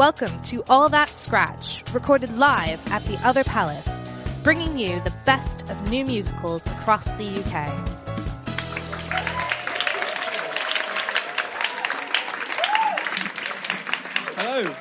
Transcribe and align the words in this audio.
Welcome 0.00 0.40
to 0.44 0.64
All 0.70 0.88
That 0.88 1.10
Scratch, 1.10 1.84
recorded 1.92 2.38
live 2.38 2.80
at 2.90 3.04
the 3.04 3.18
Other 3.18 3.44
Palace, 3.44 3.86
bringing 4.42 4.78
you 4.78 4.98
the 5.00 5.12
best 5.26 5.60
of 5.68 5.90
new 5.90 6.06
musicals 6.06 6.66
across 6.68 7.04
the 7.16 7.26
UK. 7.26 7.68
Hello. 14.38 14.74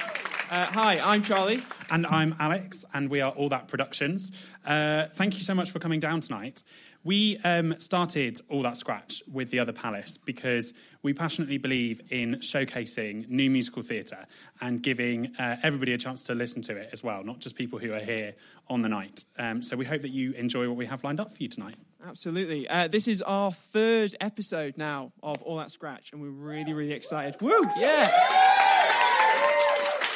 Uh, 0.50 0.66
hi, 0.68 1.02
I'm 1.04 1.22
Charlie. 1.22 1.64
And 1.92 2.06
I'm 2.06 2.36
Alex, 2.40 2.86
and 2.94 3.10
we 3.10 3.20
are 3.22 3.32
All 3.32 3.50
That 3.50 3.68
Productions. 3.68 4.32
Uh, 4.64 5.06
thank 5.16 5.38
you 5.38 5.42
so 5.42 5.56
much 5.56 5.72
for 5.72 5.80
coming 5.80 6.00
down 6.00 6.22
tonight. 6.22 6.62
We 7.04 7.38
um, 7.40 7.80
started 7.80 8.40
All 8.48 8.62
That 8.62 8.78
Scratch 8.78 9.24
with 9.32 9.50
The 9.50 9.58
Other 9.58 9.74
Palace 9.74 10.18
because 10.18 10.74
we 11.02 11.14
passionately 11.14 11.58
believe 11.58 12.02
in 12.12 12.36
showcasing 12.36 13.28
new 13.28 13.50
musical 13.50 13.82
theatre 13.82 14.28
and 14.62 14.84
giving 14.84 15.36
uh, 15.38 15.58
everybody 15.64 15.94
a 15.94 15.98
chance 15.98 16.22
to 16.24 16.36
listen 16.36 16.62
to 16.64 16.76
it 16.76 16.90
as 16.92 17.04
well, 17.04 17.24
not 17.24 17.40
just 17.40 17.56
people 17.56 17.80
who 17.80 17.92
are 17.94 18.00
here 18.00 18.36
on 18.68 18.84
the 18.84 18.90
night. 18.90 19.24
Um, 19.40 19.64
so 19.64 19.76
we 19.76 19.86
hope 19.86 20.04
that 20.04 20.12
you 20.12 20.34
enjoy 20.34 20.68
what 20.68 20.78
we 20.78 20.86
have 20.86 21.04
lined 21.04 21.20
up 21.20 21.34
for 21.34 21.42
you 21.42 21.50
tonight. 21.50 21.76
Absolutely. 22.06 22.70
Uh, 22.70 22.88
this 22.88 23.08
is 23.08 23.24
our 23.24 23.52
third 23.52 24.16
episode 24.22 24.78
now 24.78 25.12
of 25.24 25.42
All 25.42 25.58
That 25.58 25.72
Scratch, 25.72 26.12
and 26.12 26.22
we're 26.22 26.30
really, 26.30 26.74
really 26.74 26.94
excited. 26.94 27.42
Woo! 27.42 27.66
Yeah! 27.78 28.49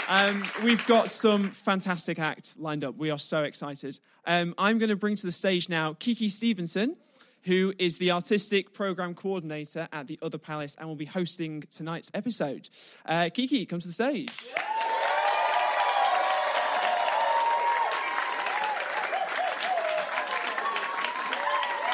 Um, 0.10 0.44
we've 0.64 0.86
got 0.86 1.10
some 1.12 1.50
fantastic 1.52 2.20
act 2.20 2.54
lined 2.58 2.84
up. 2.84 2.98
We 2.98 3.10
are 3.10 3.20
so 3.20 3.44
excited. 3.44 4.00
Um, 4.26 4.54
I'm 4.58 4.78
going 4.78 4.90
to 4.90 4.96
bring 4.96 5.16
to 5.16 5.26
the 5.26 5.32
stage 5.32 5.70
now 5.70 5.94
Kiki 5.94 6.30
Stevenson, 6.30 6.96
who 7.44 7.74
is 7.80 7.98
the 7.98 8.12
artistic 8.12 8.74
program 8.74 9.16
coordinator 9.16 9.88
at 9.92 10.08
the 10.08 10.20
Other 10.22 10.38
Palace 10.38 10.76
and 10.78 10.88
will 10.88 10.96
be 10.96 11.06
hosting 11.06 11.64
tonight's 11.72 12.12
episode. 12.14 12.70
Uh, 13.06 13.30
Kiki, 13.34 13.66
come 13.66 13.80
to 13.80 13.88
the 13.88 13.94
stage. 13.94 14.30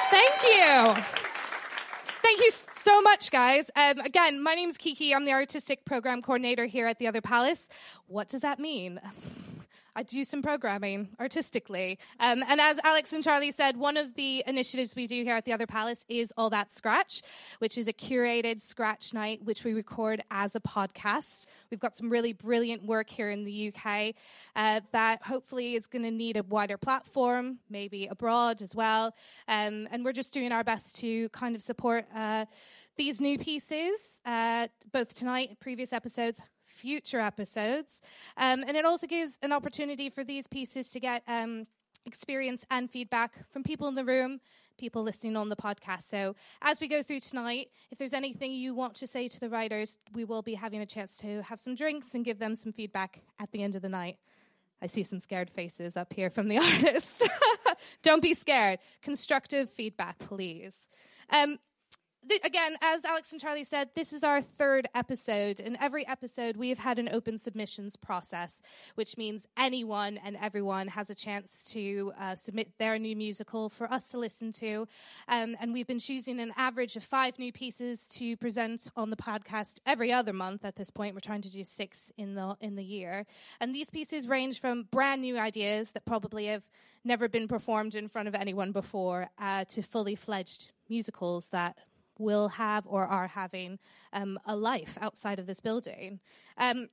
Thank 0.09 0.43
you. 0.43 1.03
Thank 2.21 2.39
you 2.41 2.51
so 2.89 3.01
much, 3.01 3.29
guys. 3.29 3.69
Um, 3.75 3.99
again, 3.99 4.41
my 4.41 4.55
name 4.55 4.67
is 4.67 4.75
Kiki. 4.75 5.13
I'm 5.13 5.23
the 5.23 5.31
artistic 5.31 5.85
program 5.85 6.23
coordinator 6.23 6.65
here 6.65 6.87
at 6.87 6.97
the 6.97 7.05
Other 7.05 7.21
Palace. 7.21 7.69
What 8.07 8.27
does 8.27 8.41
that 8.41 8.57
mean? 8.57 8.99
I 9.99 10.03
do 10.03 10.23
some 10.23 10.41
programming 10.41 11.09
artistically. 11.19 11.99
Um, 12.21 12.41
and 12.47 12.61
as 12.61 12.79
Alex 12.85 13.11
and 13.11 13.21
Charlie 13.21 13.51
said, 13.51 13.75
one 13.75 13.97
of 13.97 14.15
the 14.15 14.41
initiatives 14.47 14.95
we 14.95 15.07
do 15.07 15.25
here 15.25 15.35
at 15.35 15.43
the 15.43 15.51
Other 15.51 15.67
Palace 15.67 16.05
is 16.07 16.31
All 16.37 16.49
That 16.51 16.71
Scratch, 16.71 17.21
which 17.57 17.77
is 17.77 17.89
a 17.89 17.91
curated 17.91 18.61
scratch 18.61 19.13
night, 19.13 19.41
which 19.43 19.65
we 19.65 19.73
record 19.73 20.23
as 20.31 20.55
a 20.55 20.61
podcast. 20.61 21.47
We've 21.69 21.81
got 21.81 21.97
some 21.97 22.09
really 22.09 22.31
brilliant 22.31 22.85
work 22.85 23.09
here 23.09 23.29
in 23.29 23.43
the 23.43 23.73
UK 23.75 24.15
uh, 24.55 24.79
that 24.93 25.21
hopefully 25.21 25.75
is 25.75 25.85
going 25.85 26.03
to 26.03 26.11
need 26.11 26.37
a 26.37 26.43
wider 26.43 26.77
platform, 26.77 27.59
maybe 27.69 28.07
abroad 28.07 28.61
as 28.61 28.73
well. 28.73 29.13
Um, 29.49 29.85
and 29.91 30.05
we're 30.05 30.13
just 30.13 30.31
doing 30.31 30.53
our 30.53 30.63
best 30.63 30.95
to 30.99 31.27
kind 31.29 31.57
of 31.57 31.61
support. 31.61 32.05
Uh, 32.15 32.45
these 32.95 33.19
new 33.19 33.37
pieces, 33.37 34.21
uh, 34.25 34.69
both 34.93 35.13
tonight 35.13 35.49
and 35.49 35.59
previous 35.59 35.91
episodes, 35.91 36.41
future 36.79 37.19
episodes. 37.19 38.01
Um, 38.37 38.63
and 38.67 38.77
it 38.77 38.85
also 38.85 39.07
gives 39.07 39.37
an 39.41 39.51
opportunity 39.51 40.09
for 40.09 40.23
these 40.23 40.47
pieces 40.47 40.91
to 40.91 40.99
get 40.99 41.23
um, 41.27 41.67
experience 42.05 42.65
and 42.71 42.89
feedback 42.89 43.33
from 43.51 43.63
people 43.63 43.87
in 43.87 43.95
the 43.95 44.05
room, 44.05 44.39
people 44.77 45.03
listening 45.03 45.35
on 45.35 45.49
the 45.49 45.55
podcast. 45.55 46.03
So, 46.03 46.35
as 46.61 46.79
we 46.79 46.87
go 46.87 47.03
through 47.03 47.19
tonight, 47.19 47.67
if 47.91 47.97
there's 47.97 48.13
anything 48.13 48.51
you 48.51 48.73
want 48.73 48.95
to 48.95 49.07
say 49.07 49.27
to 49.27 49.39
the 49.39 49.49
writers, 49.49 49.97
we 50.13 50.23
will 50.23 50.41
be 50.41 50.53
having 50.53 50.81
a 50.81 50.85
chance 50.85 51.17
to 51.17 51.41
have 51.43 51.59
some 51.59 51.75
drinks 51.75 52.15
and 52.15 52.23
give 52.23 52.39
them 52.39 52.55
some 52.55 52.71
feedback 52.71 53.21
at 53.39 53.51
the 53.51 53.61
end 53.61 53.75
of 53.75 53.81
the 53.81 53.89
night. 53.89 54.17
I 54.81 54.87
see 54.87 55.03
some 55.03 55.19
scared 55.19 55.49
faces 55.49 55.97
up 55.97 56.13
here 56.13 56.29
from 56.29 56.47
the 56.47 56.57
artist. 56.69 57.27
Don't 58.01 58.21
be 58.21 58.33
scared. 58.33 58.79
Constructive 59.01 59.69
feedback, 59.69 60.17
please. 60.19 60.73
Um, 61.31 61.59
th- 62.27 62.41
again, 62.43 62.75
as 62.81 63.05
Alex 63.05 63.31
and 63.31 63.39
Charlie 63.39 63.63
said, 63.63 63.89
this 63.95 64.13
is 64.13 64.23
our 64.23 64.41
third 64.41 64.87
episode. 64.95 65.59
In 65.59 65.77
every 65.81 66.07
episode, 66.07 66.57
we 66.57 66.69
have 66.69 66.79
had 66.79 66.99
an 66.99 67.09
open 67.11 67.37
submissions 67.37 67.95
process, 67.95 68.61
which 68.95 69.17
means 69.17 69.47
anyone 69.57 70.17
and 70.23 70.37
everyone 70.41 70.87
has 70.87 71.09
a 71.09 71.15
chance 71.15 71.69
to 71.71 72.11
uh, 72.19 72.35
submit 72.35 72.77
their 72.77 72.97
new 72.99 73.15
musical 73.15 73.69
for 73.69 73.91
us 73.91 74.09
to 74.09 74.17
listen 74.17 74.51
to. 74.53 74.87
Um, 75.27 75.55
and 75.59 75.73
we've 75.73 75.87
been 75.87 75.99
choosing 75.99 76.39
an 76.39 76.53
average 76.57 76.95
of 76.95 77.03
five 77.03 77.39
new 77.39 77.51
pieces 77.51 78.09
to 78.09 78.35
present 78.37 78.89
on 78.95 79.09
the 79.09 79.17
podcast 79.17 79.79
every 79.85 80.11
other 80.11 80.33
month. 80.33 80.65
At 80.65 80.75
this 80.75 80.89
point, 80.89 81.13
we're 81.13 81.21
trying 81.21 81.41
to 81.41 81.51
do 81.51 81.63
six 81.63 82.11
in 82.17 82.35
the 82.35 82.55
in 82.61 82.75
the 82.75 82.83
year. 82.83 83.25
And 83.59 83.73
these 83.73 83.89
pieces 83.89 84.27
range 84.27 84.59
from 84.59 84.87
brand 84.91 85.21
new 85.21 85.37
ideas 85.37 85.91
that 85.91 86.05
probably 86.05 86.47
have 86.47 86.63
never 87.03 87.29
been 87.29 87.47
performed 87.47 87.95
in 87.95 88.07
front 88.07 88.27
of 88.27 88.35
anyone 88.35 88.71
before 88.71 89.29
uh, 89.39 89.63
to 89.65 89.81
fully 89.81 90.15
fledged 90.15 90.71
musicals 90.89 91.47
that 91.47 91.77
will 92.19 92.49
have 92.49 92.85
or 92.85 93.05
are 93.05 93.27
having 93.27 93.79
um, 94.13 94.37
a 94.45 94.55
life 94.55 94.97
outside 95.01 95.39
of 95.39 95.47
this 95.47 95.59
building. 95.59 96.19
Um, 96.57 96.89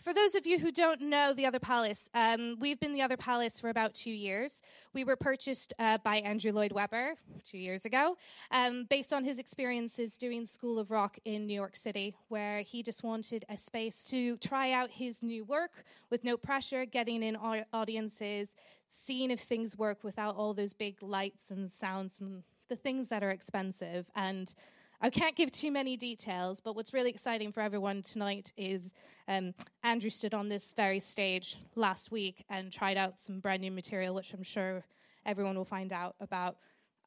for 0.00 0.12
those 0.12 0.34
of 0.34 0.44
you 0.44 0.58
who 0.58 0.72
don't 0.72 1.00
know 1.00 1.32
the 1.32 1.46
Other 1.46 1.60
Palace, 1.60 2.10
um, 2.14 2.56
we've 2.58 2.80
been 2.80 2.92
the 2.92 3.02
Other 3.02 3.16
Palace 3.16 3.60
for 3.60 3.70
about 3.70 3.94
two 3.94 4.10
years. 4.10 4.60
We 4.92 5.04
were 5.04 5.16
purchased 5.16 5.72
uh, 5.78 5.98
by 5.98 6.16
Andrew 6.16 6.52
Lloyd 6.52 6.72
Webber 6.72 7.14
two 7.48 7.58
years 7.58 7.84
ago, 7.84 8.16
um, 8.50 8.86
based 8.90 9.12
on 9.12 9.24
his 9.24 9.38
experiences 9.38 10.16
doing 10.16 10.46
School 10.46 10.78
of 10.80 10.90
Rock 10.90 11.16
in 11.24 11.46
New 11.46 11.54
York 11.54 11.76
City, 11.76 12.16
where 12.28 12.60
he 12.60 12.82
just 12.82 13.04
wanted 13.04 13.44
a 13.48 13.56
space 13.56 14.02
to 14.04 14.36
try 14.38 14.72
out 14.72 14.90
his 14.90 15.22
new 15.22 15.44
work 15.44 15.84
with 16.10 16.24
no 16.24 16.36
pressure, 16.36 16.84
getting 16.84 17.22
in 17.22 17.36
audiences, 17.72 18.48
seeing 18.90 19.30
if 19.30 19.40
things 19.40 19.78
work 19.78 20.02
without 20.02 20.34
all 20.34 20.54
those 20.54 20.72
big 20.72 21.02
lights 21.02 21.50
and 21.50 21.70
sounds 21.70 22.20
and 22.20 22.42
the 22.68 22.76
things 22.76 23.08
that 23.08 23.22
are 23.22 23.30
expensive. 23.30 24.06
And 24.14 24.54
I 25.00 25.10
can't 25.10 25.36
give 25.36 25.50
too 25.50 25.70
many 25.70 25.96
details, 25.96 26.60
but 26.60 26.76
what's 26.76 26.94
really 26.94 27.10
exciting 27.10 27.52
for 27.52 27.60
everyone 27.60 28.02
tonight 28.02 28.52
is 28.56 28.90
um, 29.28 29.52
Andrew 29.82 30.10
stood 30.10 30.34
on 30.34 30.48
this 30.48 30.72
very 30.74 31.00
stage 31.00 31.58
last 31.74 32.10
week 32.10 32.44
and 32.48 32.72
tried 32.72 32.96
out 32.96 33.18
some 33.18 33.40
brand 33.40 33.60
new 33.60 33.70
material, 33.70 34.14
which 34.14 34.32
I'm 34.32 34.42
sure 34.42 34.84
everyone 35.26 35.56
will 35.56 35.64
find 35.64 35.92
out 35.92 36.14
about 36.20 36.56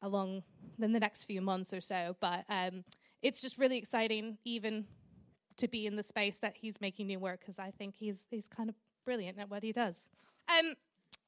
along 0.02 0.42
in 0.80 0.92
the 0.92 1.00
next 1.00 1.24
few 1.24 1.40
months 1.40 1.72
or 1.72 1.80
so. 1.80 2.14
But 2.20 2.44
um, 2.48 2.84
it's 3.22 3.40
just 3.40 3.58
really 3.58 3.78
exciting, 3.78 4.38
even 4.44 4.84
to 5.56 5.66
be 5.66 5.86
in 5.86 5.96
the 5.96 6.02
space 6.02 6.36
that 6.36 6.54
he's 6.56 6.80
making 6.80 7.08
new 7.08 7.18
work, 7.18 7.40
because 7.40 7.58
I 7.58 7.72
think 7.72 7.96
he's 7.96 8.24
he's 8.30 8.46
kind 8.46 8.68
of 8.68 8.76
brilliant 9.04 9.38
at 9.38 9.50
what 9.50 9.62
he 9.64 9.72
does. 9.72 10.06
Um, 10.48 10.74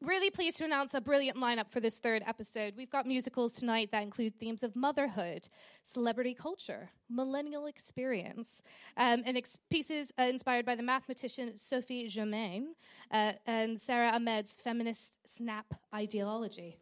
really 0.02 0.30
pleased 0.30 0.58
to 0.58 0.64
announce 0.64 0.94
a 0.94 1.00
brilliant 1.00 1.36
lineup 1.36 1.70
for 1.70 1.80
this 1.80 1.98
third 1.98 2.22
episode. 2.26 2.74
We've 2.76 2.90
got 2.90 3.06
musicals 3.06 3.52
tonight 3.52 3.90
that 3.92 4.02
include 4.02 4.38
themes 4.38 4.62
of 4.62 4.74
motherhood, 4.74 5.48
celebrity 5.84 6.34
culture, 6.34 6.90
millennial 7.08 7.66
experience, 7.66 8.62
um, 8.96 9.22
and 9.26 9.36
ex- 9.36 9.58
pieces 9.70 10.10
uh, 10.18 10.22
inspired 10.22 10.64
by 10.64 10.74
the 10.74 10.82
mathematician 10.82 11.56
Sophie 11.56 12.08
Germain 12.08 12.74
uh, 13.10 13.32
and 13.46 13.78
Sara 13.78 14.10
Ahmed's 14.10 14.52
feminist 14.52 15.18
snap 15.36 15.66
ideology. 15.94 16.78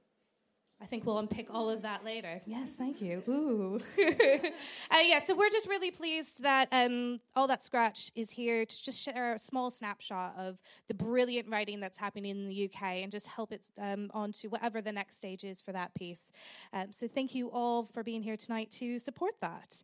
I 0.81 0.87
think 0.87 1.05
we'll 1.05 1.19
unpick 1.19 1.49
all 1.51 1.69
of 1.69 1.83
that 1.83 2.05
later. 2.05 2.41
Yes, 2.47 2.75
thank 2.75 3.03
you. 3.03 3.23
Ooh. 3.29 3.81
uh, 4.01 4.99
yeah, 5.03 5.19
so 5.19 5.35
we're 5.35 5.51
just 5.51 5.67
really 5.67 5.91
pleased 5.91 6.41
that 6.43 6.69
um, 6.71 7.19
All 7.35 7.49
That 7.49 7.65
Scratch 7.65 8.13
is 8.15 8.31
here 8.31 8.65
to 8.65 8.83
just 8.85 9.01
share 9.01 9.35
a 9.35 9.39
small 9.39 9.71
snapshot 9.71 10.35
of 10.39 10.57
the 10.87 10.95
brilliant 10.95 11.49
writing 11.49 11.81
that's 11.81 11.99
happening 11.99 12.31
in 12.31 12.49
the 12.49 12.71
UK 12.71 13.03
and 13.03 13.11
just 13.11 13.27
help 13.27 13.51
it 13.51 13.69
um, 13.81 14.09
on 14.15 14.31
to 14.33 14.49
whatever 14.49 14.81
the 14.81 14.93
next 14.93 15.19
stage 15.19 15.43
is 15.43 15.61
for 15.61 15.73
that 15.73 15.93
piece. 15.95 16.31
Um, 16.73 16.93
so 16.93 17.09
thank 17.09 17.35
you 17.35 17.51
all 17.51 17.85
for 17.85 18.05
being 18.05 18.23
here 18.23 18.37
tonight 18.37 18.71
to 18.73 19.01
support 19.01 19.35
that. 19.41 19.83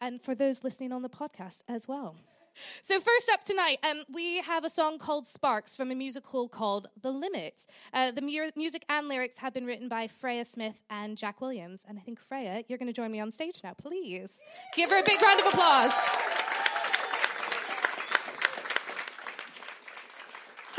And 0.00 0.22
for 0.22 0.34
those 0.34 0.64
listening 0.64 0.92
on 0.92 1.02
the 1.02 1.08
podcast 1.10 1.62
as 1.68 1.86
well. 1.86 2.16
So, 2.82 3.00
first 3.00 3.30
up 3.32 3.44
tonight, 3.44 3.78
um, 3.82 4.04
we 4.12 4.38
have 4.42 4.64
a 4.64 4.70
song 4.70 4.98
called 4.98 5.26
Sparks 5.26 5.74
from 5.74 5.90
a 5.90 5.94
musical 5.94 6.48
called 6.48 6.88
The 7.02 7.10
Limit. 7.10 7.66
Uh, 7.92 8.10
the 8.10 8.20
mu- 8.20 8.50
music 8.56 8.84
and 8.88 9.08
lyrics 9.08 9.38
have 9.38 9.54
been 9.54 9.64
written 9.64 9.88
by 9.88 10.06
Freya 10.06 10.44
Smith 10.44 10.82
and 10.90 11.16
Jack 11.16 11.40
Williams. 11.40 11.82
And 11.88 11.98
I 11.98 12.02
think, 12.02 12.20
Freya, 12.20 12.62
you're 12.68 12.78
going 12.78 12.88
to 12.88 12.92
join 12.92 13.10
me 13.10 13.20
on 13.20 13.32
stage 13.32 13.60
now. 13.64 13.74
Please 13.74 14.38
give 14.76 14.90
her 14.90 15.00
a 15.00 15.04
big 15.04 15.20
round 15.22 15.40
of 15.40 15.46
applause. 15.46 15.92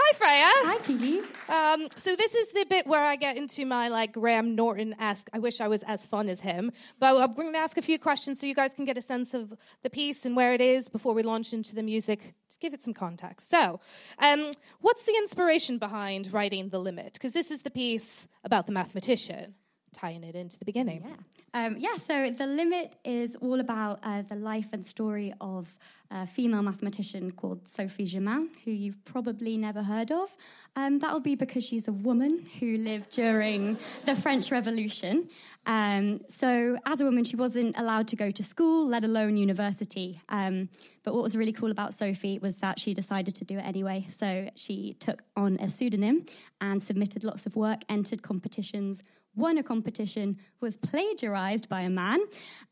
Hi, 0.08 0.18
Freya. 0.18 0.46
Hi, 0.72 0.78
Kiki. 0.86 1.20
Um, 1.50 1.88
so 1.96 2.16
this 2.16 2.36
is 2.36 2.50
the 2.50 2.64
bit 2.70 2.86
where 2.86 3.04
I 3.04 3.16
get 3.16 3.38
into 3.38 3.66
my 3.66 3.88
like 3.88 4.12
Graham 4.12 4.54
Norton-esque. 4.54 5.28
I 5.34 5.40
wish 5.40 5.60
I 5.60 5.68
was 5.68 5.82
as 5.82 6.06
fun 6.06 6.30
as 6.30 6.40
him, 6.40 6.72
but 7.00 7.18
I'm 7.18 7.34
going 7.34 7.54
to 7.54 7.58
ask 7.58 7.76
a 7.78 7.82
few 7.82 7.98
questions 7.98 8.40
so 8.40 8.46
you 8.46 8.54
guys 8.54 8.72
can 8.72 8.86
get 8.86 9.00
a 9.00 9.02
sense 9.02 9.34
of 9.34 9.52
the 9.82 9.90
piece 9.90 10.24
and 10.28 10.36
where 10.36 10.54
it 10.54 10.62
is 10.62 10.90
before 10.90 11.16
we 11.16 11.24
launch 11.24 11.54
into 11.54 11.74
the 11.74 11.82
music. 11.82 12.36
To 12.52 12.60
give 12.60 12.74
it 12.76 12.84
some 12.84 12.94
context. 12.94 13.50
So, 13.50 13.80
um, 14.20 14.52
what's 14.80 15.04
the 15.04 15.16
inspiration 15.18 15.80
behind 15.80 16.32
writing 16.32 16.70
The 16.70 16.80
Limit? 16.80 17.14
Because 17.14 17.34
this 17.34 17.50
is 17.50 17.64
the 17.64 17.72
piece 17.72 18.28
about 18.44 18.68
the 18.68 18.72
mathematician. 18.72 19.56
tying 19.92 20.24
it 20.24 20.36
into 20.36 20.60
the 20.60 20.66
beginning. 20.66 21.04
Yeah. 21.04 21.16
Um, 21.56 21.78
yeah, 21.80 21.96
so 21.96 22.30
The 22.32 22.48
Limit 22.48 22.98
is 23.06 23.38
all 23.38 23.62
about 23.62 24.00
uh, 24.04 24.24
the 24.24 24.36
life 24.36 24.68
and 24.74 24.86
story 24.86 25.34
of 25.40 25.74
a 26.12 26.28
female 26.28 26.62
mathematician 26.62 27.32
called 27.32 27.66
Sophie 27.66 28.04
Germain, 28.04 28.50
who 28.66 28.72
you've 28.72 29.04
probably 29.06 29.56
never 29.56 29.82
heard 29.82 30.12
of. 30.12 30.36
Um, 30.76 31.00
that'll 31.00 31.22
be 31.22 31.36
because 31.36 31.64
she's 31.64 31.88
a 31.88 31.94
woman 31.94 32.46
who 32.60 32.76
lived 32.76 33.12
during 33.12 33.78
the 34.04 34.16
French 34.18 34.52
Revolution. 34.52 35.30
Um, 35.66 36.20
so, 36.28 36.78
as 36.86 37.00
a 37.00 37.06
woman, 37.06 37.24
she 37.24 37.38
wasn't 37.38 37.80
allowed 37.80 38.10
to 38.10 38.18
go 38.18 38.32
to 38.32 38.44
school, 38.44 38.86
let 38.86 39.06
alone 39.06 39.38
university. 39.38 40.20
Um, 40.28 40.68
but 41.04 41.14
what 41.14 41.24
was 41.24 41.38
really 41.38 41.54
cool 41.54 41.72
about 41.72 41.94
Sophie 41.94 42.38
was 42.38 42.58
that 42.58 42.82
she 42.82 42.94
decided 42.94 43.34
to 43.36 43.46
do 43.46 43.58
it 43.58 43.62
anyway. 43.62 44.08
So, 44.10 44.50
she 44.56 44.98
took 45.00 45.24
on 45.38 45.56
a 45.62 45.70
pseudonym 45.70 46.26
and 46.60 46.84
submitted 46.84 47.24
lots 47.24 47.46
of 47.46 47.56
work, 47.56 47.84
entered 47.88 48.24
competitions, 48.24 49.02
won 49.36 49.58
a 49.58 49.64
competition, 49.64 50.38
was 50.62 50.78
plagiarized 50.78 51.70
by 51.70 51.82
a 51.82 51.90
man, 51.90 52.20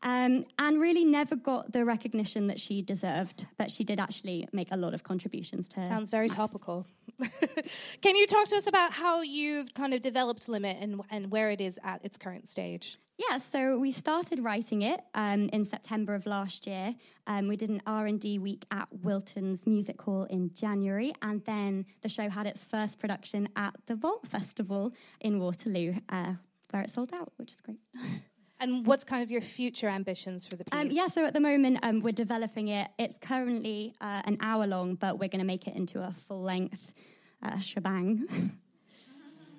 um, 0.02 0.44
and 0.58 0.80
really 0.80 1.04
never 1.04 1.36
got 1.36 1.72
the 1.72 1.84
recognition 1.84 2.46
that 2.48 2.60
she 2.60 2.82
deserved. 2.82 3.46
But 3.58 3.70
she 3.70 3.84
did 3.84 4.00
actually 4.00 4.48
make 4.52 4.68
a 4.72 4.76
lot 4.76 4.94
of 4.94 5.02
contributions 5.02 5.68
to. 5.70 5.76
Sounds 5.76 6.10
very 6.10 6.28
maths. 6.28 6.36
topical. 6.36 6.86
Can 8.02 8.16
you 8.16 8.26
talk 8.26 8.48
to 8.48 8.56
us 8.56 8.66
about 8.66 8.92
how 8.92 9.22
you've 9.22 9.72
kind 9.74 9.94
of 9.94 10.02
developed 10.02 10.48
Limit 10.48 10.78
and, 10.80 11.00
and 11.10 11.30
where 11.30 11.50
it 11.50 11.60
is 11.60 11.78
at 11.84 12.04
its 12.04 12.16
current 12.16 12.48
stage? 12.48 12.98
Yeah, 13.16 13.38
so 13.38 13.78
we 13.78 13.92
started 13.92 14.42
writing 14.42 14.82
it 14.82 15.00
um, 15.14 15.48
in 15.52 15.64
September 15.64 16.16
of 16.16 16.26
last 16.26 16.66
year. 16.66 16.96
Um, 17.28 17.46
we 17.46 17.56
did 17.56 17.70
an 17.70 17.80
R 17.86 18.06
and 18.06 18.18
D 18.18 18.40
week 18.40 18.66
at 18.72 18.88
Wilton's 18.90 19.68
Music 19.68 20.02
Hall 20.02 20.24
in 20.24 20.52
January, 20.52 21.12
and 21.22 21.40
then 21.44 21.86
the 22.02 22.08
show 22.08 22.28
had 22.28 22.48
its 22.48 22.64
first 22.64 22.98
production 22.98 23.48
at 23.54 23.74
the 23.86 23.94
Vault 23.94 24.26
Festival 24.26 24.92
in 25.20 25.38
Waterloo, 25.38 25.94
uh, 26.08 26.34
where 26.74 26.82
it 26.82 26.90
sold 26.90 27.12
out, 27.14 27.32
which 27.36 27.52
is 27.52 27.60
great. 27.60 27.78
And 28.60 28.86
what's 28.86 29.02
kind 29.02 29.20
of 29.22 29.32
your 29.32 29.40
future 29.40 29.88
ambitions 29.88 30.46
for 30.46 30.54
the 30.54 30.64
piece? 30.64 30.80
Um, 30.80 30.88
yeah, 30.90 31.08
so 31.08 31.26
at 31.26 31.34
the 31.34 31.40
moment 31.40 31.80
um, 31.82 32.00
we're 32.00 32.12
developing 32.12 32.68
it. 32.68 32.88
It's 32.98 33.18
currently 33.18 33.94
uh, 34.00 34.22
an 34.24 34.38
hour 34.40 34.64
long, 34.66 34.94
but 34.94 35.18
we're 35.18 35.28
going 35.28 35.40
to 35.40 35.44
make 35.44 35.66
it 35.66 35.74
into 35.74 36.00
a 36.00 36.12
full 36.12 36.40
length 36.40 36.92
uh, 37.42 37.58
shebang. 37.58 38.52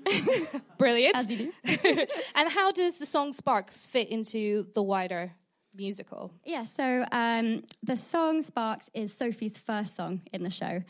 Brilliant. 0.77 1.17
As 1.17 1.29
you 1.29 1.51
do. 1.65 2.05
and 2.35 2.49
how 2.49 2.71
does 2.71 2.95
the 2.95 3.05
song 3.05 3.33
Sparks 3.33 3.85
fit 3.85 4.07
into 4.07 4.65
the 4.73 4.81
wider 4.81 5.33
musical? 5.75 6.31
Yeah, 6.45 6.63
so 6.63 7.05
um, 7.11 7.63
the 7.83 7.97
song 7.97 8.41
Sparks 8.41 8.89
is 8.93 9.13
Sophie's 9.13 9.57
first 9.57 9.95
song 9.95 10.21
in 10.31 10.41
the 10.41 10.49
show. 10.49 10.81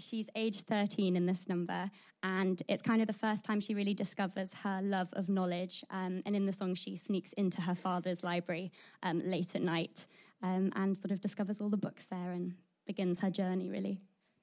She's 0.00 0.26
age 0.34 0.62
13 0.62 1.16
in 1.16 1.26
this 1.26 1.48
number, 1.48 1.90
and 2.22 2.60
it's 2.68 2.82
kind 2.82 3.00
of 3.00 3.06
the 3.06 3.12
first 3.12 3.44
time 3.44 3.60
she 3.60 3.74
really 3.74 3.94
discovers 3.94 4.52
her 4.54 4.80
love 4.82 5.10
of 5.12 5.28
knowledge. 5.28 5.84
Um, 5.90 6.22
and 6.26 6.34
in 6.34 6.46
the 6.46 6.52
song, 6.52 6.74
she 6.74 6.96
sneaks 6.96 7.32
into 7.34 7.60
her 7.60 7.74
father's 7.74 8.22
library 8.22 8.72
um, 9.02 9.20
late 9.24 9.54
at 9.54 9.62
night 9.62 10.06
um, 10.42 10.72
and 10.76 10.98
sort 10.98 11.12
of 11.12 11.20
discovers 11.20 11.60
all 11.60 11.68
the 11.68 11.76
books 11.76 12.06
there 12.06 12.32
and 12.32 12.54
begins 12.86 13.18
her 13.20 13.30
journey, 13.30 13.68
really. 13.68 14.00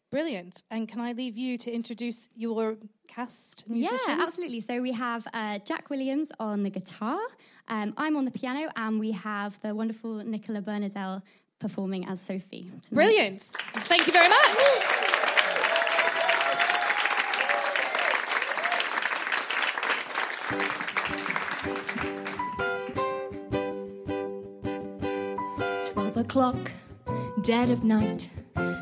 Brilliant. 0.10 0.64
And 0.72 0.88
can 0.88 1.02
I 1.02 1.12
leave 1.12 1.38
you 1.38 1.58
to 1.58 1.72
introduce 1.72 2.30
your 2.34 2.78
cast 3.10 3.68
musicians? 3.68 4.02
Yeah, 4.08 4.20
absolutely. 4.22 4.62
So 4.62 4.82
we 4.82 4.94
have 4.94 5.28
uh, 5.34 5.60
Jack 5.66 5.90
Williams 5.90 6.32
on 6.40 6.64
the 6.64 6.70
guitar, 6.70 7.20
um, 7.68 7.94
I'm 7.98 8.16
on 8.16 8.24
the 8.24 8.32
piano, 8.32 8.70
and 8.78 9.00
we 9.00 9.12
have 9.12 9.60
the 9.60 9.76
wonderful 9.76 10.24
Nicola 10.24 10.62
Bernadelle 10.62 11.22
performing 11.60 12.08
as 12.08 12.22
Sophie. 12.22 12.70
tonight. 12.84 12.94
Brilliant. 12.94 13.42
Thank 13.42 14.08
you 14.08 14.14
very 14.14 14.30
much. 14.30 14.97
O'clock, 26.38 26.72
dead 27.42 27.72
of 27.72 27.84
night, 27.84 28.30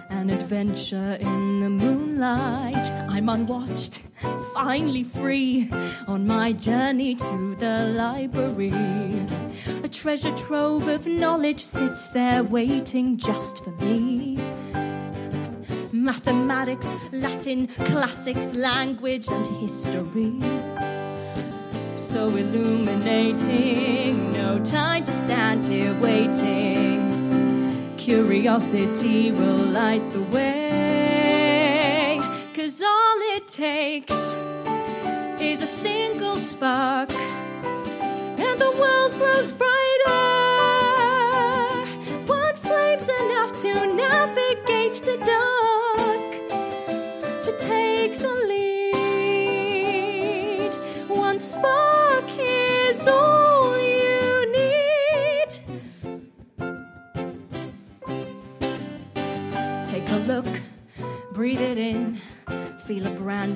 an 0.10 0.30
adventure 0.30 1.18
in 1.22 1.62
the 1.62 1.70
moonlight. 1.70 2.86
I'm 3.08 3.30
unwatched, 3.30 4.02
finally 4.54 5.06
free 5.06 5.70
on 6.06 6.28
my 6.28 6.52
journey 6.52 7.16
to 7.16 7.56
the 7.56 7.94
library. 7.96 8.74
A 9.86 9.88
treasure 9.88 10.36
trove 10.36 10.90
of 10.90 11.08
knowledge 11.08 11.64
sits 11.64 12.10
there 12.10 12.44
waiting 12.44 13.16
just 13.16 13.64
for 13.64 13.72
me. 13.72 14.38
Mathematics, 15.94 16.98
Latin, 17.14 17.68
classics, 17.68 18.54
language, 18.54 19.30
and 19.30 19.48
history 19.62 20.42
so 22.16 22.30
illuminating. 22.30 24.32
No 24.32 24.58
time 24.64 25.04
to 25.04 25.12
stand 25.12 25.66
here 25.66 25.94
waiting. 26.00 27.05
Curiosity 28.06 29.32
will 29.32 29.66
light 29.74 30.12
the 30.12 30.22
way. 30.32 32.20
Cause 32.54 32.84
all 32.84 33.18
it 33.36 33.48
takes 33.48 34.36
is 35.42 35.64
a 35.64 35.66
single 35.66 36.38
spark, 36.38 37.12
and 37.12 38.60
the 38.60 38.72
world 38.80 39.12
grows 39.14 39.52
brighter. 39.52 39.85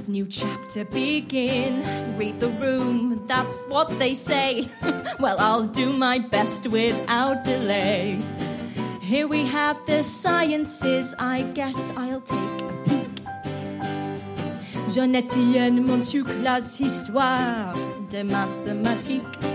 New 0.09 0.25
chapter 0.25 0.85
begin. 0.85 1.83
Read 2.17 2.39
the 2.39 2.47
room, 2.57 3.21
that's 3.27 3.63
what 3.65 3.88
they 4.00 4.15
say. 4.15 4.67
well, 5.19 5.39
I'll 5.39 5.67
do 5.67 5.94
my 5.94 6.17
best 6.17 6.65
without 6.65 7.44
delay. 7.44 8.19
Here 9.03 9.27
we 9.27 9.45
have 9.45 9.77
the 9.85 10.03
sciences, 10.03 11.13
I 11.19 11.44
guess 11.53 11.95
I'll 11.95 12.21
take 12.21 12.61
a 12.61 12.73
peek. 12.88 13.21
Jean 14.91 15.15
Etienne 15.15 15.85
Montucla's 15.85 16.75
Histoire 16.75 17.75
de 18.09 18.23
mathématiques. 18.23 19.45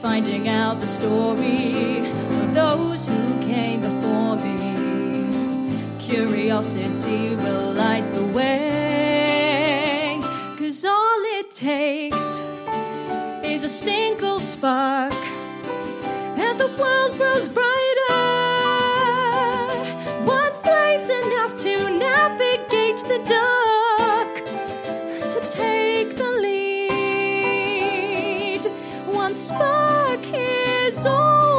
Finding 0.00 0.48
out 0.48 0.80
the 0.80 0.86
story 0.86 1.98
of 2.08 2.54
those 2.54 3.06
who 3.06 3.42
came 3.42 3.82
before 3.82 4.36
me. 4.36 5.76
Curiosity 5.98 7.36
will 7.36 7.72
light 7.74 8.10
the 8.14 8.24
way. 8.28 8.83
Takes 11.54 12.40
is 13.44 13.62
a 13.62 13.68
single 13.68 14.40
spark, 14.40 15.14
and 15.14 16.58
the 16.58 16.66
world 16.76 17.16
grows 17.16 17.48
brighter. 17.48 18.16
One 20.24 20.52
flame's 20.64 21.10
enough 21.10 21.54
to 21.62 21.90
navigate 21.90 23.04
the 23.06 23.20
dark, 23.24 24.44
to 25.30 25.40
take 25.48 26.16
the 26.16 26.30
lead. 26.42 26.64
One 29.06 29.36
spark 29.36 30.26
is 30.34 31.06
all 31.06 31.53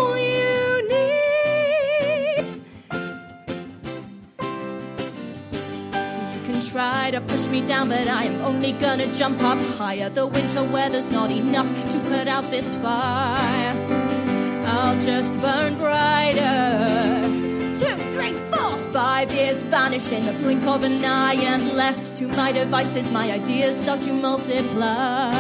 try 7.06 7.20
to 7.20 7.22
push 7.22 7.48
me 7.50 7.62
down, 7.68 7.88
but 7.88 8.08
I 8.08 8.24
am 8.24 8.42
only 8.42 8.72
gonna 8.72 9.06
jump 9.14 9.40
up 9.44 9.60
higher. 9.78 10.10
The 10.10 10.26
winter 10.26 10.64
weather's 10.64 11.12
not 11.12 11.30
enough 11.30 11.70
to 11.92 12.00
put 12.10 12.28
out 12.28 12.50
this 12.50 12.78
fire. 12.78 13.76
I'll 14.66 15.00
just 15.00 15.40
burn 15.40 15.76
brighter. 15.76 17.22
Two, 17.78 17.96
three, 18.16 18.34
four, 18.50 18.78
five 18.92 19.32
years 19.32 19.62
vanish 19.62 20.12
in 20.12 20.26
the 20.26 20.34
blink 20.34 20.66
of 20.66 20.84
an 20.84 21.06
eye, 21.06 21.36
and 21.36 21.74
left 21.74 22.18
to 22.18 22.28
my 22.30 22.52
devices, 22.52 23.12
my 23.12 23.32
ideas 23.32 23.84
start 23.84 24.02
to 24.02 24.12
multiply. 24.12 25.32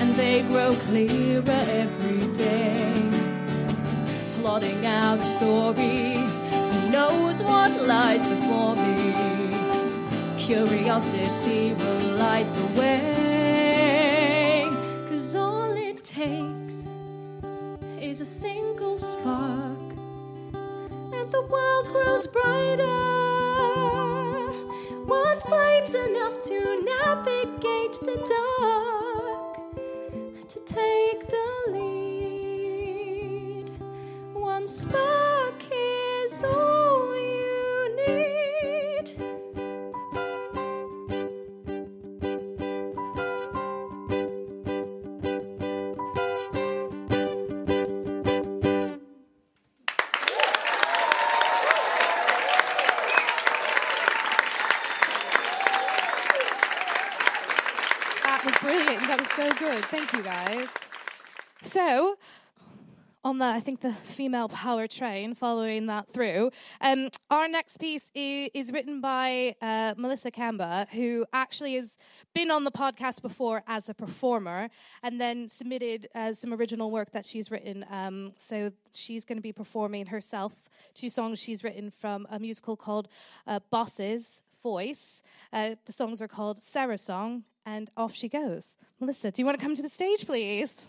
And 0.00 0.14
they 0.16 0.42
grow 0.42 0.74
clearer 0.88 1.64
every 1.84 2.22
day. 2.34 2.92
Plotting 4.38 4.84
out 4.84 5.18
a 5.18 5.24
story, 5.36 6.16
who 6.72 6.90
knows 6.90 7.42
what 7.42 7.70
lies 7.80 8.26
before 8.26 8.76
me? 8.76 9.39
curiosity 10.50 11.74
will 11.74 12.16
light 12.16 12.52
the 12.54 12.80
way. 12.80 14.66
Cause 15.08 15.36
all 15.36 15.76
it 15.76 16.02
takes 16.02 16.82
is 18.00 18.20
a 18.20 18.26
single 18.26 18.98
spark, 18.98 19.78
and 21.14 21.30
the 21.30 21.42
world 21.52 21.86
grows 21.92 22.26
brighter. 22.26 22.82
One 25.06 25.38
flame's 25.38 25.94
enough 25.94 26.42
to 26.48 26.82
navigate 26.94 28.00
the 28.08 28.16
dark, 28.34 29.54
to 30.48 30.58
take 30.66 31.28
the 31.28 31.48
lead. 31.68 33.70
One 34.34 34.66
spark. 34.66 35.19
Thank 59.90 60.12
you, 60.12 60.22
guys. 60.22 60.68
So, 61.62 62.16
on 63.24 63.38
the, 63.38 63.44
I 63.46 63.58
think 63.58 63.80
the 63.80 63.92
female 63.92 64.48
power 64.48 64.86
train, 64.86 65.34
following 65.34 65.86
that 65.86 66.12
through, 66.12 66.52
um, 66.80 67.08
our 67.28 67.48
next 67.48 67.78
piece 67.78 68.08
is, 68.14 68.50
is 68.54 68.70
written 68.70 69.00
by 69.00 69.56
uh, 69.60 69.94
Melissa 69.96 70.30
Kamba, 70.30 70.86
who 70.92 71.26
actually 71.32 71.74
has 71.74 71.98
been 72.36 72.52
on 72.52 72.62
the 72.62 72.70
podcast 72.70 73.20
before 73.20 73.64
as 73.66 73.88
a 73.88 73.94
performer 73.94 74.68
and 75.02 75.20
then 75.20 75.48
submitted 75.48 76.08
uh, 76.14 76.34
some 76.34 76.54
original 76.54 76.92
work 76.92 77.10
that 77.10 77.26
she's 77.26 77.50
written. 77.50 77.84
Um, 77.90 78.30
so 78.38 78.70
she's 78.92 79.24
going 79.24 79.38
to 79.38 79.42
be 79.42 79.52
performing 79.52 80.06
herself 80.06 80.54
two 80.94 81.10
songs 81.10 81.40
she's 81.40 81.64
written 81.64 81.90
from 81.90 82.28
a 82.30 82.38
musical 82.38 82.76
called 82.76 83.08
uh, 83.48 83.58
Boses 83.72 84.42
Voice. 84.62 85.24
Uh, 85.52 85.70
the 85.84 85.92
songs 85.92 86.22
are 86.22 86.28
called 86.28 86.62
Sarah 86.62 86.96
Song 86.96 87.42
and 87.66 87.90
Off 87.96 88.14
She 88.14 88.28
Goes. 88.28 88.74
Melissa, 89.00 89.30
do 89.30 89.40
you 89.42 89.46
want 89.46 89.58
to 89.58 89.64
come 89.64 89.74
to 89.74 89.82
the 89.82 89.88
stage, 89.88 90.26
please? 90.26 90.86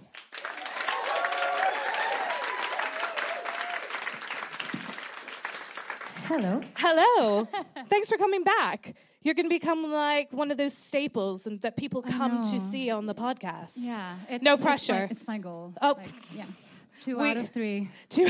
Hello. 6.25 6.61
Hello. 6.77 7.47
Thanks 7.89 8.09
for 8.09 8.17
coming 8.17 8.43
back. 8.43 8.93
You're 9.23 9.33
going 9.35 9.45
to 9.45 9.49
become 9.49 9.91
like 9.91 10.31
one 10.31 10.49
of 10.49 10.57
those 10.57 10.73
staples 10.75 11.45
and 11.45 11.59
that 11.61 11.75
people 11.77 12.01
come 12.01 12.41
to 12.51 12.59
see 12.59 12.89
on 12.89 13.05
the 13.05 13.13
podcast. 13.13 13.73
Yeah. 13.75 14.15
It's, 14.29 14.43
No 14.43 14.53
it's 14.53 14.61
my- 14.61 14.65
pressure. 14.65 15.07
It's 15.11 15.27
my, 15.27 15.37
goal. 15.37 15.73
Oh. 15.81 15.95
Like, 15.97 16.07
yeah. 16.33 16.45
Two 17.01 17.17
We- 17.19 17.29
out 17.29 17.37
of 17.37 17.49
three. 17.49 17.89
Two- 18.09 18.29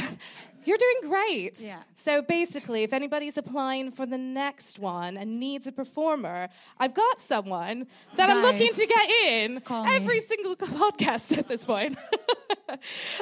You're 0.65 0.77
doing 0.77 1.09
great. 1.09 1.59
Yeah. 1.59 1.79
So 1.97 2.21
basically, 2.21 2.83
if 2.83 2.93
anybody's 2.93 3.37
applying 3.37 3.91
for 3.91 4.05
the 4.05 4.17
next 4.17 4.79
one 4.79 5.17
and 5.17 5.39
needs 5.39 5.67
a 5.67 5.71
performer, 5.71 6.49
I've 6.77 6.93
got 6.93 7.21
someone 7.21 7.87
that 8.17 8.29
I'm 8.29 8.41
looking 8.41 8.71
to 8.73 8.85
get 8.87 9.09
in 9.09 9.61
Call 9.61 9.85
me. 9.85 9.95
every 9.95 10.19
single 10.21 10.55
podcast 10.55 11.37
at 11.37 11.47
this 11.47 11.65
point. 11.65 11.97
um, 12.69 12.77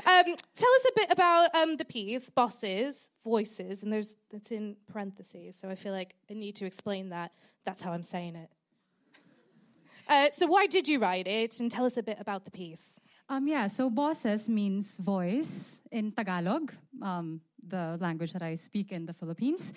tell 0.05 0.74
us 0.75 0.86
a 0.88 0.91
bit 0.96 1.08
about 1.12 1.55
um, 1.55 1.77
the 1.77 1.86
piece, 1.86 2.29
boses, 2.29 3.10
voices, 3.24 3.84
and 3.84 3.91
there's 3.91 4.15
it's 4.31 4.51
in 4.51 4.75
parentheses, 4.91 5.55
so 5.55 5.69
I 5.69 5.75
feel 5.75 5.93
like 5.93 6.15
I 6.29 6.34
need 6.34 6.55
to 6.58 6.65
explain 6.65 7.10
that. 7.10 7.31
That's 7.65 7.81
how 7.81 7.91
I'm 7.91 8.03
saying 8.03 8.36
it. 8.36 8.50
Uh, 10.08 10.29
so 10.31 10.48
why 10.48 10.65
did 10.65 10.88
you 10.88 11.00
write 11.00 11.27
it, 11.27 11.60
and 11.60 11.72
tell 11.72 11.86
us 11.86 11.98
a 11.98 12.03
bit 12.03 12.17
about 12.19 12.46
the 12.46 12.51
piece? 12.51 13.00
Um, 13.31 13.48
yeah, 13.48 13.67
so 13.67 13.91
boses 13.91 14.50
means 14.50 14.98
voice 14.98 15.83
in 15.91 16.12
Tagalog, 16.12 16.74
um, 17.00 17.41
the 17.67 17.95
language 18.01 18.33
that 18.33 18.41
I 18.41 18.55
speak 18.55 18.91
in 18.91 19.05
the 19.05 19.13
Philippines. 19.13 19.71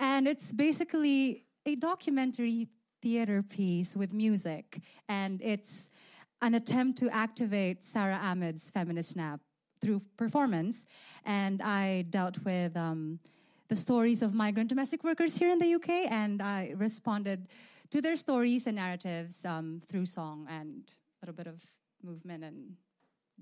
And 0.00 0.26
it's 0.26 0.52
basically 0.52 1.44
a 1.64 1.76
documentary 1.76 2.66
theater 3.00 3.44
piece 3.44 3.96
with 3.96 4.12
music. 4.12 4.80
And 5.08 5.40
it's 5.40 5.90
an 6.42 6.54
attempt 6.54 6.98
to 6.98 7.08
activate 7.10 7.84
Sara 7.84 8.18
Ahmed's 8.20 8.72
feminist 8.72 9.10
snap 9.10 9.38
through 9.80 10.02
performance. 10.16 10.84
And 11.24 11.62
I 11.62 12.06
dealt 12.10 12.38
with 12.44 12.76
um, 12.76 13.20
the 13.68 13.76
stories 13.76 14.20
of 14.20 14.34
migrant 14.34 14.68
domestic 14.68 15.04
workers 15.04 15.38
here 15.38 15.50
in 15.50 15.60
the 15.60 15.74
UK, 15.74 16.10
and 16.10 16.42
I 16.42 16.72
responded 16.76 17.46
to 17.90 18.00
their 18.00 18.16
stories 18.16 18.66
and 18.66 18.74
narratives 18.74 19.44
um, 19.44 19.80
through 19.88 20.06
song 20.06 20.48
and 20.50 20.82
a 20.88 21.26
little 21.26 21.36
bit 21.36 21.46
of 21.46 21.62
movement 22.02 22.42
and 22.42 22.74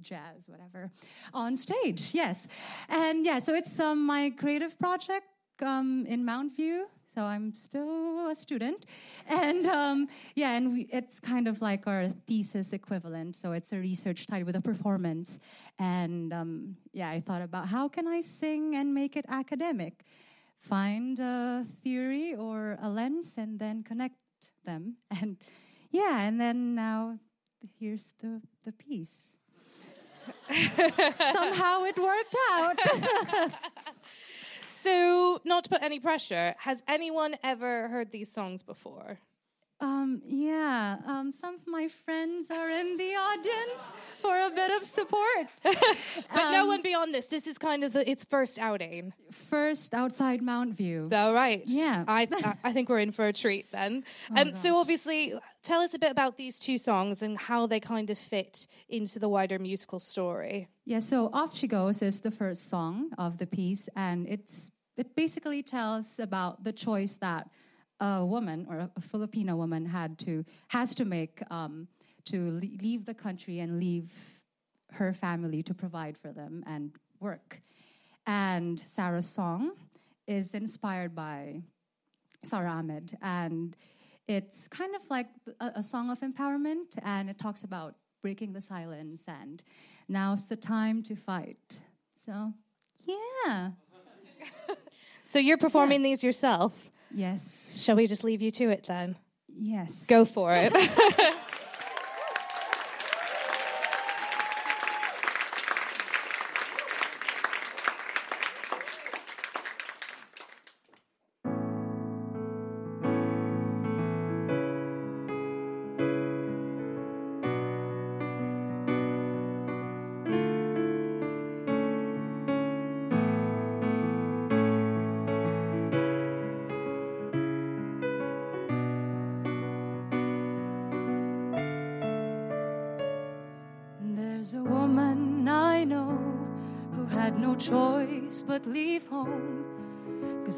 jazz, 0.00 0.48
whatever, 0.48 0.90
on 1.32 1.56
stage. 1.56 2.10
Yes, 2.12 2.46
and 2.88 3.24
yeah, 3.24 3.38
so 3.38 3.54
it's 3.54 3.78
um, 3.80 4.04
my 4.06 4.30
creative 4.30 4.78
project 4.78 5.26
um, 5.62 6.04
in 6.06 6.24
Mountview. 6.24 6.84
So 7.06 7.22
I'm 7.22 7.54
still 7.54 8.28
a 8.28 8.34
student, 8.34 8.86
and 9.28 9.66
um, 9.66 10.08
yeah, 10.34 10.56
and 10.56 10.72
we, 10.72 10.88
it's 10.90 11.20
kind 11.20 11.46
of 11.46 11.62
like 11.62 11.86
our 11.86 12.08
thesis 12.26 12.72
equivalent. 12.72 13.36
So 13.36 13.52
it's 13.52 13.72
a 13.72 13.78
research 13.78 14.26
tied 14.26 14.44
with 14.44 14.56
a 14.56 14.60
performance, 14.60 15.38
and 15.78 16.32
um, 16.32 16.76
yeah, 16.92 17.10
I 17.10 17.20
thought 17.20 17.42
about 17.42 17.68
how 17.68 17.86
can 17.86 18.08
I 18.08 18.20
sing 18.20 18.74
and 18.74 18.92
make 18.92 19.14
it 19.14 19.26
academic, 19.28 20.02
find 20.58 21.20
a 21.20 21.64
theory 21.84 22.34
or 22.34 22.78
a 22.82 22.88
lens, 22.88 23.36
and 23.38 23.60
then 23.60 23.84
connect 23.84 24.16
them, 24.64 24.96
and 25.22 25.36
yeah, 25.92 26.22
and 26.22 26.40
then 26.40 26.74
now 26.74 27.16
here's 27.78 28.12
the 28.20 28.42
the 28.64 28.72
piece. 28.72 29.38
Somehow 30.50 31.84
it 31.84 31.98
worked 31.98 32.36
out. 32.52 32.78
So, 34.66 35.40
not 35.44 35.64
to 35.64 35.70
put 35.70 35.82
any 35.82 35.98
pressure, 35.98 36.54
has 36.58 36.82
anyone 36.86 37.36
ever 37.42 37.88
heard 37.88 38.10
these 38.10 38.30
songs 38.30 38.62
before? 38.62 39.18
um, 39.84 40.22
yeah, 40.26 40.96
um, 41.06 41.32
some 41.32 41.56
of 41.56 41.66
my 41.66 41.88
friends 41.88 42.50
are 42.50 42.70
in 42.70 42.96
the 42.96 43.14
audience 43.14 43.82
for 44.20 44.40
a 44.46 44.50
bit 44.50 44.70
of 44.70 44.84
support. 44.84 45.48
But 46.34 46.50
no 46.50 46.66
one 46.66 46.82
beyond 46.82 47.14
this. 47.14 47.26
This 47.26 47.46
is 47.46 47.58
kind 47.58 47.84
of 47.84 47.92
the, 47.92 48.08
its 48.08 48.24
first 48.24 48.58
outing. 48.58 49.12
First 49.30 49.94
outside 49.94 50.40
Mountview. 50.40 51.12
All 51.12 51.34
right. 51.34 51.62
Yeah. 51.66 52.04
I, 52.08 52.28
I, 52.32 52.54
I 52.64 52.72
think 52.72 52.88
we're 52.88 53.00
in 53.00 53.12
for 53.12 53.26
a 53.26 53.32
treat 53.32 53.70
then. 53.72 54.04
um, 54.36 54.54
so, 54.54 54.76
obviously, 54.76 55.34
tell 55.64 55.80
us 55.80 55.94
a 55.94 55.98
bit 55.98 56.10
about 56.10 56.36
these 56.36 56.60
two 56.60 56.78
songs 56.78 57.22
and 57.22 57.36
how 57.36 57.66
they 57.66 57.80
kind 57.80 58.10
of 58.10 58.18
fit 58.18 58.66
into 58.88 59.18
the 59.18 59.28
wider 59.28 59.58
musical 59.58 59.98
story. 59.98 60.68
Yeah, 60.84 61.00
so 61.00 61.30
Off 61.32 61.56
She 61.56 61.66
Goes 61.66 62.02
is 62.02 62.20
the 62.20 62.30
first 62.30 62.68
song 62.68 63.10
of 63.18 63.38
the 63.38 63.46
piece, 63.46 63.88
and 63.96 64.28
it's 64.28 64.70
it 64.96 65.16
basically 65.16 65.62
tells 65.62 66.20
about 66.20 66.62
the 66.62 66.72
choice 66.72 67.16
that 67.16 67.48
a 68.00 68.24
woman 68.24 68.66
or 68.68 68.88
a 68.96 69.00
Filipino 69.00 69.56
woman 69.56 69.86
had 69.86 70.18
to 70.20 70.44
has 70.68 70.94
to 70.94 71.04
make 71.04 71.42
um, 71.50 71.88
to 72.26 72.60
leave 72.80 73.04
the 73.04 73.14
country 73.14 73.58
and 73.60 73.80
leave 73.80 74.12
her 74.92 75.12
family 75.12 75.62
to 75.62 75.74
provide 75.74 76.16
for 76.16 76.32
them 76.32 76.62
and 76.66 76.92
work. 77.20 77.60
And 78.26 78.80
Sarah's 78.86 79.28
song 79.28 79.72
is 80.26 80.54
inspired 80.54 81.14
by 81.14 81.62
Sara 82.42 82.70
Ahmed, 82.70 83.16
and 83.22 83.76
it's 84.28 84.68
kind 84.68 84.94
of 84.94 85.02
like 85.10 85.28
a, 85.60 85.72
a 85.76 85.82
song 85.82 86.10
of 86.10 86.20
empowerment, 86.20 86.96
and 87.02 87.28
it 87.30 87.38
talks 87.38 87.62
about 87.64 87.94
breaking 88.22 88.52
the 88.52 88.60
silence, 88.60 89.24
and 89.28 89.62
now's 90.08 90.46
the 90.48 90.56
time 90.56 91.02
to 91.04 91.14
fight. 91.16 91.78
So, 92.14 92.52
yeah, 93.06 93.70
So, 95.24 95.38
you're 95.38 95.58
performing 95.58 96.02
these 96.02 96.22
yourself. 96.22 96.72
yes, 97.10 97.80
Shall 97.82 97.96
we 97.96 98.06
just 98.06 98.22
leave 98.24 98.40
you 98.42 98.50
to 98.52 98.70
it 98.70 98.84
then? 98.86 99.16
yes. 99.48 100.06
Go 100.06 100.24
for 100.24 100.52
it. 100.54 100.72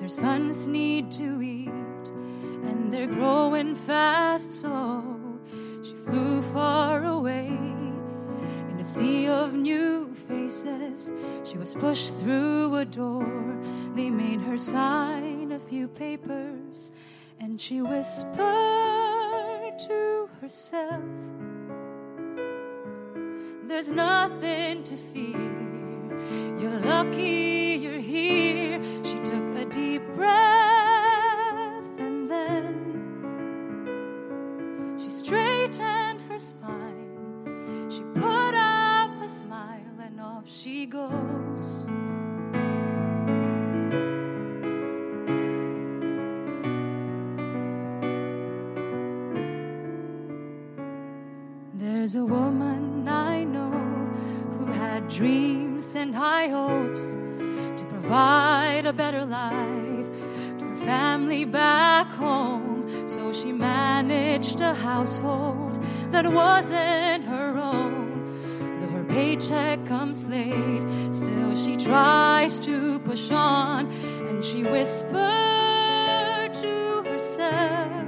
Her 0.07 0.11
sons 0.11 0.69
need 0.69 1.11
to 1.19 1.43
eat 1.43 1.67
and 1.67 2.95
they're 2.95 3.09
growing 3.09 3.75
fast, 3.75 4.53
so 4.53 5.03
she 5.83 5.97
flew 5.97 6.43
far 6.43 7.05
away 7.07 7.49
in 7.49 8.77
a 8.79 8.85
sea 8.85 9.27
of 9.27 9.55
new 9.55 10.15
faces. 10.29 11.11
She 11.43 11.59
was 11.59 11.75
pushed 11.75 12.17
through 12.19 12.77
a 12.77 12.85
door, 12.85 13.59
they 13.97 14.09
made 14.09 14.41
her 14.43 14.57
sign 14.57 15.51
a 15.51 15.59
few 15.59 15.89
papers, 15.89 16.93
and 17.41 17.61
she 17.61 17.83
whispered 17.83 18.39
to 19.89 20.29
herself. 20.41 21.03
There's 23.67 23.91
nothing 23.91 24.85
to 24.85 24.97
fear. 24.97 25.67
You're 26.61 26.79
lucky 26.79 27.67
you're 27.77 27.99
here. 27.99 28.81
She 29.05 29.19
took 29.21 29.56
deep 29.97 30.15
breath, 30.15 31.99
and 31.99 32.31
then 32.31 32.75
she 35.03 35.09
straightened 35.09 36.21
her 36.29 36.39
spine. 36.39 37.89
She 37.89 38.03
put 38.15 38.55
up 38.55 39.11
a 39.23 39.29
smile, 39.29 39.99
and 40.03 40.21
off 40.21 40.45
she 40.47 40.85
goes. 40.85 41.87
There's 51.75 52.17
a 52.17 52.25
woman 52.25 53.09
I 53.09 53.45
know 53.45 53.71
who 54.59 54.67
had 54.67 55.09
dreams 55.09 55.95
and 55.95 56.15
high 56.15 56.49
hopes 56.49 57.15
to 57.15 57.85
provide 57.89 58.85
a 58.85 58.93
better 58.93 59.25
life 59.25 59.86
family 60.87 61.45
back 61.45 62.09
home. 62.13 63.09
So 63.09 63.33
she 63.33 63.51
managed 63.53 64.61
a 64.61 64.73
household 64.73 65.83
that 66.13 66.33
wasn't 66.33 67.25
her 67.25 67.59
own. 67.59 68.07
Though 68.81 68.93
her 68.99 69.05
paycheck 69.05 69.85
comes 69.87 70.27
late, 70.29 70.85
still 71.13 71.55
she 71.57 71.77
tries 71.77 72.61
to 72.61 73.01
push 73.01 73.31
on 73.33 73.91
and 74.29 74.45
she 74.45 74.63
whispered 74.63 76.55
to 76.63 77.03
herself, 77.11 78.07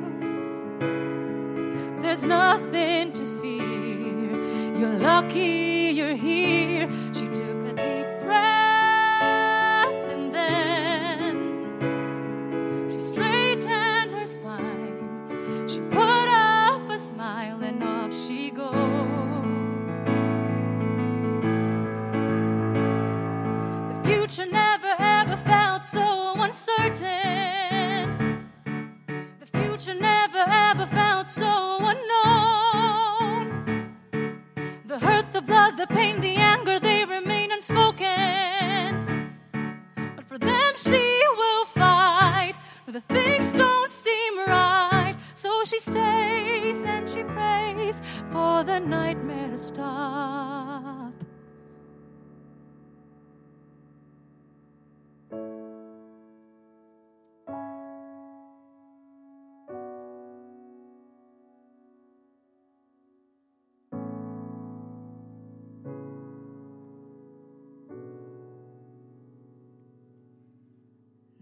There's 2.02 2.24
nothing 2.24 3.12
to 3.18 3.24
fear. 3.40 4.78
You're 4.78 4.98
lucky 5.10 5.57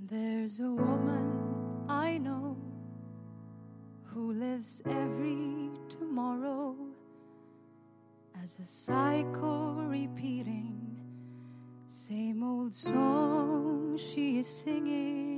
There's 0.08 0.60
a 0.60 0.70
woman 0.70 1.84
I 1.88 2.18
know 2.18 2.56
who 4.04 4.34
lives 4.34 4.80
every 4.86 5.70
tomorrow 5.88 6.76
as 8.40 8.56
a 8.60 8.64
cycle 8.64 9.82
repeating, 9.88 10.96
same 11.88 12.44
old 12.44 12.72
song 12.72 13.98
she 13.98 14.38
is 14.38 14.46
singing. 14.46 15.35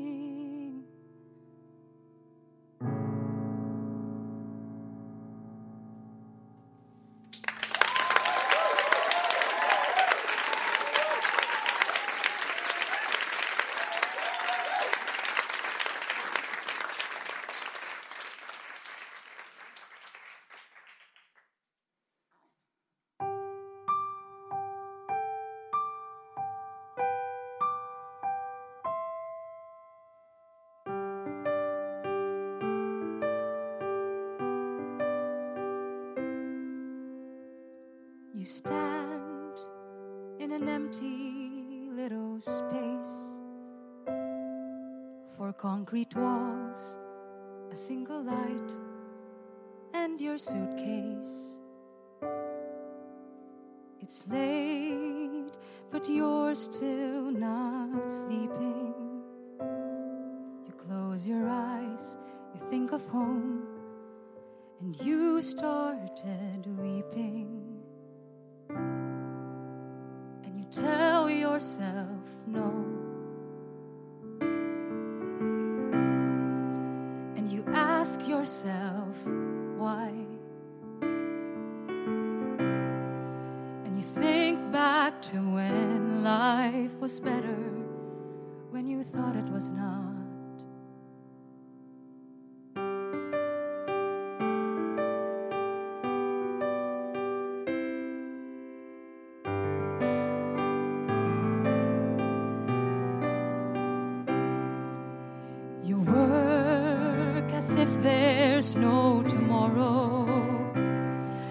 tomorrow. 109.69 110.73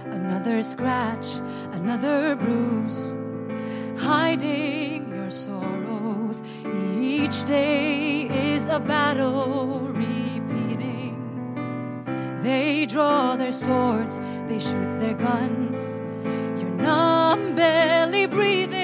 Another 0.06 0.64
scratch, 0.64 1.28
another 1.74 2.36
bruise, 2.36 3.16
hiding 3.98 5.10
your 5.10 5.30
sorrows. 5.30 6.42
Each 6.98 7.44
day 7.46 8.54
is 8.54 8.68
a 8.68 8.80
battle 8.80 9.82
repeating. 9.92 11.16
They 12.44 12.86
draw 12.86 13.36
their 13.36 13.52
swords, 13.52 14.20
they 14.48 14.60
shoot 14.60 15.00
their 15.00 15.16
guns. 15.16 16.02
Your 16.62 16.72
numb 16.72 17.56
barely 17.56 18.26
breathing. 18.28 18.77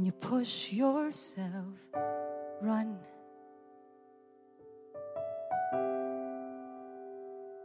And 0.00 0.06
you 0.06 0.12
push 0.12 0.72
yourself, 0.72 1.76
run. 2.62 2.96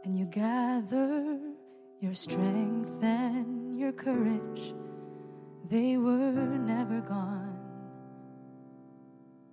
And 0.04 0.18
you 0.18 0.26
gather 0.26 1.38
your 1.98 2.12
strength 2.12 3.02
and 3.02 3.78
your 3.78 3.90
courage. 3.92 4.74
They 5.70 5.96
were 5.96 6.58
never 6.58 7.00
gone. 7.00 7.58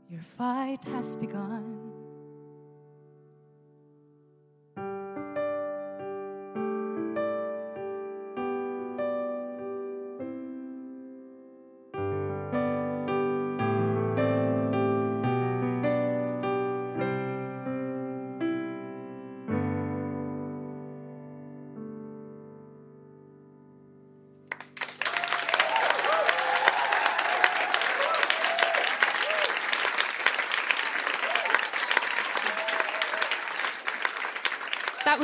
Your 0.09 0.23
fight 0.37 0.83
has 0.83 1.15
begun. 1.15 1.82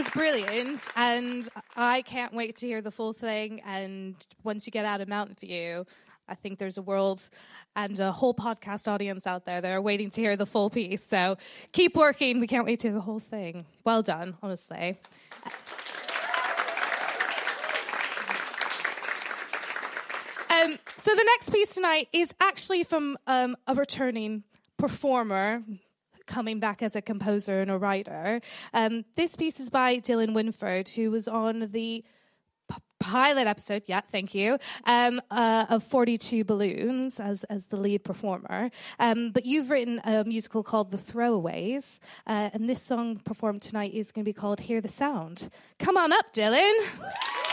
Was 0.09 0.13
brilliant, 0.13 0.87
and 0.95 1.49
I 1.75 2.01
can't 2.01 2.33
wait 2.33 2.57
to 2.57 2.67
hear 2.67 2.81
the 2.81 2.91
full 2.91 3.13
thing. 3.13 3.61
And 3.65 4.15
once 4.43 4.65
you 4.65 4.71
get 4.71 4.85
out 4.85 5.01
of 5.01 5.07
Mountview, 5.07 5.87
I 6.27 6.35
think 6.35 6.57
there's 6.57 6.77
a 6.77 6.81
world 6.81 7.27
and 7.75 7.99
a 7.99 8.11
whole 8.11 8.33
podcast 8.33 8.87
audience 8.87 9.27
out 9.27 9.45
there 9.45 9.61
that 9.61 9.71
are 9.71 9.81
waiting 9.81 10.09
to 10.11 10.21
hear 10.21 10.37
the 10.37 10.45
full 10.45 10.69
piece. 10.69 11.03
So 11.03 11.37
keep 11.73 11.95
working. 11.95 12.39
We 12.39 12.47
can't 12.47 12.65
wait 12.65 12.79
to 12.79 12.87
hear 12.87 12.93
the 12.93 13.01
whole 13.01 13.19
thing. 13.19 13.65
Well 13.83 14.01
done, 14.01 14.37
honestly. 14.41 14.99
Um, 20.49 20.79
so 20.97 21.15
the 21.15 21.23
next 21.25 21.51
piece 21.51 21.73
tonight 21.75 22.07
is 22.13 22.33
actually 22.39 22.83
from 22.83 23.17
um, 23.27 23.55
a 23.67 23.75
returning 23.75 24.43
performer 24.77 25.63
coming 26.29 26.59
back 26.59 26.81
as 26.81 26.95
a 26.95 27.01
composer 27.01 27.59
and 27.59 27.69
a 27.69 27.77
writer. 27.77 28.39
Um, 28.73 29.03
this 29.15 29.35
piece 29.35 29.59
is 29.59 29.69
by 29.69 29.97
Dylan 29.97 30.33
Winford, 30.33 30.87
who 30.87 31.11
was 31.11 31.27
on 31.27 31.69
the 31.71 32.05
pilot 32.99 33.47
episode, 33.47 33.83
yeah, 33.87 34.01
thank 34.01 34.35
you, 34.35 34.57
um, 34.85 35.19
uh, 35.31 35.65
of 35.69 35.83
42 35.83 36.43
Balloons 36.43 37.19
as, 37.19 37.43
as 37.45 37.65
the 37.67 37.77
lead 37.77 38.03
performer. 38.03 38.69
Um, 38.99 39.31
but 39.31 39.45
you've 39.45 39.71
written 39.71 40.01
a 40.03 40.23
musical 40.23 40.63
called 40.63 40.91
The 40.91 40.97
Throwaways, 40.97 41.99
uh, 42.27 42.49
and 42.53 42.69
this 42.69 42.81
song 42.81 43.17
performed 43.17 43.61
tonight 43.61 43.93
is 43.93 44.11
going 44.11 44.23
to 44.23 44.29
be 44.29 44.33
called 44.33 44.59
Hear 44.59 44.81
the 44.81 44.89
Sound. 44.89 45.49
Come 45.79 45.97
on 45.97 46.13
up, 46.13 46.31
Dylan. 46.33 47.48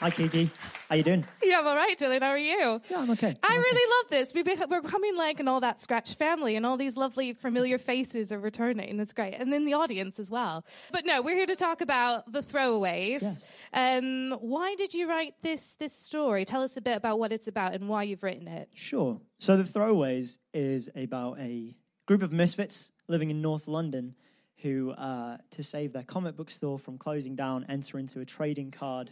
Hi, 0.00 0.10
Kiki. 0.10 0.50
How 0.90 0.96
you 0.96 1.02
doing? 1.02 1.24
Yeah, 1.42 1.60
I'm 1.60 1.66
all 1.66 1.74
right, 1.74 1.98
Dylan. 1.98 2.20
How 2.20 2.28
are 2.28 2.38
you? 2.38 2.82
Yeah, 2.90 2.98
I'm 2.98 3.10
okay. 3.12 3.34
I 3.42 3.46
I'm 3.46 3.52
okay. 3.52 3.58
really 3.58 3.94
love 4.02 4.10
this. 4.10 4.34
We've 4.34 4.46
we're 4.68 4.82
becoming 4.82 5.16
like 5.16 5.40
an 5.40 5.48
all 5.48 5.60
that 5.60 5.80
scratch 5.80 6.14
family, 6.16 6.54
and 6.54 6.66
all 6.66 6.76
these 6.76 6.98
lovely 6.98 7.32
familiar 7.32 7.78
faces 7.78 8.30
are 8.30 8.38
returning. 8.38 8.98
That's 8.98 9.14
great, 9.14 9.34
and 9.34 9.50
then 9.50 9.64
the 9.64 9.72
audience 9.72 10.18
as 10.20 10.30
well. 10.30 10.66
But 10.92 11.06
no, 11.06 11.22
we're 11.22 11.34
here 11.34 11.46
to 11.46 11.56
talk 11.56 11.80
about 11.80 12.30
the 12.30 12.40
throwaways. 12.40 13.22
Yes. 13.22 13.48
Um, 13.72 14.32
why 14.40 14.74
did 14.74 14.92
you 14.92 15.08
write 15.08 15.32
this 15.40 15.76
this 15.76 15.94
story? 15.94 16.44
Tell 16.44 16.62
us 16.62 16.76
a 16.76 16.82
bit 16.82 16.98
about 16.98 17.18
what 17.18 17.32
it's 17.32 17.48
about 17.48 17.74
and 17.74 17.88
why 17.88 18.02
you've 18.02 18.22
written 18.22 18.48
it. 18.48 18.68
Sure. 18.74 19.18
So, 19.38 19.56
The 19.56 19.64
Throwaways 19.64 20.38
is 20.52 20.90
about 20.94 21.38
a 21.38 21.74
group 22.04 22.22
of 22.22 22.32
misfits 22.32 22.90
living 23.08 23.30
in 23.30 23.40
North 23.40 23.66
London 23.66 24.14
who, 24.58 24.90
uh, 24.90 25.38
to 25.52 25.62
save 25.62 25.94
their 25.94 26.02
comic 26.02 26.36
book 26.36 26.50
store 26.50 26.78
from 26.78 26.98
closing 26.98 27.34
down, 27.34 27.64
enter 27.70 27.98
into 27.98 28.20
a 28.20 28.24
trading 28.26 28.70
card 28.70 29.10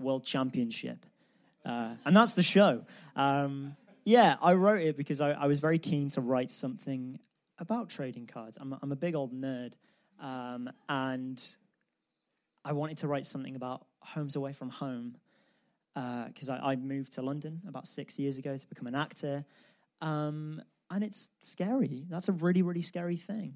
world 0.00 0.24
championship. 0.24 1.06
Uh, 1.64 1.94
and 2.04 2.16
that's 2.16 2.34
the 2.34 2.42
show. 2.42 2.84
Um, 3.16 3.76
yeah, 4.04 4.36
I 4.40 4.54
wrote 4.54 4.80
it 4.80 4.96
because 4.96 5.20
I, 5.20 5.32
I 5.32 5.46
was 5.46 5.60
very 5.60 5.78
keen 5.78 6.08
to 6.10 6.20
write 6.20 6.50
something 6.50 7.18
about 7.58 7.90
trading 7.90 8.26
cards. 8.26 8.56
I'm, 8.60 8.74
I'm 8.82 8.92
a 8.92 8.96
big 8.96 9.14
old 9.14 9.32
nerd. 9.32 9.74
Um, 10.20 10.70
and 10.88 11.42
I 12.64 12.72
wanted 12.72 12.98
to 12.98 13.08
write 13.08 13.26
something 13.26 13.56
about 13.56 13.86
homes 14.00 14.36
away 14.36 14.52
from 14.52 14.70
home 14.70 15.16
because 15.94 16.48
I, 16.48 16.58
I 16.58 16.76
moved 16.76 17.14
to 17.14 17.22
London 17.22 17.60
about 17.68 17.86
six 17.86 18.18
years 18.18 18.38
ago 18.38 18.56
to 18.56 18.66
become 18.68 18.86
an 18.86 18.94
actor. 18.94 19.44
Um, 20.00 20.62
and 20.90 21.04
it's 21.04 21.30
scary. 21.40 22.06
That's 22.08 22.28
a 22.28 22.32
really, 22.32 22.62
really 22.62 22.82
scary 22.82 23.16
thing. 23.16 23.54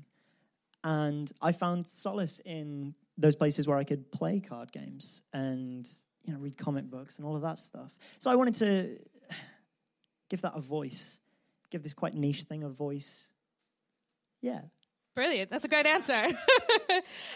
And 0.82 1.30
I 1.40 1.52
found 1.52 1.86
solace 1.86 2.40
in 2.44 2.94
those 3.16 3.36
places 3.36 3.66
where 3.66 3.78
I 3.78 3.84
could 3.84 4.10
play 4.12 4.40
card 4.40 4.72
games 4.72 5.22
and 5.32 5.88
you 6.24 6.32
know 6.32 6.38
read 6.38 6.56
comic 6.56 6.90
books 6.90 7.16
and 7.18 7.26
all 7.26 7.36
of 7.36 7.42
that 7.42 7.58
stuff. 7.58 7.94
So 8.18 8.30
I 8.30 8.36
wanted 8.36 8.54
to 8.54 8.98
give 10.28 10.42
that 10.42 10.52
a 10.54 10.60
voice, 10.60 11.18
give 11.70 11.82
this 11.82 11.94
quite 11.94 12.14
niche 12.14 12.42
thing 12.42 12.62
a 12.62 12.68
voice. 12.68 13.28
Yeah, 14.40 14.60
Brilliant. 15.14 15.48
That's 15.48 15.64
a 15.64 15.68
great 15.68 15.86
answer. 15.86 16.12
um, 16.24 16.34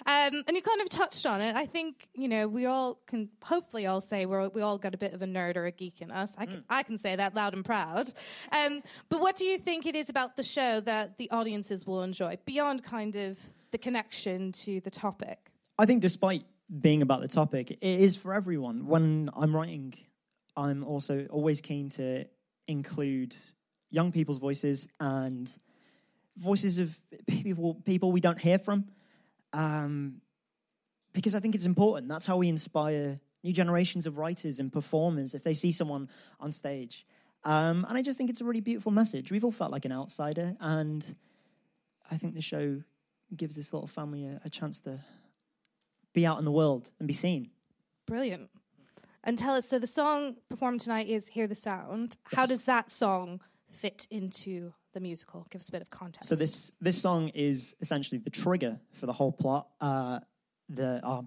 and 0.07 0.51
you 0.51 0.63
kind 0.63 0.81
of 0.81 0.89
touched 0.89 1.25
on 1.27 1.41
it. 1.41 1.55
I 1.55 1.65
think, 1.65 2.09
you 2.13 2.27
know, 2.27 2.49
we 2.49 2.67
all 2.67 2.99
can 3.07 3.29
hopefully 3.41 3.87
all 3.87 4.01
say 4.01 4.27
we're, 4.27 4.49
we 4.49 4.63
all 4.63 4.79
got 4.79 4.95
a 4.95 4.99
bit 4.99 5.15
of 5.15 5.23
a 5.23 5.27
nerd 5.27 5.57
or 5.57 5.67
a 5.67 5.71
geek 5.71 6.01
in 6.01 6.11
us. 6.11 6.35
I 6.37 6.47
can, 6.47 6.65
I 6.69 6.83
can 6.83 6.99
say 6.99 7.15
that 7.15 7.37
loud 7.37 7.55
and 7.55 7.65
proud. 7.65 8.13
Um, 8.51 8.83
but 9.09 9.21
what 9.21 9.37
do 9.37 9.47
you 9.47 9.59
think 9.59 9.87
it 9.87 9.95
is 9.95 10.09
about 10.09 10.37
the 10.37 10.43
show 10.43 10.81
that 10.81 11.19
the 11.19 11.31
audiences 11.31 11.87
will 11.87 12.03
enjoy 12.03 12.37
beyond 12.45 12.83
kind 12.83 13.15
of 13.15 13.39
the 13.71 13.79
connection 13.79 14.51
to 14.53 14.81
the 14.81 14.91
topic? 14.91 15.39
I 15.79 15.87
think 15.87 16.03
despite 16.03 16.43
being 16.69 17.03
about 17.03 17.21
the 17.21 17.29
topic, 17.29 17.71
it 17.71 17.79
is 17.81 18.17
for 18.17 18.35
everyone. 18.35 18.87
When 18.87 19.31
I'm 19.35 19.55
writing, 19.55 19.95
I'm 20.57 20.85
also 20.85 21.27
always 21.31 21.61
keen 21.61 21.89
to 21.91 22.27
include 22.67 23.35
young 23.91 24.13
people's 24.13 24.39
voices 24.39 24.87
and 25.01 25.51
voices 26.37 26.79
of 26.79 27.01
people 27.27 27.75
people 27.85 28.13
we 28.13 28.21
don't 28.21 28.39
hear 28.39 28.59
from, 28.59 28.85
um, 29.53 30.21
because 31.13 31.35
I 31.35 31.41
think 31.41 31.55
it's 31.55 31.67
important. 31.67 32.09
That's 32.09 32.27
how 32.27 32.37
we 32.37 32.49
inspire 32.49 33.19
new 33.43 33.53
generations 33.53 34.07
of 34.07 34.19
writers 34.19 34.61
and 34.61 34.73
performers 34.73 35.35
if 35.35 35.43
they 35.43 35.55
see 35.55 35.73
someone 35.73 36.09
on 36.39 36.53
stage. 36.53 37.07
Um, 37.45 37.87
and 37.89 37.97
I 37.97 38.03
just 38.03 38.19
think 38.19 38.31
it's 38.31 38.41
a 38.41 38.45
really 38.45 38.61
beautiful 38.61 38.93
message. 38.93 39.31
We've 39.31 39.45
all 39.45 39.53
felt 39.53 39.71
like 39.71 39.85
an 39.85 39.93
outsider, 39.93 40.55
and 40.61 41.05
I 42.11 42.17
think 42.17 42.35
the 42.35 42.43
show 42.43 42.83
gives 43.35 43.57
this 43.57 43.73
little 43.73 43.87
family 43.87 44.27
a, 44.27 44.41
a 44.45 44.51
chance 44.51 44.81
to 44.81 45.01
be 46.13 46.27
out 46.27 46.39
in 46.39 46.45
the 46.45 46.53
world 46.53 46.91
and 46.99 47.07
be 47.07 47.15
seen. 47.15 47.51
Brilliant. 48.07 48.51
And 49.25 49.37
tell 49.37 49.55
us 49.55 49.69
so 49.69 49.79
the 49.79 49.87
song 49.87 50.37
performed 50.49 50.81
tonight 50.81 51.09
is 51.09 51.29
Hear 51.29 51.47
the 51.47 51.55
Sound. 51.55 52.17
How 52.25 52.47
does 52.47 52.65
that 52.65 52.91
song 52.91 53.41
fit 53.71 54.07
into 54.11 54.73
the 54.95 55.01
musical? 55.01 55.47
Give 55.51 55.61
us 55.61 55.69
a 55.69 55.73
bit 55.73 55.83
of 55.83 55.91
context. 55.91 56.29
So 56.29 56.35
this 56.35 56.73
this 56.81 57.01
song 57.01 57.29
is 57.31 57.75
essentially 57.81 58.19
the 58.19 58.31
trigger 58.31 58.79
for 58.93 59.07
the 59.07 59.13
whole 59.13 59.33
plot. 59.33 59.69
Uh, 59.81 60.21
the 60.69 61.01
our 61.03 61.25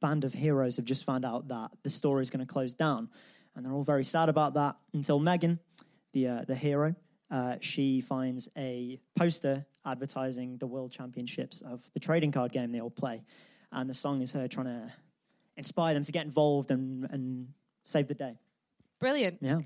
band 0.00 0.24
of 0.24 0.32
heroes 0.32 0.76
have 0.76 0.84
just 0.84 1.04
found 1.04 1.24
out 1.24 1.48
that 1.48 1.70
the 1.82 1.90
store 1.90 2.20
is 2.20 2.30
going 2.30 2.46
to 2.46 2.52
close 2.52 2.74
down, 2.74 3.08
and 3.54 3.64
they're 3.64 3.72
all 3.72 3.84
very 3.84 4.04
sad 4.04 4.28
about 4.28 4.54
that. 4.54 4.76
Until 4.94 5.18
Megan, 5.18 5.58
the 6.12 6.28
uh, 6.28 6.44
the 6.46 6.54
hero, 6.54 6.94
uh, 7.30 7.56
she 7.60 8.00
finds 8.00 8.48
a 8.56 9.00
poster 9.16 9.64
advertising 9.86 10.58
the 10.58 10.66
world 10.66 10.92
championships 10.92 11.62
of 11.62 11.90
the 11.92 12.00
trading 12.00 12.30
card 12.30 12.52
game 12.52 12.70
they 12.70 12.80
all 12.80 12.90
play, 12.90 13.22
and 13.72 13.88
the 13.88 13.94
song 13.94 14.20
is 14.22 14.32
her 14.32 14.48
trying 14.48 14.66
to 14.66 14.92
inspire 15.56 15.94
them 15.94 16.02
to 16.04 16.12
get 16.12 16.24
involved 16.24 16.70
and 16.70 17.08
and 17.10 17.48
save 17.84 18.08
the 18.08 18.14
day. 18.14 18.38
Brilliant. 18.98 19.38
Yeah, 19.40 19.60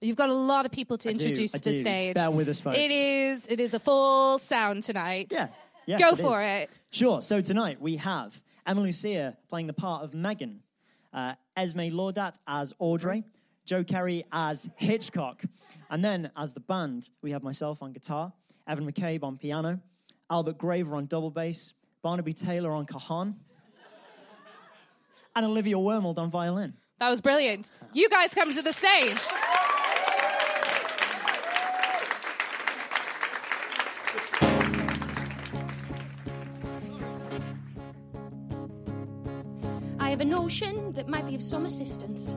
You've 0.00 0.16
got 0.16 0.28
a 0.30 0.34
lot 0.34 0.64
of 0.64 0.70
people 0.72 0.96
to 0.98 1.10
I 1.10 1.12
do, 1.12 1.24
introduce 1.24 1.54
I 1.54 1.58
to 1.58 1.64
the 1.64 1.72
do. 1.72 1.80
stage. 1.80 2.14
Bear 2.14 2.30
with 2.30 2.48
us, 2.48 2.60
folks. 2.60 2.76
It 2.78 2.90
is 2.90 3.46
it 3.48 3.60
is 3.60 3.74
a 3.74 3.80
full 3.80 4.38
sound 4.38 4.82
tonight. 4.84 5.28
Yeah. 5.30 5.48
Yes, 5.86 6.00
Go 6.00 6.10
it 6.10 6.18
for 6.18 6.42
is. 6.42 6.64
it. 6.64 6.70
Sure. 6.90 7.22
So 7.22 7.40
tonight 7.40 7.80
we 7.80 7.96
have 7.96 8.40
Emma 8.66 8.82
Lucia 8.82 9.36
playing 9.48 9.66
the 9.68 9.72
part 9.72 10.02
of 10.04 10.12
Megan, 10.12 10.60
uh, 11.14 11.34
Esme 11.56 11.90
Laudat 11.90 12.38
as 12.46 12.74
Audrey, 12.78 13.24
Joe 13.64 13.82
Kerry 13.82 14.24
as 14.30 14.68
Hitchcock, 14.76 15.42
and 15.90 16.04
then 16.04 16.30
as 16.36 16.52
the 16.52 16.60
band 16.60 17.08
we 17.22 17.30
have 17.30 17.42
myself 17.42 17.82
on 17.82 17.92
guitar, 17.92 18.30
Evan 18.66 18.90
McCabe 18.90 19.24
on 19.24 19.38
piano, 19.38 19.80
Albert 20.30 20.58
Graver 20.58 20.94
on 20.94 21.06
double 21.06 21.30
bass, 21.30 21.72
Barnaby 22.02 22.34
Taylor 22.34 22.72
on 22.72 22.84
cajon, 22.84 23.34
and 25.38 25.46
Olivia 25.46 25.76
Wormald 25.76 26.18
on 26.18 26.30
violin. 26.30 26.74
That 26.98 27.10
was 27.10 27.20
brilliant. 27.20 27.70
You 27.92 28.08
guys 28.08 28.34
come 28.34 28.52
to 28.52 28.60
the 28.60 28.72
stage. 28.72 29.22
I 40.00 40.10
have 40.10 40.20
a 40.20 40.24
notion 40.24 40.92
that 40.94 41.06
might 41.06 41.26
be 41.26 41.36
of 41.36 41.42
some 41.42 41.66
assistance. 41.66 42.34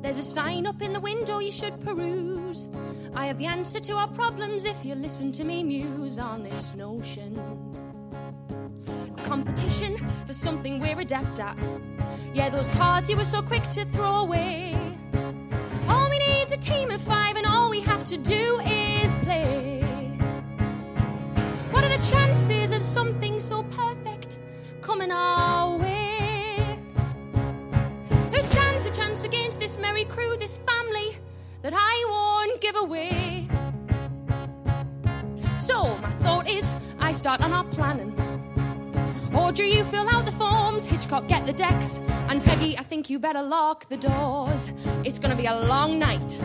There's 0.00 0.18
a 0.18 0.22
sign 0.22 0.66
up 0.66 0.82
in 0.82 0.92
the 0.92 1.00
window 1.00 1.38
you 1.38 1.52
should 1.52 1.80
peruse. 1.82 2.66
I 3.14 3.26
have 3.26 3.38
the 3.38 3.46
answer 3.46 3.78
to 3.78 3.92
our 3.92 4.08
problems 4.08 4.64
if 4.64 4.84
you 4.84 4.96
listen 4.96 5.30
to 5.32 5.44
me 5.44 5.62
muse 5.62 6.18
on 6.18 6.42
this 6.42 6.74
notion. 6.74 7.36
Competition 9.32 9.96
for 10.26 10.34
something 10.34 10.78
we're 10.78 11.00
adept 11.00 11.40
at. 11.40 11.56
Yeah, 12.34 12.50
those 12.50 12.68
cards 12.76 13.08
you 13.08 13.16
were 13.16 13.24
so 13.24 13.40
quick 13.40 13.66
to 13.70 13.86
throw 13.86 14.16
away. 14.16 14.76
All 15.88 16.10
we 16.10 16.18
need's 16.18 16.52
a 16.52 16.58
team 16.58 16.90
of 16.90 17.00
five, 17.00 17.36
and 17.36 17.46
all 17.46 17.70
we 17.70 17.80
have 17.80 18.04
to 18.08 18.18
do 18.18 18.60
is 18.60 19.14
play. 19.24 19.80
What 21.70 21.82
are 21.82 21.88
the 21.96 22.06
chances 22.10 22.72
of 22.72 22.82
something 22.82 23.40
so 23.40 23.62
perfect 23.62 24.36
coming 24.82 25.10
our 25.10 25.78
way? 25.78 26.78
Who 28.32 28.42
stands 28.42 28.84
a 28.84 28.90
chance 28.90 29.24
against 29.24 29.60
this 29.60 29.78
merry 29.78 30.04
crew, 30.04 30.36
this 30.36 30.58
family 30.58 31.16
that 31.62 31.72
I 31.74 32.04
won't 32.06 32.60
give 32.60 32.76
away? 32.76 33.48
So, 35.58 35.96
my 35.96 36.10
thought 36.20 36.50
is, 36.50 36.76
I 37.00 37.12
start 37.12 37.40
on 37.40 37.54
our 37.54 37.64
planning. 37.64 38.31
Audrey, 39.52 39.74
you 39.74 39.84
fill 39.84 40.08
out 40.08 40.24
the 40.24 40.32
forms, 40.32 40.86
Hitchcock, 40.86 41.28
get 41.28 41.44
the 41.44 41.52
decks, 41.52 42.00
and 42.30 42.42
Peggy, 42.42 42.78
I 42.78 42.84
think 42.84 43.10
you 43.10 43.18
better 43.18 43.42
lock 43.42 43.86
the 43.90 43.98
doors. 43.98 44.72
It's 45.04 45.18
gonna 45.18 45.36
be 45.36 45.44
a 45.44 45.54
long 45.54 45.98
night. 45.98 46.38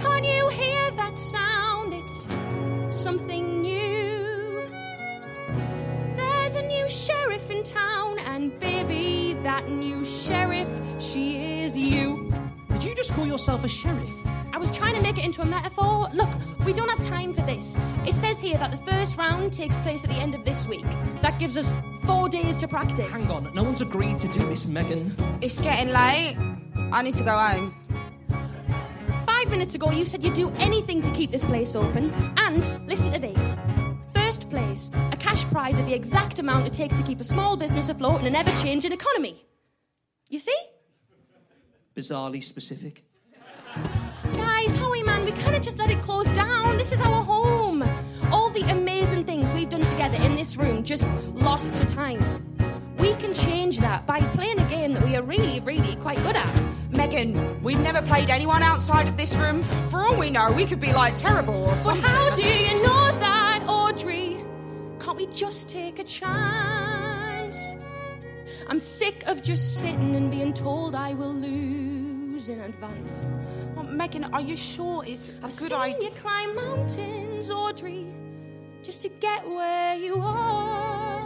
Can't 0.00 0.24
you 0.24 0.48
hear 0.48 0.90
that 0.92 1.18
sound? 1.18 1.92
It's 1.92 2.32
something 2.90 3.60
new. 3.60 4.62
There's 6.16 6.56
a 6.56 6.62
new 6.62 6.88
sheriff 6.88 7.50
in 7.50 7.62
town, 7.62 8.20
and 8.20 8.58
baby, 8.58 9.36
that 9.42 9.68
new 9.68 10.02
sheriff, 10.02 10.68
she 10.98 11.60
is 11.60 11.76
you. 11.76 12.32
Did 12.70 12.84
you 12.84 12.94
just 12.94 13.12
call 13.12 13.26
yourself 13.26 13.64
a 13.64 13.68
sheriff? 13.68 14.14
I 14.60 14.62
was 14.62 14.72
trying 14.72 14.94
to 14.94 15.00
make 15.00 15.16
it 15.16 15.24
into 15.24 15.40
a 15.40 15.46
metaphor. 15.46 16.10
Look, 16.12 16.28
we 16.66 16.74
don't 16.74 16.90
have 16.90 17.02
time 17.02 17.32
for 17.32 17.40
this. 17.40 17.78
It 18.06 18.14
says 18.14 18.38
here 18.38 18.58
that 18.58 18.70
the 18.70 18.76
first 18.76 19.16
round 19.16 19.54
takes 19.54 19.78
place 19.78 20.04
at 20.04 20.10
the 20.10 20.16
end 20.16 20.34
of 20.34 20.44
this 20.44 20.68
week. 20.68 20.84
That 21.22 21.38
gives 21.38 21.56
us 21.56 21.72
four 22.04 22.28
days 22.28 22.58
to 22.58 22.68
practice. 22.68 23.22
Hang 23.22 23.30
on, 23.30 23.54
no 23.54 23.64
one's 23.64 23.80
agreed 23.80 24.18
to 24.18 24.28
do 24.28 24.40
this, 24.40 24.66
Megan. 24.66 25.16
It's 25.40 25.58
getting 25.62 25.90
late. 25.94 26.36
I 26.92 27.00
need 27.00 27.14
to 27.14 27.24
go 27.24 27.30
home. 27.30 27.74
Five 29.24 29.48
minutes 29.48 29.74
ago, 29.76 29.92
you 29.92 30.04
said 30.04 30.22
you'd 30.22 30.34
do 30.34 30.50
anything 30.58 31.00
to 31.00 31.10
keep 31.12 31.30
this 31.30 31.42
place 31.42 31.74
open. 31.74 32.12
And 32.36 32.86
listen 32.86 33.10
to 33.12 33.18
this 33.18 33.56
first 34.12 34.50
place, 34.50 34.90
a 35.10 35.16
cash 35.16 35.42
prize 35.44 35.78
of 35.78 35.86
the 35.86 35.94
exact 35.94 36.38
amount 36.38 36.66
it 36.66 36.74
takes 36.74 36.94
to 36.96 37.02
keep 37.02 37.18
a 37.20 37.24
small 37.24 37.56
business 37.56 37.88
afloat 37.88 38.20
in 38.20 38.26
an 38.26 38.36
ever 38.36 38.54
changing 38.62 38.92
economy. 38.92 39.42
You 40.28 40.38
see? 40.38 40.58
Bizarrely 41.96 42.44
specific. 42.44 43.04
Guys, 44.60 44.76
Howie 44.76 45.02
man, 45.04 45.24
we 45.24 45.30
can't 45.32 45.64
just 45.64 45.78
let 45.78 45.90
it 45.90 46.02
close 46.02 46.26
down. 46.34 46.76
This 46.76 46.92
is 46.92 47.00
our 47.00 47.24
home. 47.24 47.82
All 48.30 48.50
the 48.50 48.60
amazing 48.70 49.24
things 49.24 49.50
we've 49.52 49.70
done 49.70 49.80
together 49.80 50.22
in 50.22 50.36
this 50.36 50.58
room 50.58 50.84
just 50.84 51.02
lost 51.32 51.76
to 51.76 51.86
time. 51.86 52.20
We 52.98 53.14
can 53.14 53.32
change 53.32 53.78
that 53.78 54.06
by 54.06 54.20
playing 54.20 54.58
a 54.58 54.64
game 54.68 54.92
that 54.92 55.02
we 55.02 55.16
are 55.16 55.22
really, 55.22 55.60
really 55.60 55.96
quite 55.96 56.18
good 56.18 56.36
at. 56.36 56.62
Megan, 56.90 57.62
we've 57.62 57.80
never 57.80 58.02
played 58.02 58.28
anyone 58.28 58.62
outside 58.62 59.08
of 59.08 59.16
this 59.16 59.34
room. 59.34 59.62
For 59.88 60.04
all 60.04 60.16
we 60.16 60.28
know, 60.30 60.52
we 60.52 60.66
could 60.66 60.80
be 60.80 60.92
like 60.92 61.16
terrible 61.16 61.54
or 61.54 61.66
Well, 61.68 61.76
something. 61.76 62.04
how 62.04 62.34
do 62.34 62.42
you 62.42 62.82
know 62.82 63.18
that, 63.18 63.64
Audrey? 63.66 64.44
Can't 64.98 65.16
we 65.16 65.26
just 65.28 65.70
take 65.70 65.98
a 65.98 66.04
chance? 66.04 67.72
I'm 68.68 68.78
sick 68.78 69.24
of 69.26 69.42
just 69.42 69.80
sitting 69.80 70.14
and 70.16 70.30
being 70.30 70.52
told 70.52 70.94
I 70.94 71.14
will 71.14 71.32
lose 71.32 72.09
in 72.48 72.60
advance. 72.60 73.24
Well, 73.76 73.84
Megan, 73.86 74.24
are 74.32 74.40
you 74.40 74.56
sure 74.56 75.04
it's 75.06 75.28
a 75.28 75.32
I've 75.44 75.56
good 75.56 75.70
seen 75.70 75.72
idea? 75.72 76.08
you 76.08 76.10
climb 76.16 76.54
mountains, 76.56 77.50
Audrey, 77.50 78.06
just 78.82 79.02
to 79.02 79.08
get 79.08 79.44
where 79.46 79.94
you 79.94 80.16
are. 80.16 81.20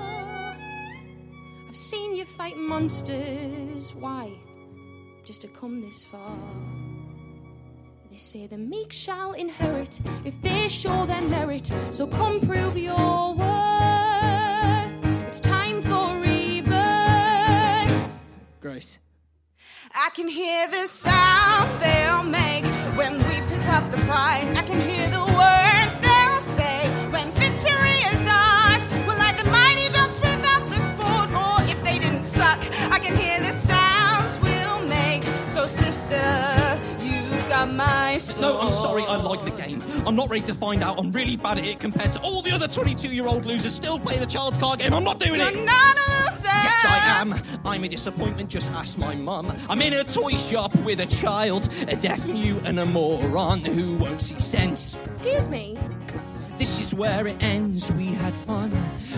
I've 1.69 1.77
seen 1.77 2.15
you 2.17 2.25
fight 2.25 2.57
monsters. 2.57 3.95
Why? 3.95 4.31
Just 5.25 5.41
to 5.43 5.49
come 5.49 5.81
this 5.81 6.05
far. 6.05 6.37
They 8.11 8.19
say 8.19 8.47
the 8.47 8.59
meek 8.59 8.93
shall 8.93 9.33
inherit 9.33 9.99
if 10.25 10.41
they 10.43 10.69
show 10.69 11.07
their 11.07 11.23
merit. 11.23 11.73
So 11.91 12.07
come 12.07 12.41
prove 12.41 12.77
your 12.77 13.35
worth. 13.35 14.93
It's 15.27 15.41
time 15.41 15.83
for 15.83 16.21
rebirth. 16.21 16.79
Grace. 18.61 18.99
I 19.97 20.11
can 20.11 20.27
hear 20.27 20.67
the 20.67 20.89
sound 20.89 21.81
they'll 21.81 22.25
make 22.25 22.65
when 22.97 23.15
we 23.15 23.37
pick 23.49 23.65
up 23.69 23.89
the 23.93 23.97
prize. 23.99 24.53
I 24.57 24.63
can 24.63 24.81
hear 24.81 25.09
the 25.09 25.21
words 25.21 26.01
they'll 26.01 26.41
say 26.59 26.89
when 27.11 27.31
victory 27.35 28.03
is 28.11 28.27
ours. 28.27 28.83
We're 29.07 29.17
like 29.17 29.39
the 29.41 29.49
mighty 29.51 29.89
ducks 29.93 30.19
without 30.19 30.69
the 30.69 30.81
sport, 30.91 31.31
or 31.31 31.71
if 31.71 31.81
they 31.85 32.01
didn't 32.01 32.25
suck, 32.25 32.59
I 32.91 32.99
can 32.99 33.15
hear 33.15 33.39
the 33.39 33.53
sounds 33.61 34.37
we'll 34.41 34.85
make. 34.89 35.23
So, 35.47 35.69
sister, 35.69 36.81
you've 37.01 37.49
got 37.49 37.73
my 37.73 38.19
soul. 38.19 38.43
No, 38.43 38.61
I'm 38.61 38.73
sorry, 38.73 39.05
I 39.05 39.15
like 39.17 39.45
the 39.45 39.53
game. 39.53 39.81
I'm 40.09 40.17
not 40.17 40.29
ready 40.29 40.45
to 40.47 40.55
find 40.55 40.83
out 40.83 40.99
I'm 40.99 41.13
really 41.13 41.37
bad 41.37 41.59
at 41.59 41.67
it 41.67 41.79
compared 41.79 42.11
to 42.13 42.21
all 42.23 42.43
the 42.43 42.51
other 42.51 42.67
22 42.67 43.11
year 43.11 43.27
old 43.27 43.47
losers 43.47 43.75
still 43.77 44.01
playing 44.01 44.21
the 44.21 44.27
child's 44.27 44.59
card 44.59 44.81
game. 44.81 44.93
I'm 44.93 45.05
not 45.05 45.21
doing 45.21 45.41
it! 45.41 45.55
You're 45.55 45.65
not 45.65 45.97
a 45.97 46.11
loser. 46.11 46.24
Yes, 46.65 46.85
I 46.87 47.21
am. 47.21 47.35
I'm 47.65 47.85
a 47.85 47.89
disappointment, 47.89 48.49
just 48.49 48.71
ask 48.73 48.97
my 48.97 49.15
mum. 49.15 49.53
I'm 49.69 49.83
in 49.83 49.93
a 49.93 50.05
toy 50.05 50.37
shop 50.37 50.75
with 50.77 51.01
a 51.01 51.07
child, 51.07 51.69
a 51.89 51.97
deaf 51.97 52.27
mute 52.27 52.63
and 52.65 52.81
a 52.81 52.87
moron 52.87 53.61
who 53.61 53.97
won't 53.97 54.21
see 54.21 54.39
sense. 54.39 54.97
Excuse 55.05 55.49
me. 55.49 55.77
This 56.59 56.81
is 56.81 56.95
where 56.95 57.27
it 57.27 57.43
ends. 57.43 57.91
We 57.93 58.07
had 58.07 58.33
fun. 58.33 58.71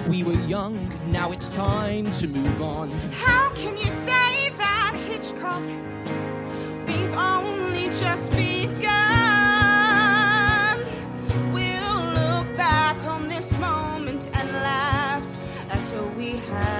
We 0.09 0.25
were 0.25 0.41
young. 0.47 0.75
Now 1.13 1.31
it's 1.33 1.49
time 1.49 2.11
to 2.13 2.27
move 2.27 2.63
on. 2.63 2.91
How 3.13 3.51
can 3.51 3.77
you 3.77 3.91
say 3.91 4.51
that, 4.57 4.95
Hitchcock? 5.07 5.63
We've 6.87 7.15
only 7.17 7.87
just 7.99 8.31
begun. 8.33 8.87
We'll 11.53 12.03
look 12.21 12.57
back 12.57 13.01
on 13.05 13.29
this 13.29 13.53
moment 13.59 14.31
and 14.33 14.51
laugh 14.53 15.25
after 15.71 16.03
we 16.19 16.39
have 16.39 16.76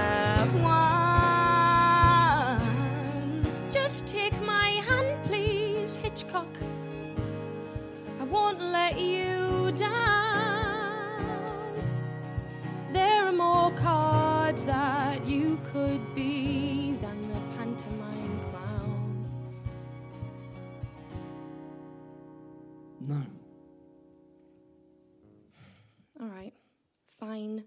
won't 8.37 8.61
let 8.61 8.99
you 8.99 9.71
down. 9.71 11.09
There 12.93 13.21
are 13.27 13.37
more 13.47 13.71
cards 13.71 14.63
that 14.65 15.25
you 15.25 15.59
could 15.71 16.03
be 16.15 16.95
than 17.01 17.17
the 17.33 17.41
pantomime 17.55 18.39
clown. 18.49 19.29
No. 23.01 23.21
All 26.21 26.27
right, 26.27 26.53
fine. 27.19 27.63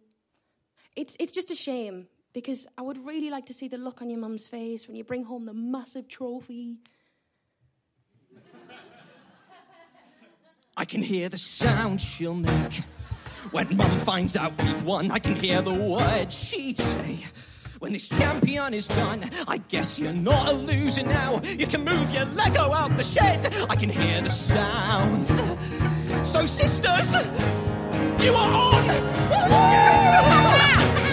It's 0.96 1.16
it's 1.18 1.32
just 1.32 1.50
a 1.50 1.58
shame 1.68 2.06
because 2.32 2.66
I 2.78 2.82
would 2.82 3.00
really 3.04 3.30
like 3.30 3.46
to 3.46 3.54
see 3.60 3.68
the 3.68 3.78
look 3.86 4.02
on 4.02 4.08
your 4.10 4.20
mum's 4.20 4.46
face 4.48 4.86
when 4.86 4.96
you 4.96 5.04
bring 5.04 5.24
home 5.24 5.46
the 5.46 5.54
massive 5.54 6.06
trophy. 6.08 6.78
I 10.76 10.84
can 10.84 11.02
hear 11.02 11.28
the 11.28 11.38
sound 11.38 12.00
she'll 12.00 12.34
make. 12.34 12.82
When 13.50 13.76
Mum 13.76 13.98
finds 13.98 14.36
out 14.36 14.60
we've 14.62 14.84
won, 14.84 15.10
I 15.10 15.18
can 15.18 15.34
hear 15.34 15.62
the 15.62 15.74
words 15.74 16.34
she'd 16.36 16.76
say. 16.76 17.18
When 17.80 17.92
this 17.92 18.08
champion 18.08 18.74
is 18.74 18.88
done, 18.88 19.28
I 19.48 19.58
guess 19.58 19.98
you're 19.98 20.12
not 20.12 20.48
a 20.48 20.52
loser 20.52 21.02
now. 21.02 21.40
You 21.42 21.66
can 21.66 21.84
move 21.84 22.10
your 22.10 22.26
Lego 22.26 22.72
out 22.72 22.96
the 22.96 23.04
shed. 23.04 23.52
I 23.68 23.76
can 23.76 23.88
hear 23.88 24.20
the 24.20 24.30
sounds. 24.30 25.28
So, 26.28 26.46
sisters, 26.46 27.14
you 28.22 28.32
are 28.32 28.52
on! 28.52 28.84
Yes! 29.50 31.06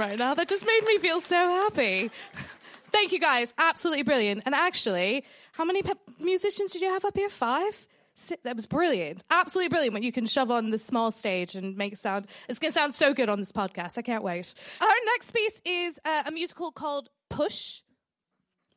right 0.00 0.18
now. 0.18 0.34
That 0.34 0.48
just 0.48 0.66
made 0.66 0.80
me 0.86 0.98
feel 0.98 1.20
so 1.20 1.36
happy. 1.36 2.10
Thank 2.90 3.12
you 3.12 3.20
guys. 3.20 3.54
Absolutely 3.58 4.02
brilliant. 4.02 4.42
And 4.46 4.54
actually, 4.54 5.24
how 5.52 5.64
many 5.64 5.82
pe- 5.82 5.92
musicians 6.18 6.72
did 6.72 6.82
you 6.82 6.88
have 6.88 7.04
up 7.04 7.16
here? 7.16 7.28
Five? 7.28 7.86
That 8.42 8.56
was 8.56 8.66
brilliant. 8.66 9.22
Absolutely 9.30 9.68
brilliant 9.68 9.94
what 9.94 10.02
you 10.02 10.12
can 10.12 10.26
shove 10.26 10.50
on 10.50 10.70
the 10.70 10.78
small 10.78 11.10
stage 11.10 11.54
and 11.54 11.76
make 11.76 11.96
sound. 11.96 12.26
It's 12.48 12.58
going 12.58 12.72
to 12.72 12.78
sound 12.78 12.94
so 12.94 13.14
good 13.14 13.28
on 13.28 13.38
this 13.38 13.52
podcast. 13.52 13.96
I 13.96 14.02
can't 14.02 14.24
wait. 14.24 14.52
Our 14.80 14.88
next 15.06 15.32
piece 15.32 15.60
is 15.64 16.00
uh, 16.04 16.24
a 16.26 16.30
musical 16.30 16.70
called 16.72 17.08
Push. 17.30 17.80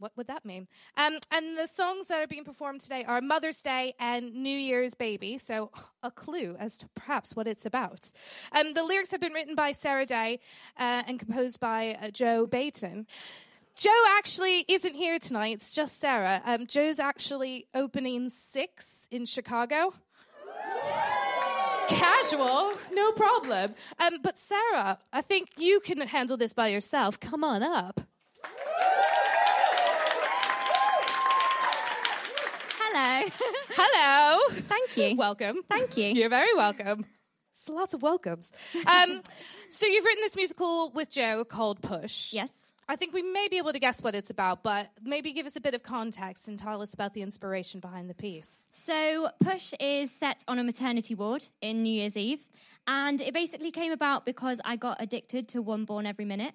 What 0.03 0.11
would 0.17 0.27
that 0.27 0.43
mean? 0.43 0.67
Um, 0.97 1.17
and 1.31 1.57
the 1.57 1.65
songs 1.65 2.07
that 2.07 2.21
are 2.21 2.27
being 2.27 2.43
performed 2.43 2.81
today 2.81 3.05
are 3.07 3.21
Mother's 3.21 3.61
Day 3.61 3.93
and 4.01 4.35
New 4.35 4.57
Year's 4.57 4.95
Baby. 4.95 5.37
So, 5.37 5.71
a 6.03 6.11
clue 6.11 6.57
as 6.59 6.77
to 6.79 6.89
perhaps 6.93 7.37
what 7.37 7.47
it's 7.47 7.65
about. 7.65 8.11
Um, 8.51 8.73
the 8.73 8.83
lyrics 8.83 9.11
have 9.11 9.21
been 9.21 9.31
written 9.31 9.55
by 9.55 9.71
Sarah 9.71 10.05
Day 10.05 10.41
uh, 10.77 11.03
and 11.07 11.17
composed 11.19 11.61
by 11.61 11.97
uh, 12.01 12.09
Joe 12.09 12.45
Beighton. 12.45 13.05
Joe 13.77 14.03
actually 14.17 14.65
isn't 14.67 14.93
here 14.93 15.19
tonight, 15.19 15.55
it's 15.55 15.71
just 15.71 16.01
Sarah. 16.01 16.41
Um, 16.43 16.67
Joe's 16.67 16.99
actually 16.99 17.67
opening 17.73 18.29
six 18.29 19.07
in 19.09 19.25
Chicago. 19.25 19.93
Casual, 21.87 22.73
no 22.91 23.13
problem. 23.13 23.73
Um, 23.99 24.17
but 24.21 24.37
Sarah, 24.37 24.99
I 25.13 25.21
think 25.21 25.51
you 25.57 25.79
can 25.79 26.01
handle 26.01 26.35
this 26.35 26.51
by 26.51 26.67
yourself. 26.67 27.21
Come 27.21 27.45
on 27.45 27.63
up. 27.63 28.01
Hello. 32.95 33.27
Hello. 33.69 34.39
Thank 34.67 34.97
you. 34.97 35.15
Welcome. 35.15 35.61
Thank 35.67 35.97
you. 35.97 36.09
You're 36.09 36.29
very 36.29 36.53
welcome. 36.53 37.07
It's 37.51 37.67
lots 37.67 37.95
of 37.95 38.03
welcomes. 38.03 38.51
Um, 38.85 39.23
so 39.67 39.87
you've 39.87 40.05
written 40.05 40.21
this 40.21 40.35
musical 40.35 40.91
with 40.91 41.09
Joe 41.09 41.43
called 41.43 41.81
Push. 41.81 42.33
Yes. 42.33 42.71
I 42.87 42.95
think 42.95 43.11
we 43.11 43.23
may 43.23 43.47
be 43.49 43.57
able 43.57 43.73
to 43.73 43.79
guess 43.79 44.03
what 44.03 44.13
it's 44.13 44.29
about, 44.29 44.61
but 44.61 44.91
maybe 45.01 45.31
give 45.31 45.47
us 45.47 45.55
a 45.55 45.61
bit 45.61 45.73
of 45.73 45.81
context 45.81 46.47
and 46.47 46.59
tell 46.59 46.83
us 46.83 46.93
about 46.93 47.15
the 47.15 47.23
inspiration 47.23 47.79
behind 47.79 48.11
the 48.11 48.13
piece. 48.13 48.65
So, 48.71 49.29
Push 49.43 49.73
is 49.79 50.11
set 50.11 50.43
on 50.47 50.59
a 50.59 50.63
maternity 50.63 51.15
ward 51.15 51.47
in 51.61 51.81
New 51.81 51.93
Year's 51.93 52.15
Eve, 52.15 52.47
and 52.85 53.21
it 53.21 53.33
basically 53.33 53.71
came 53.71 53.91
about 53.91 54.23
because 54.23 54.61
I 54.63 54.75
got 54.75 54.97
addicted 55.01 55.47
to 55.49 55.63
One 55.63 55.85
Born 55.85 56.05
Every 56.05 56.25
Minute. 56.25 56.53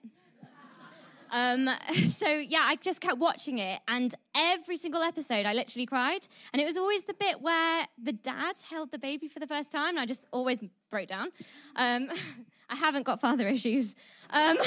Um, 1.31 1.71
so 2.07 2.29
yeah, 2.29 2.63
I 2.63 2.77
just 2.77 3.01
kept 3.01 3.19
watching 3.19 3.59
it, 3.59 3.81
and 3.89 4.15
every 4.35 4.77
single 4.77 5.03
episode, 5.03 5.47
I 5.47 5.53
literally 5.53 5.87
cried. 5.87 6.27
And 6.53 6.61
it 6.61 6.65
was 6.65 6.77
always 6.77 7.05
the 7.05 7.15
bit 7.15 7.41
where 7.41 7.87
the 8.03 8.13
dad 8.13 8.57
held 8.69 8.93
the 8.93 8.99
baby 8.99 9.29
for 9.29 9.41
the 9.41 9.47
first 9.47 9.73
time, 9.73 9.91
and 9.91 10.01
I 10.01 10.07
just 10.07 10.27
always 10.33 10.63
broke 10.91 11.09
down. 11.09 11.29
Um, 11.77 12.09
I 12.71 12.75
haven't 12.75 13.05
got 13.05 13.21
father 13.21 13.49
issues. 13.49 13.97
Um, 14.31 14.59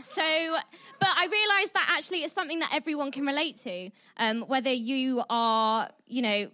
So, 0.00 0.56
but 0.98 1.08
I 1.08 1.26
realised 1.26 1.74
that 1.74 1.94
actually 1.96 2.24
it's 2.24 2.32
something 2.32 2.58
that 2.60 2.70
everyone 2.72 3.10
can 3.10 3.26
relate 3.26 3.58
to, 3.58 3.90
um, 4.16 4.42
whether 4.42 4.72
you 4.72 5.22
are, 5.28 5.88
you 6.06 6.22
know, 6.22 6.50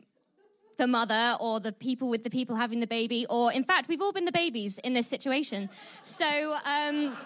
the 0.77 0.87
mother 0.87 1.37
or 1.41 1.61
the 1.61 1.73
people 1.73 2.09
with 2.09 2.25
the 2.25 2.31
people 2.31 2.57
having 2.57 2.81
the 2.81 2.87
baby, 2.87 3.27
or 3.29 3.53
in 3.53 3.65
fact, 3.65 3.89
we've 3.89 4.03
all 4.03 4.13
been 4.13 4.25
the 4.25 4.33
babies 4.33 4.79
in 4.79 4.93
this 4.93 5.07
situation. 5.07 5.71
So, 6.03 6.57
um, 6.65 7.17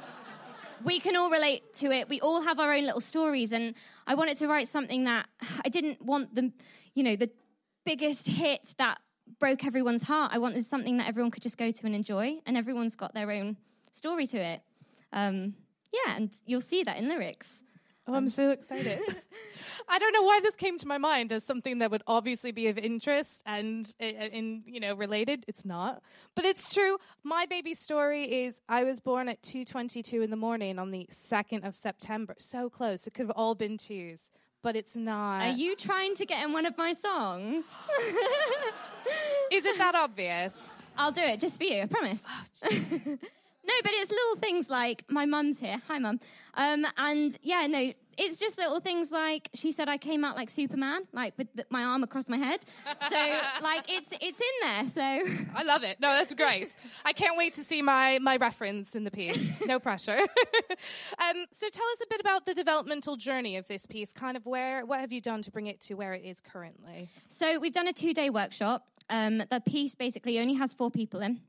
we 0.85 0.99
can 0.99 1.17
all 1.17 1.31
relate 1.31 1.75
to 1.75 1.91
it. 1.91 2.09
We 2.09 2.21
all 2.21 2.41
have 2.43 2.59
our 2.59 2.73
own 2.73 2.85
little 2.85 3.01
stories, 3.01 3.53
and 3.53 3.75
I 4.07 4.15
wanted 4.15 4.37
to 4.39 4.49
write 4.49 4.69
something 4.69 5.05
that 5.05 5.27
I 5.65 5.69
didn't 5.69 6.01
want 6.03 6.35
the, 6.35 6.53
you 6.95 7.03
know, 7.03 7.17
the 7.17 7.31
biggest 7.85 8.27
hit 8.27 8.75
that 8.79 8.99
broke 9.39 9.65
everyone's 9.65 10.05
heart. 10.05 10.33
I 10.35 10.39
wanted 10.39 10.65
something 10.65 10.97
that 10.99 11.09
everyone 11.09 11.31
could 11.31 11.43
just 11.43 11.59
go 11.59 11.71
to 11.71 11.87
and 11.87 11.95
enjoy, 11.95 12.39
and 12.47 12.57
everyone's 12.57 12.97
got 12.97 13.15
their 13.15 13.31
own 13.31 13.57
story 13.91 14.27
to 14.29 14.39
it. 14.39 14.63
Um, 15.13 15.55
yeah, 15.93 16.17
and 16.17 16.31
you'll 16.47 16.61
see 16.61 16.83
that 16.85 16.97
in 16.97 17.09
lyrics. 17.09 17.65
Oh, 18.11 18.17
I'm 18.17 18.29
so 18.29 18.51
excited. 18.51 18.99
I 19.89 19.99
don't 20.01 20.13
know 20.13 20.23
why 20.23 20.41
this 20.43 20.57
came 20.57 20.79
to 20.79 20.89
my 20.89 20.99
mind 20.99 21.33
as 21.33 21.45
something 21.45 21.79
that 21.79 21.93
would 21.93 22.03
obviously 22.09 22.51
be 22.51 22.67
of 22.67 22.77
interest 22.77 23.43
and 23.47 23.93
uh, 24.01 24.05
in 24.05 24.63
you 24.67 24.81
know 24.81 24.95
related. 24.95 25.45
It's 25.47 25.65
not, 25.65 26.03
but 26.35 26.45
it's 26.45 26.75
true. 26.75 26.99
My 27.23 27.47
baby 27.47 27.75
story 27.75 28.25
is 28.45 28.61
I 28.69 28.83
was 28.83 28.99
born 28.99 29.29
at 29.29 29.43
2:22 29.43 30.25
in 30.25 30.31
the 30.31 30.37
morning 30.37 30.79
on 30.79 30.91
the 30.91 31.07
2nd 31.11 31.65
of 31.67 31.77
September. 31.77 32.35
So 32.39 32.69
close. 32.69 33.07
It 33.07 33.15
could 33.15 33.27
have 33.27 33.37
all 33.37 33.55
been 33.55 33.79
twos, 33.79 34.29
but 34.61 34.75
it's 34.75 34.97
not. 34.97 35.43
Are 35.43 35.53
you 35.57 35.77
trying 35.77 36.15
to 36.17 36.27
get 36.27 36.45
in 36.45 36.53
one 36.53 36.67
of 36.67 36.77
my 36.77 36.93
songs? 36.93 37.65
Is 39.53 39.67
it 39.67 39.79
that 39.79 39.95
obvious? 39.95 40.83
I'll 40.99 41.13
do 41.13 41.23
it 41.23 41.39
just 41.39 41.59
for 41.59 41.65
you, 41.65 41.83
I 41.83 41.87
promise. 41.87 42.27
no, 43.65 43.75
but 43.83 43.93
it's 43.95 44.11
little 44.11 44.37
things 44.37 44.71
like 44.71 45.05
my 45.09 45.27
mum's 45.27 45.61
here. 45.61 45.81
Hi, 45.89 45.99
mum. 45.99 46.21
Um, 46.55 46.87
and 46.97 47.37
yeah, 47.43 47.67
no, 47.69 47.93
it's 48.21 48.39
just 48.39 48.59
little 48.59 48.81
things 48.81 49.11
like 49.11 49.49
she 49.55 49.73
said 49.73 49.89
I 49.89 49.97
came 49.97 50.25
out 50.25 50.37
like 50.37 50.51
Superman, 50.51 51.03
like 51.13 51.35
with 51.39 51.49
the, 51.55 51.65
my 51.71 51.85
arm 51.85 52.03
across 52.03 52.29
my 52.29 52.37
head. 52.37 52.61
So 53.09 53.17
like 53.63 53.85
it's 53.89 54.13
it's 54.21 54.41
in 54.41 54.47
there. 54.63 54.89
So 54.89 55.01
I 55.55 55.63
love 55.63 55.85
it. 55.85 55.99
No, 56.01 56.11
that's 56.11 56.35
great. 56.35 56.77
I 57.05 57.13
can't 57.13 57.37
wait 57.37 57.55
to 57.55 57.65
see 57.65 57.83
my 57.83 58.19
my 58.21 58.37
reference 58.37 58.95
in 58.95 59.05
the 59.05 59.11
piece. 59.11 59.65
No 59.67 59.79
pressure. 59.79 60.19
um, 60.19 61.45
so 61.53 61.69
tell 61.69 61.87
us 61.93 62.01
a 62.03 62.07
bit 62.09 62.21
about 62.21 62.47
the 62.47 62.55
developmental 62.55 63.17
journey 63.17 63.57
of 63.57 63.67
this 63.69 63.87
piece. 63.87 64.13
Kind 64.13 64.37
of 64.37 64.47
where 64.47 64.85
what 64.85 65.01
have 65.01 65.13
you 65.13 65.21
done 65.21 65.43
to 65.43 65.51
bring 65.51 65.67
it 65.67 65.81
to 65.83 65.95
where 65.95 66.13
it 66.13 66.25
is 66.25 66.41
currently? 66.41 67.09
So 67.29 67.59
we've 67.59 67.73
done 67.73 67.89
a 67.89 67.93
two 67.93 68.13
day 68.13 68.31
workshop. 68.31 68.87
Um, 69.09 69.43
the 69.51 69.61
piece 69.61 69.95
basically 69.95 70.39
only 70.39 70.55
has 70.55 70.75
four 70.75 70.91
people 70.91 71.21
in. 71.21 71.41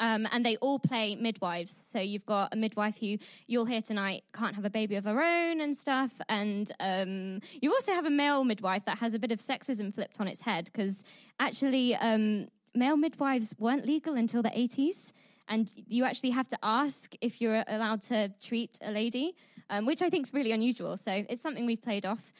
Um, 0.00 0.28
and 0.30 0.44
they 0.44 0.56
all 0.56 0.78
play 0.78 1.16
midwives. 1.16 1.72
So 1.90 1.98
you've 1.98 2.26
got 2.26 2.52
a 2.52 2.56
midwife 2.56 2.98
who 2.98 3.18
you'll 3.46 3.64
hear 3.64 3.82
tonight 3.82 4.22
can't 4.32 4.54
have 4.54 4.64
a 4.64 4.70
baby 4.70 4.94
of 4.96 5.04
her 5.04 5.20
own 5.20 5.60
and 5.60 5.76
stuff. 5.76 6.12
And 6.28 6.70
um, 6.80 7.40
you 7.60 7.72
also 7.72 7.92
have 7.92 8.06
a 8.06 8.10
male 8.10 8.44
midwife 8.44 8.84
that 8.84 8.98
has 8.98 9.14
a 9.14 9.18
bit 9.18 9.32
of 9.32 9.38
sexism 9.38 9.92
flipped 9.92 10.20
on 10.20 10.28
its 10.28 10.40
head 10.40 10.66
because 10.66 11.04
actually 11.40 11.96
um, 11.96 12.48
male 12.74 12.96
midwives 12.96 13.54
weren't 13.58 13.86
legal 13.86 14.14
until 14.14 14.42
the 14.42 14.50
80s. 14.50 15.12
And 15.48 15.72
you 15.74 16.04
actually 16.04 16.30
have 16.30 16.46
to 16.48 16.58
ask 16.62 17.14
if 17.20 17.40
you're 17.40 17.64
allowed 17.66 18.02
to 18.02 18.30
treat 18.40 18.78
a 18.82 18.90
lady, 18.90 19.34
um, 19.70 19.86
which 19.86 20.02
I 20.02 20.10
think 20.10 20.26
is 20.26 20.34
really 20.34 20.52
unusual. 20.52 20.96
So 20.98 21.24
it's 21.28 21.40
something 21.40 21.64
we've 21.64 21.80
played 21.80 22.04
off. 22.04 22.32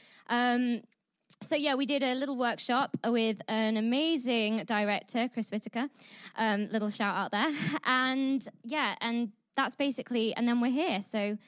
So 1.41 1.55
yeah, 1.55 1.75
we 1.77 1.87
did 1.87 2.03
a 2.03 2.15
little 2.15 2.37
workshop 2.37 2.97
with 3.07 3.41
an 3.47 3.77
amazing 3.77 4.65
director, 4.65 5.29
Chris 5.33 5.51
Whitaker. 5.51 5.89
Um, 6.37 6.69
little 6.71 6.91
shout 6.91 7.17
out 7.17 7.31
there, 7.31 7.51
and 7.85 8.47
yeah, 8.65 8.97
and 9.01 9.33
that's 9.55 9.77
basically, 9.77 10.35
and 10.35 10.49
then 10.49 10.61
we're 10.61 10.73
here. 10.73 11.01
So 11.01 11.39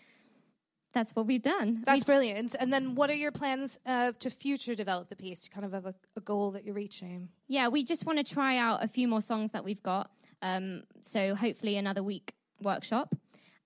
that's 0.93 1.15
what 1.15 1.27
we've 1.27 1.43
done. 1.43 1.83
That's 1.85 2.05
brilliant. 2.05 2.57
And 2.59 2.73
then 2.73 2.95
what 2.95 3.11
are 3.11 3.15
your 3.15 3.33
plans 3.33 3.79
uh, 3.87 4.13
to 4.13 4.31
future 4.31 4.75
develop 4.75 5.09
the 5.09 5.17
piece? 5.17 5.43
To 5.43 5.51
kind 5.51 5.65
of 5.65 5.73
have 5.73 5.87
a, 5.87 5.95
a 6.17 6.21
goal 6.21 6.53
that 6.53 6.65
you're 6.65 6.75
reaching. 6.75 7.29
Yeah, 7.49 7.69
we 7.69 7.85
just 7.85 8.07
want 8.07 8.19
to 8.19 8.25
try 8.25 8.59
out 8.59 8.83
a 8.83 8.89
few 8.89 9.09
more 9.09 9.21
songs 9.21 9.53
that 9.53 9.65
we've 9.65 9.83
got. 9.83 10.11
Um, 10.43 10.85
so 11.03 11.35
hopefully 11.35 11.77
another 11.77 12.03
week 12.03 12.35
workshop. 12.63 13.15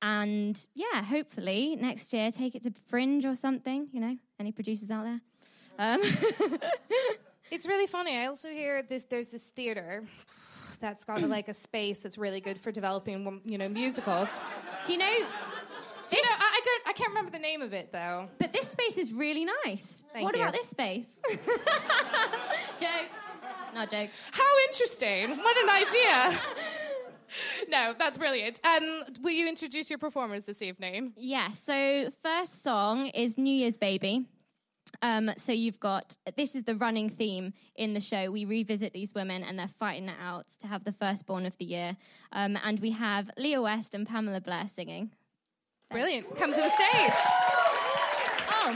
And 0.03 0.67
yeah, 0.75 1.03
hopefully 1.03 1.77
next 1.81 2.13
year 2.13 2.31
take 2.31 2.55
it 2.55 2.63
to 2.65 2.73
Fringe 2.89 3.25
or 3.25 3.35
something. 3.35 3.89
You 3.93 4.01
know, 4.01 4.17
any 4.39 4.53
producers 4.53 4.91
out 4.91 5.05
there? 5.05 5.21
Um, 5.79 6.01
It's 7.55 7.67
really 7.67 7.87
funny. 7.87 8.17
I 8.17 8.27
also 8.27 8.49
hear 8.49 8.83
this. 8.83 9.05
There's 9.05 9.29
this 9.29 9.47
theater 9.47 10.03
that's 10.81 11.05
got 11.05 11.23
like 11.29 11.47
a 11.47 11.55
space 11.55 12.01
that's 12.01 12.19
really 12.19 12.41
good 12.41 12.61
for 12.61 12.73
developing, 12.73 13.41
you 13.45 13.59
know, 13.59 13.69
musicals. 13.69 14.37
do 14.85 14.93
you 14.93 14.99
know? 14.99 15.15
Do 16.07 16.17
you 16.17 16.23
know, 16.23 16.29
I, 16.31 16.51
I 16.53 16.61
don't. 16.65 16.83
I 16.89 16.93
can't 16.95 17.11
remember 17.11 17.31
the 17.31 17.39
name 17.39 17.63
of 17.63 17.73
it 17.73 17.93
though. 17.93 18.29
But 18.39 18.53
this 18.53 18.69
space 18.69 18.99
is 18.99 19.13
really 19.13 19.47
nice. 19.65 20.03
Thank 20.13 20.25
what 20.25 20.37
you. 20.37 20.43
about 20.43 20.53
this 20.53 20.69
space? 20.69 21.21
jokes. 22.79 23.25
Not 23.73 23.89
jokes. 23.89 24.31
How 24.33 24.59
interesting! 24.69 25.37
What 25.39 25.57
an 25.57 25.71
idea. 25.71 26.41
no, 27.69 27.95
that's 27.99 28.19
brilliant. 28.19 28.61
Um, 28.67 29.05
will 29.23 29.31
you 29.33 29.49
introduce 29.49 29.89
your 29.89 29.99
performers 29.99 30.45
this 30.45 30.61
evening? 30.61 31.13
Yeah, 31.17 31.53
so 31.53 32.11
first 32.23 32.63
song 32.63 33.07
is 33.07 33.39
New 33.39 33.55
Year's 33.55 33.77
Baby. 33.77 34.27
Um, 35.03 35.31
so 35.37 35.53
you've 35.53 35.81
got 35.81 36.17
this 36.37 36.55
is 36.55 36.65
the 36.65 36.75
running 36.75 37.09
theme 37.09 37.53
in 37.77 37.95
the 37.95 38.01
show. 38.01 38.31
We 38.31 38.45
revisit 38.45 38.93
these 38.93 39.15
women 39.15 39.43
and 39.43 39.59
they're 39.59 39.69
fighting 39.69 40.09
it 40.09 40.17
out 40.23 40.49
to 40.61 40.67
have 40.67 40.85
the 40.85 40.93
firstborn 40.93 41.47
of 41.47 41.57
the 41.59 41.65
year. 41.65 41.97
Um, 42.33 42.59
and 42.65 42.81
we 42.81 42.91
have 42.93 43.31
Leah 43.37 43.63
West 43.63 43.95
and 43.95 44.07
Pamela 44.07 44.41
Blair 44.41 44.69
singing. 44.69 45.11
Brilliant. 45.91 46.35
Come 46.37 46.53
to 46.53 46.61
the 46.61 46.71
stage. 46.71 47.13
Oh. 48.51 48.71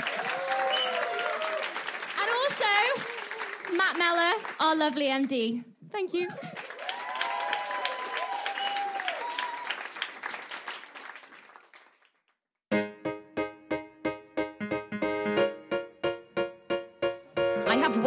And 2.21 2.31
also 3.71 3.77
Matt 3.77 3.99
Meller, 3.99 4.35
our 4.61 4.77
lovely 4.77 5.07
MD. 5.07 5.65
Thank 5.91 6.13
you. 6.13 6.29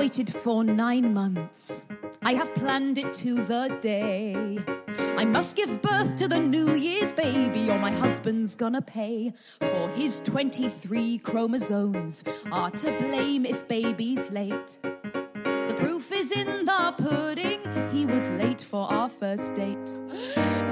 Waited 0.02 0.34
for 0.38 0.64
nine 0.64 1.14
months. 1.14 1.84
I 2.24 2.34
have 2.34 2.52
planned 2.56 2.98
it 2.98 3.14
to 3.22 3.36
the 3.36 3.78
day. 3.82 4.58
I 5.16 5.26
must 5.26 5.56
give 5.56 5.80
birth 5.80 6.18
to 6.18 6.28
the 6.28 6.40
New 6.40 6.72
Year's 6.74 7.12
baby, 7.12 7.70
or 7.70 7.78
my 7.78 7.92
husband's 7.92 8.56
gonna 8.56 8.82
pay 8.82 9.32
for 9.60 9.88
his 9.90 10.20
23 10.22 11.20
chromosomes. 11.20 12.24
Are 12.52 12.72
to 12.72 12.98
blame 12.98 13.46
if 13.46 13.68
baby's 13.68 14.32
late. 14.32 14.80
The 14.82 15.76
proof 15.78 16.12
is 16.12 16.32
in 16.32 16.66
the 16.66 16.96
pudding. 16.98 17.62
He 17.92 18.08
was 18.08 18.32
late 18.32 18.64
for 18.64 18.92
our 18.92 19.08
first 19.08 19.54
date. 19.54 19.90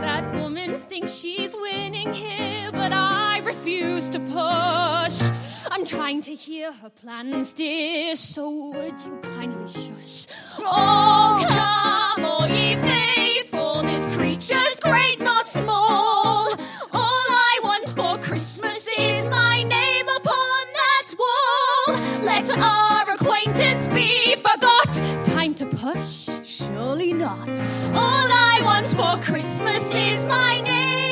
That 0.06 0.26
woman 0.34 0.74
thinks 0.74 1.14
she's 1.14 1.54
winning 1.54 2.14
here, 2.14 2.72
but 2.72 2.92
I 2.92 3.42
refuse 3.46 4.10
to 4.10 4.20
push. 4.20 5.49
I'm 5.70 5.86
trying 5.86 6.22
to 6.22 6.34
hear 6.36 6.72
her 6.72 6.90
plans, 6.90 7.54
dear, 7.54 8.16
so 8.16 8.50
would 8.50 9.02
you 9.02 9.20
kindly 9.22 9.68
shush? 9.72 10.28
Oh, 10.60 11.46
come, 11.48 12.26
all 12.26 12.48
ye 12.48 12.76
faithful, 12.76 13.82
this 13.84 14.06
creature's 14.16 14.76
great, 14.78 15.20
not 15.20 15.48
small. 15.48 16.54
All 16.94 17.26
I 17.50 17.60
want 17.64 17.90
for 17.90 18.18
Christmas 18.20 18.88
is 18.98 19.30
my 19.32 19.64
name 19.64 20.08
upon 20.08 20.66
that 20.74 21.14
wall. 21.20 21.98
Let 22.24 22.58
our 22.58 23.12
acquaintance 23.12 23.88
be 23.90 24.36
forgot. 24.36 24.92
Time 25.26 25.54
to 25.56 25.66
push? 25.66 26.30
Surely 26.44 27.14
not. 27.14 27.50
All 27.50 28.30
I 28.32 28.62
want 28.64 28.88
for 28.88 29.22
Christmas 29.24 29.94
is 29.94 30.28
my 30.28 30.62
name 30.62 31.09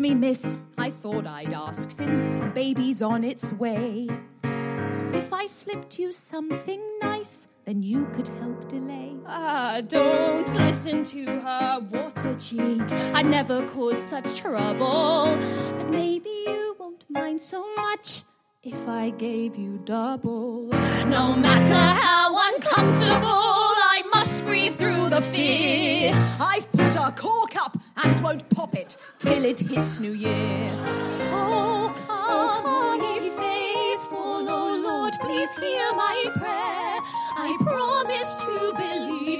me, 0.00 0.14
miss, 0.14 0.62
I 0.78 0.90
thought 0.90 1.26
I'd 1.26 1.52
ask 1.52 1.90
since 1.90 2.36
baby's 2.54 3.02
on 3.02 3.22
its 3.22 3.52
way. 3.52 4.08
If 5.12 5.32
I 5.32 5.44
slipped 5.44 5.98
you 5.98 6.10
something 6.10 6.80
nice, 7.02 7.48
then 7.66 7.82
you 7.82 8.06
could 8.06 8.28
help 8.28 8.66
delay. 8.68 9.14
Ah, 9.26 9.82
don't 9.86 10.48
listen 10.54 11.04
to 11.04 11.24
her, 11.40 11.80
what 11.90 12.24
a 12.24 12.34
cheat. 12.36 12.94
I'd 13.14 13.26
never 13.26 13.66
cause 13.68 14.02
such 14.02 14.36
trouble. 14.36 15.36
But 15.76 15.90
maybe 15.90 16.30
you 16.46 16.76
won't 16.78 17.04
mind 17.10 17.42
so 17.42 17.66
much 17.74 18.22
if 18.62 18.88
I 18.88 19.10
gave 19.10 19.56
you 19.56 19.82
double. 19.84 20.68
No 21.06 21.36
matter 21.36 21.74
how 21.74 22.54
uncomfortable, 22.54 23.74
I 23.96 24.02
must 24.14 24.44
breathe 24.44 24.76
through 24.76 25.10
the 25.10 25.20
fear. 25.20 26.12
I've 26.40 26.70
put 26.72 26.94
a 26.96 27.12
cork 27.12 27.49
and 28.04 28.20
won't 28.20 28.48
pop 28.50 28.74
it 28.74 28.96
till 29.18 29.44
it 29.44 29.60
hits 29.60 30.00
New 30.00 30.12
Year. 30.12 30.72
Oh, 31.32 31.94
oh 32.08 32.62
come, 32.62 33.00
come, 33.00 33.22
ye 33.22 33.30
faithful, 33.30 34.48
oh 34.48 34.80
Lord, 34.82 35.14
please 35.20 35.56
hear 35.56 35.92
my 35.94 36.24
prayer. 36.34 36.98
I 37.36 37.56
promise 37.62 38.36
to 38.42 38.74
believe 38.76 39.39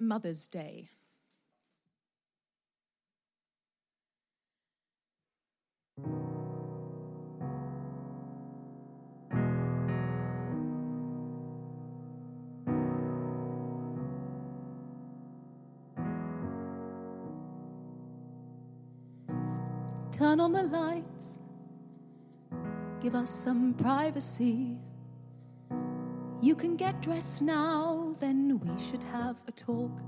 Mother's 0.00 0.48
Day. 0.48 0.88
Turn 20.10 20.38
on 20.38 20.52
the 20.52 20.62
lights. 20.62 21.40
Give 23.00 23.16
us 23.16 23.28
some 23.28 23.74
privacy. 23.74 24.78
You 26.40 26.54
can 26.54 26.76
get 26.76 27.02
dressed 27.02 27.42
now, 27.42 28.14
then 28.20 28.43
we 28.58 28.80
should 28.80 29.02
have 29.04 29.40
a 29.48 29.52
talk. 29.52 30.00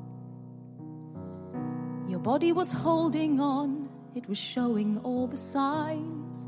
Your 2.09 2.21
body 2.21 2.53
was 2.53 2.71
holding 2.71 3.41
on, 3.41 3.89
it 4.15 4.29
was 4.29 4.39
showing 4.39 4.99
all 4.99 5.27
the 5.27 5.37
signs. 5.37 6.47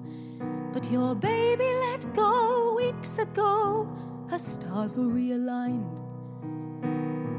But 0.72 0.90
your 0.90 1.14
baby 1.14 1.64
let 1.64 2.14
go 2.14 2.74
weeks 2.74 3.18
ago, 3.18 3.88
her 4.30 4.38
stars 4.38 4.96
were 4.96 5.05
realigned. 5.05 5.99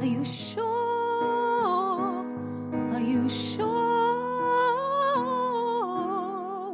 Are 0.02 0.06
you 0.06 0.26
sure? 0.26 0.66
Are 2.94 3.00
you 3.00 3.30
sure? 3.30 3.68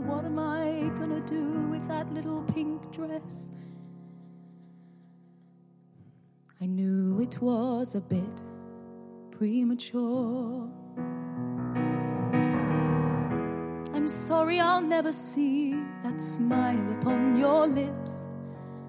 What 0.01 0.25
am 0.25 0.39
I 0.39 0.91
gonna 0.97 1.21
do 1.21 1.67
with 1.69 1.87
that 1.87 2.11
little 2.13 2.41
pink 2.43 2.91
dress? 2.91 3.45
I 6.61 6.67
knew 6.67 6.94
it 7.25 7.41
was 7.41 7.95
a 7.95 8.01
bit 8.01 8.43
premature. 9.31 10.69
I'm 13.95 14.07
sorry 14.07 14.59
I'll 14.59 14.87
never 14.95 15.11
see 15.11 15.73
that 16.03 16.21
smile 16.21 16.87
upon 16.91 17.35
your 17.35 17.65
lips. 17.65 18.27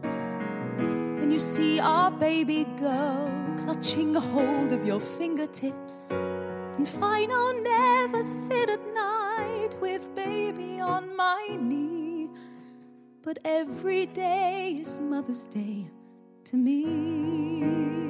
When 0.03 1.31
you 1.31 1.39
see 1.39 1.81
our 1.81 2.11
baby 2.11 2.65
girl 2.79 3.33
clutching 3.57 4.15
a 4.15 4.21
hold 4.21 4.75
of 4.75 4.85
your 4.85 5.01
fingertips. 5.01 6.11
And 6.11 6.87
fine, 6.87 7.31
I'll 7.33 7.63
never 7.63 8.23
sit 8.23 8.69
at 8.69 8.85
night 8.93 9.75
with 9.81 10.15
baby 10.15 10.79
on 10.79 11.17
my 11.17 11.57
knee. 11.59 12.29
But 13.23 13.39
every 13.47 14.05
day 14.05 14.77
is 14.79 15.01
Mother's 15.01 15.45
Day 15.45 15.91
to 16.45 16.57
me. 16.57 18.06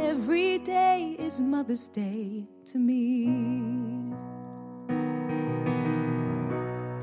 Every 0.00 0.58
day 0.58 1.14
is 1.20 1.40
Mother's 1.40 1.88
Day 1.88 2.48
to 2.66 2.78
me. 2.78 4.12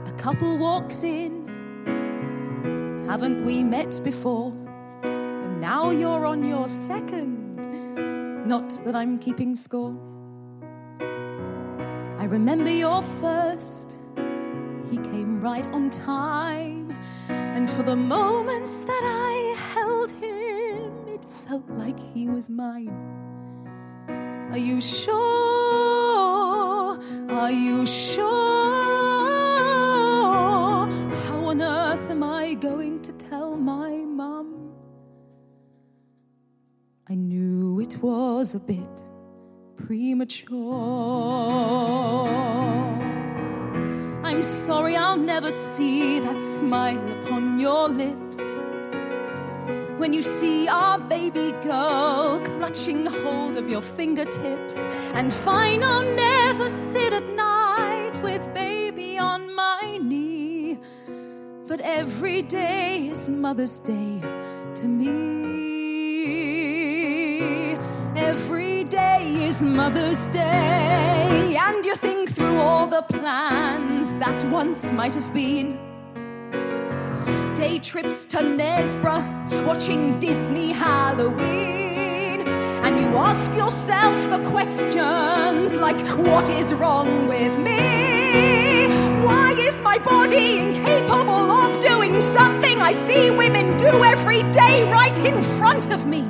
A 0.06 0.12
couple 0.18 0.58
walks 0.58 1.04
in. 1.04 1.48
Haven't 3.08 3.46
we 3.46 3.64
met 3.64 4.04
before? 4.04 4.52
And 5.04 5.62
now 5.62 5.92
you're 5.92 6.26
on 6.26 6.44
your 6.44 6.68
second. 6.68 7.56
Not 8.46 8.84
that 8.84 8.94
I'm 8.94 9.18
keeping 9.20 9.56
score. 9.56 9.96
I 11.00 12.26
remember 12.26 12.72
your 12.72 13.02
first. 13.02 13.96
He 14.90 14.98
came 14.98 15.40
right 15.40 15.68
on 15.70 15.92
time. 15.92 16.94
And 17.30 17.70
for 17.70 17.84
the 17.84 17.96
moments 17.96 18.82
that 18.84 19.04
I 19.06 19.51
felt 21.52 21.70
like 21.72 22.00
he 22.14 22.30
was 22.30 22.50
mine. 22.50 22.96
Are 24.52 24.58
you 24.58 24.80
sure? 24.80 25.18
Are 27.30 27.52
you 27.52 27.86
sure? 27.86 28.26
How 31.26 31.40
on 31.52 31.62
earth 31.62 32.10
am 32.10 32.24
I 32.24 32.54
going 32.54 33.02
to 33.02 33.12
tell 33.12 33.58
my 33.58 33.90
mum? 33.90 34.72
I 37.10 37.16
knew 37.16 37.82
it 37.82 38.02
was 38.02 38.56
a 38.56 38.60
bit 38.60 39.02
premature. 39.76 40.56
I'm 44.24 44.42
sorry 44.42 44.96
I'll 44.96 45.18
never 45.18 45.52
see 45.52 46.22
that 46.22 46.42
smile 46.42 47.12
upon 47.12 47.60
your 47.60 47.90
lips. 47.90 48.40
When 50.02 50.14
you 50.14 50.24
see 50.24 50.68
our 50.68 50.98
baby 50.98 51.52
girl 51.62 52.40
clutching 52.40 53.06
hold 53.06 53.56
of 53.56 53.70
your 53.70 53.84
fingertips, 53.84 54.88
and 55.14 55.32
fine, 55.32 55.84
I'll 55.84 56.16
never 56.16 56.70
sit 56.70 57.14
at 57.14 57.28
night 57.36 58.14
with 58.24 58.52
baby 58.52 59.20
on 59.20 59.54
my 59.54 60.00
knee. 60.02 60.80
But 61.68 61.82
every 61.82 62.42
day 62.42 63.10
is 63.10 63.30
Mother's 63.30 63.78
Day 63.78 64.22
to 64.74 64.88
me. 64.88 65.12
Every 68.16 68.86
day 68.86 69.46
is 69.46 69.62
Mother's 69.62 70.26
Day, 70.30 71.56
and 71.60 71.86
you 71.86 71.96
think 71.96 72.30
through 72.32 72.60
all 72.60 72.88
the 72.88 73.04
plans 73.04 74.16
that 74.16 74.44
once 74.46 74.92
might 74.92 75.14
have 75.14 75.32
been. 75.32 75.91
Day 77.56 77.80
trips 77.80 78.26
to 78.26 78.38
Nesborough, 78.38 79.66
watching 79.66 80.18
Disney 80.20 80.72
Halloween. 80.72 82.42
And 82.48 83.00
you 83.00 83.18
ask 83.18 83.54
yourself 83.54 84.30
the 84.30 84.40
questions 84.50 85.76
like, 85.76 86.00
what 86.18 86.50
is 86.50 86.74
wrong 86.74 87.28
with 87.28 87.60
me? 87.60 88.88
Why 89.26 89.54
is 89.58 89.82
my 89.82 90.00
body 90.00 90.60
incapable 90.60 91.52
of 91.52 91.80
doing 91.82 92.22
something 92.22 92.82
I 92.82 92.94
see 92.94 93.30
women 93.32 93.78
do 93.78 94.04
every 94.04 94.44
day 94.52 94.84
right 94.84 95.20
in 95.20 95.42
front 95.42 95.92
of 95.92 96.06
me? 96.06 96.26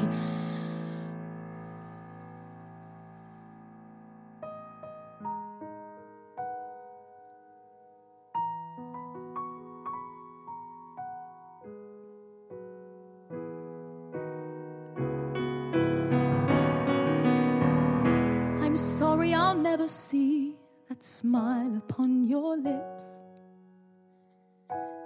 See 19.92 20.56
that 20.88 21.04
smile 21.04 21.76
upon 21.78 22.24
your 22.24 22.58
lips. 22.58 23.20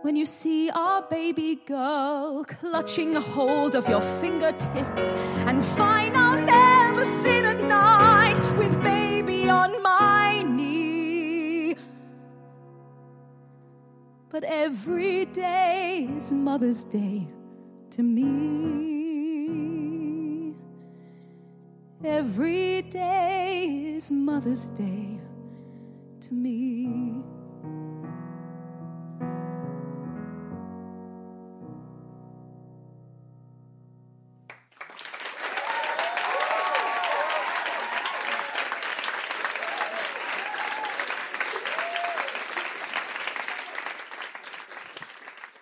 When 0.03 0.15
you 0.15 0.25
see 0.25 0.69
our 0.69 1.01
baby 1.01 1.55
girl 1.65 2.43
clutching 2.43 3.15
hold 3.15 3.73
of 3.73 3.89
your 3.89 4.01
fingertips, 4.21 5.03
and 5.49 5.65
find 5.65 6.15
I'll 6.15 6.45
never 6.45 7.03
sit 7.03 7.43
at 7.43 7.61
night 7.61 8.39
with 8.57 8.81
baby 8.83 9.49
on 9.49 9.81
my 9.81 10.43
knee. 10.43 11.75
But 14.29 14.43
every 14.43 15.25
day 15.25 16.07
is 16.15 16.31
Mother's 16.31 16.85
Day 16.85 17.27
to 17.91 18.03
me. 18.03 19.04
Every 22.07 22.83
day 22.83 23.93
is 23.95 24.11
Mother's 24.11 24.69
Day 24.69 25.19
to 26.21 26.33
me. 26.33 27.23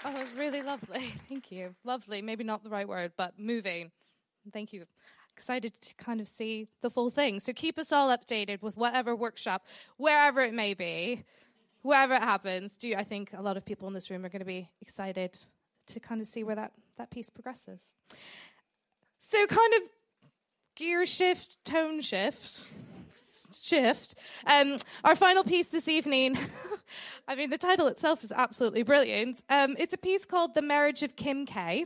Oh, 0.03 0.11
was 0.11 0.33
really 0.33 0.61
lovely. 0.61 0.99
Thank 1.29 1.53
you. 1.53 1.73
Lovely. 1.85 2.21
Maybe 2.21 2.43
not 2.43 2.65
the 2.65 2.69
right 2.69 2.87
word, 2.87 3.13
but 3.15 3.39
moving. 3.39 3.91
Thank 4.51 4.73
you. 4.73 4.85
Excited 5.35 5.73
to 5.73 5.95
kind 5.95 6.21
of 6.21 6.27
see 6.27 6.67
the 6.81 6.89
full 6.89 7.09
thing. 7.09 7.39
So 7.39 7.53
keep 7.53 7.77
us 7.79 7.91
all 7.91 8.15
updated 8.15 8.61
with 8.61 8.77
whatever 8.77 9.15
workshop, 9.15 9.65
wherever 9.97 10.41
it 10.41 10.53
may 10.53 10.73
be, 10.73 11.23
wherever 11.81 12.13
it 12.13 12.21
happens. 12.21 12.77
Do 12.77 12.93
I 12.95 13.03
think 13.03 13.31
a 13.33 13.41
lot 13.41 13.57
of 13.57 13.65
people 13.65 13.87
in 13.87 13.93
this 13.93 14.09
room 14.09 14.23
are 14.25 14.29
going 14.29 14.39
to 14.41 14.45
be 14.45 14.69
excited 14.81 15.37
to 15.87 15.99
kind 15.99 16.21
of 16.21 16.27
see 16.27 16.43
where 16.43 16.55
that, 16.55 16.71
that 16.97 17.09
piece 17.09 17.29
progresses. 17.29 17.81
So 19.19 19.45
kind 19.47 19.73
of 19.75 19.81
gear 20.75 21.05
shift, 21.05 21.57
tone 21.65 22.01
shift, 22.01 22.65
shift. 23.61 24.15
Um, 24.45 24.77
our 25.03 25.15
final 25.15 25.43
piece 25.43 25.69
this 25.69 25.87
evening. 25.87 26.37
I 27.27 27.35
mean, 27.35 27.49
the 27.49 27.57
title 27.57 27.87
itself 27.87 28.23
is 28.23 28.31
absolutely 28.31 28.83
brilliant. 28.83 29.43
Um, 29.49 29.75
it's 29.79 29.93
a 29.93 29.97
piece 29.97 30.25
called 30.25 30.55
"The 30.55 30.61
Marriage 30.61 31.03
of 31.03 31.15
Kim 31.15 31.45
K." 31.45 31.85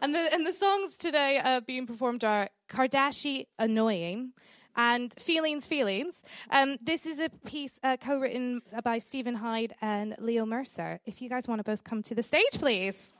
and 0.00 0.14
the 0.14 0.32
and 0.32 0.46
the 0.46 0.52
songs 0.52 0.96
today 0.96 1.40
uh, 1.42 1.60
being 1.60 1.86
performed 1.86 2.24
are 2.24 2.48
"Kardashian 2.68 3.46
Annoying." 3.58 4.32
And 4.78 5.14
feelings, 5.18 5.66
feelings. 5.66 6.22
Um, 6.50 6.76
this 6.82 7.06
is 7.06 7.18
a 7.18 7.30
piece 7.46 7.80
uh, 7.82 7.96
co-written 7.96 8.60
by 8.84 8.98
Stephen 8.98 9.34
Hyde 9.34 9.72
and 9.80 10.14
Leo 10.18 10.44
Mercer. 10.44 11.00
If 11.06 11.22
you 11.22 11.30
guys 11.30 11.48
want 11.48 11.60
to 11.60 11.64
both 11.64 11.82
come 11.82 12.02
to 12.02 12.14
the 12.14 12.22
stage, 12.22 12.52
please. 12.52 13.14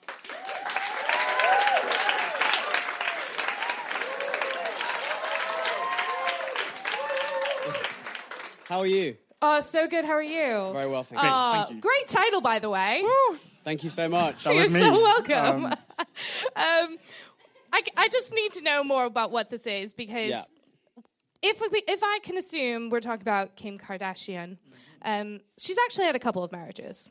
How 8.68 8.81
are 8.81 8.87
you? 8.87 9.16
Oh, 9.43 9.61
so 9.61 9.87
good. 9.87 10.05
How 10.05 10.12
are 10.12 10.22
you? 10.22 10.72
Very 10.72 10.89
well, 10.89 11.03
thank 11.05 11.22
you. 11.22 11.28
Oh, 11.30 11.53
Thank 11.66 11.70
you. 11.74 11.80
Great 11.80 12.09
title, 12.09 12.41
by 12.41 12.59
the 12.59 12.70
way. 12.70 13.03
Thank 13.64 13.84
you 13.84 13.91
so 13.91 14.09
much. 14.09 14.47
You're 14.47 14.66
so 14.68 14.93
welcome. 15.01 15.72
Um, 16.57 16.99
I, 17.72 17.80
I 17.97 18.09
just 18.09 18.32
need 18.34 18.53
to 18.53 18.62
know 18.62 18.84
more 18.84 19.05
about 19.05 19.30
what 19.32 19.49
this 19.49 19.66
is 19.66 19.93
because 19.95 20.28
Yeah. 20.28 20.43
if 21.43 21.61
we, 21.61 21.82
if 21.89 22.01
I 22.03 22.18
can 22.22 22.37
assume 22.37 22.91
we're 22.91 23.01
talking 23.01 23.22
about 23.22 23.57
Kim 23.57 23.78
Kardashian, 23.78 24.59
um, 25.03 25.41
she's 25.59 25.76
actually 25.87 26.05
had 26.05 26.16
a 26.16 26.18
couple 26.18 26.45
of 26.45 26.53
marriages. 26.53 27.11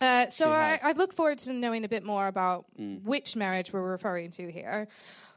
Uh, 0.00 0.28
so 0.28 0.44
She 0.46 0.50
I, 0.50 0.68
has. 0.72 0.80
I 0.84 0.92
look 0.92 1.14
forward 1.14 1.38
to 1.38 1.52
knowing 1.54 1.84
a 1.84 1.88
bit 1.88 2.04
more 2.04 2.26
about 2.26 2.66
Mm. 2.78 3.02
which 3.02 3.34
marriage 3.34 3.72
we're 3.72 3.80
referring 3.82 4.30
to 4.32 4.50
here. 4.50 4.88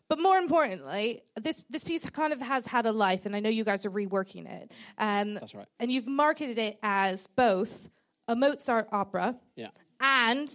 But 0.07 0.19
more 0.19 0.37
importantly, 0.37 1.23
this 1.41 1.63
this 1.69 1.83
piece 1.83 2.07
kind 2.09 2.31
of 2.31 2.41
has 2.41 2.67
had 2.67 2.85
a 2.85 2.91
life, 2.91 3.25
and 3.25 3.35
I 3.35 3.39
know 3.39 3.49
you 3.49 3.63
guys 3.63 3.85
are 3.85 3.91
reworking 3.91 4.45
it. 4.47 4.71
Um, 4.97 5.33
That's 5.35 5.55
right. 5.55 5.67
And 5.79 5.91
you've 5.91 6.07
marketed 6.07 6.57
it 6.59 6.77
as 6.83 7.25
both 7.35 7.89
a 8.27 8.35
Mozart 8.35 8.87
opera 8.91 9.35
Yeah. 9.55 9.69
and 9.99 10.49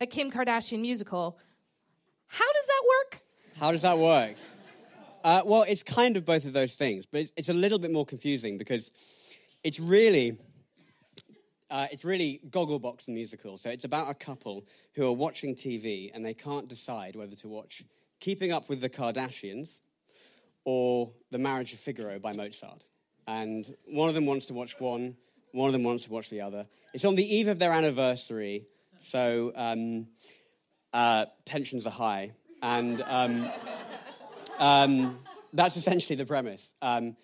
a 0.00 0.06
Kim 0.06 0.30
Kardashian 0.30 0.80
musical. 0.80 1.38
How 2.26 2.52
does 2.52 2.66
that 2.66 2.82
work? 2.88 3.20
How 3.58 3.72
does 3.72 3.82
that 3.82 3.98
work? 3.98 4.34
Uh, 5.22 5.42
well, 5.44 5.62
it's 5.62 5.82
kind 5.82 6.16
of 6.16 6.24
both 6.24 6.44
of 6.44 6.52
those 6.52 6.74
things, 6.76 7.06
but 7.06 7.20
it's, 7.22 7.32
it's 7.36 7.48
a 7.48 7.54
little 7.54 7.78
bit 7.78 7.92
more 7.92 8.04
confusing 8.04 8.58
because 8.58 8.90
it's 9.62 9.78
really. 9.80 10.36
Uh, 11.68 11.88
it's 11.90 12.04
really 12.04 12.40
Gogglebox 12.48 13.06
the 13.06 13.12
musical. 13.12 13.58
So 13.58 13.70
it's 13.70 13.84
about 13.84 14.08
a 14.08 14.14
couple 14.14 14.64
who 14.94 15.04
are 15.04 15.12
watching 15.12 15.56
TV 15.56 16.12
and 16.14 16.24
they 16.24 16.32
can't 16.34 16.68
decide 16.68 17.16
whether 17.16 17.34
to 17.34 17.48
watch 17.48 17.82
Keeping 18.20 18.52
Up 18.52 18.68
with 18.68 18.80
the 18.80 18.90
Kardashians 18.90 19.80
or 20.64 21.12
The 21.30 21.38
Marriage 21.38 21.72
of 21.72 21.78
Figaro 21.78 22.18
by 22.18 22.32
Mozart. 22.32 22.88
And 23.28 23.74
one 23.86 24.08
of 24.08 24.14
them 24.14 24.26
wants 24.26 24.46
to 24.46 24.54
watch 24.54 24.78
one, 24.78 25.16
one 25.52 25.68
of 25.68 25.72
them 25.72 25.82
wants 25.82 26.04
to 26.04 26.10
watch 26.10 26.30
the 26.30 26.40
other. 26.40 26.64
It's 26.92 27.04
on 27.04 27.14
the 27.14 27.34
eve 27.36 27.48
of 27.48 27.58
their 27.58 27.72
anniversary, 27.72 28.66
so 29.00 29.52
um, 29.54 30.06
uh, 30.92 31.26
tensions 31.44 31.86
are 31.86 31.90
high. 31.90 32.32
And 32.62 33.02
um, 33.06 33.50
um, 34.58 35.18
that's 35.52 35.76
essentially 35.76 36.16
the 36.16 36.26
premise. 36.26 36.74
Um, 36.82 37.16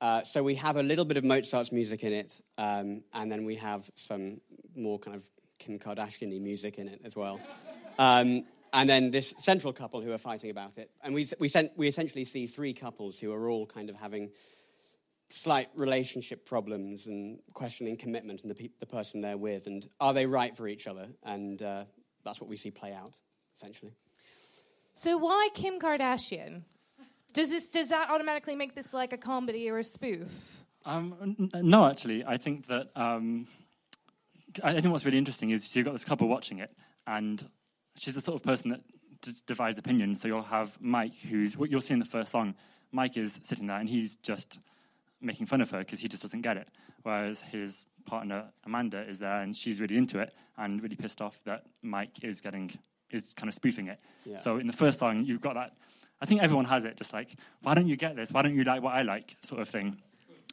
uh, 0.00 0.22
so 0.22 0.42
we 0.42 0.54
have 0.54 0.76
a 0.76 0.82
little 0.82 1.04
bit 1.04 1.16
of 1.16 1.24
Mozart's 1.24 1.72
music 1.72 2.02
in 2.04 2.12
it, 2.12 2.40
um, 2.56 3.02
and 3.12 3.30
then 3.30 3.44
we 3.44 3.56
have 3.56 3.90
some 3.96 4.40
more 4.74 4.98
kind 4.98 5.16
of 5.16 5.28
Kim 5.58 5.78
Kardashian-y 5.78 6.38
music 6.38 6.78
in 6.78 6.88
it 6.88 7.02
as 7.04 7.14
well. 7.14 7.38
And 8.72 8.88
then 8.88 9.10
this 9.10 9.34
central 9.38 9.72
couple 9.72 10.00
who 10.00 10.12
are 10.12 10.18
fighting 10.18 10.50
about 10.50 10.78
it. 10.78 10.90
And 11.02 11.14
we, 11.14 11.26
we, 11.38 11.48
sent, 11.48 11.72
we 11.76 11.88
essentially 11.88 12.24
see 12.24 12.46
three 12.46 12.72
couples 12.72 13.18
who 13.18 13.32
are 13.32 13.48
all 13.48 13.66
kind 13.66 13.90
of 13.90 13.96
having 13.96 14.30
slight 15.30 15.68
relationship 15.74 16.44
problems 16.46 17.06
and 17.06 17.38
questioning 17.54 17.96
commitment 17.96 18.42
and 18.42 18.50
the, 18.50 18.54
pe- 18.54 18.70
the 18.80 18.86
person 18.86 19.20
they're 19.20 19.36
with, 19.36 19.66
and 19.66 19.86
are 20.00 20.12
they 20.12 20.26
right 20.26 20.56
for 20.56 20.68
each 20.68 20.86
other? 20.86 21.08
And 21.22 21.62
uh, 21.62 21.84
that's 22.24 22.40
what 22.40 22.50
we 22.50 22.56
see 22.56 22.70
play 22.70 22.92
out, 22.92 23.16
essentially. 23.56 23.92
So 24.92 25.16
why 25.16 25.48
Kim 25.54 25.78
Kardashian? 25.78 26.62
Does 27.32 27.48
this 27.48 27.68
does 27.68 27.90
that 27.90 28.10
automatically 28.10 28.56
make 28.56 28.74
this 28.74 28.92
like 28.92 29.12
a 29.12 29.16
comedy 29.16 29.70
or 29.70 29.78
a 29.78 29.84
spoof? 29.84 30.64
Um, 30.84 31.14
n- 31.22 31.50
n- 31.54 31.68
no, 31.70 31.86
actually, 31.86 32.24
I 32.24 32.38
think 32.38 32.66
that 32.66 32.90
um, 32.96 33.46
I 34.64 34.70
I 34.70 34.80
think 34.80 34.90
what's 34.92 35.04
really 35.04 35.18
interesting 35.18 35.50
is 35.50 35.74
you've 35.76 35.84
got 35.84 35.92
this 35.92 36.04
couple 36.04 36.26
watching 36.26 36.58
it, 36.58 36.72
and 37.06 37.48
she's 37.96 38.14
the 38.14 38.20
sort 38.20 38.36
of 38.36 38.42
person 38.44 38.70
that 38.70 38.80
d- 39.22 39.32
divides 39.46 39.78
opinions. 39.78 40.20
So 40.20 40.28
you'll 40.28 40.42
have 40.42 40.78
Mike, 40.80 41.14
who's 41.28 41.56
what 41.56 41.70
you'll 41.70 41.80
see 41.80 41.94
in 41.94 42.00
the 42.00 42.04
first 42.04 42.32
song. 42.32 42.54
Mike 42.92 43.16
is 43.16 43.40
sitting 43.42 43.66
there, 43.66 43.78
and 43.78 43.88
he's 43.88 44.16
just 44.16 44.58
making 45.20 45.46
fun 45.46 45.60
of 45.60 45.70
her 45.70 45.78
because 45.80 46.00
he 46.00 46.08
just 46.08 46.22
doesn't 46.22 46.40
get 46.42 46.56
it. 46.56 46.68
Whereas 47.02 47.40
his 47.40 47.86
partner 48.04 48.46
Amanda 48.64 49.08
is 49.08 49.18
there, 49.18 49.40
and 49.40 49.56
she's 49.56 49.80
really 49.80 49.96
into 49.96 50.18
it 50.18 50.34
and 50.58 50.82
really 50.82 50.96
pissed 50.96 51.20
off 51.20 51.40
that 51.44 51.64
Mike 51.82 52.22
is 52.22 52.40
getting 52.40 52.70
is 53.10 53.34
kind 53.34 53.48
of 53.48 53.54
spoofing 53.54 53.88
it. 53.88 53.98
Yeah. 54.24 54.36
So 54.36 54.58
in 54.58 54.66
the 54.66 54.72
first 54.72 54.98
song, 54.98 55.24
you've 55.24 55.40
got 55.40 55.54
that. 55.54 55.72
I 56.20 56.26
think 56.26 56.42
everyone 56.42 56.66
has 56.66 56.84
it, 56.84 56.96
just 56.96 57.12
like, 57.12 57.34
why 57.62 57.74
don't 57.74 57.88
you 57.88 57.96
get 57.96 58.14
this? 58.14 58.30
Why 58.30 58.42
don't 58.42 58.54
you 58.54 58.62
like 58.62 58.82
what 58.82 58.94
I 58.94 59.02
like, 59.02 59.36
sort 59.42 59.60
of 59.60 59.68
thing. 59.68 59.96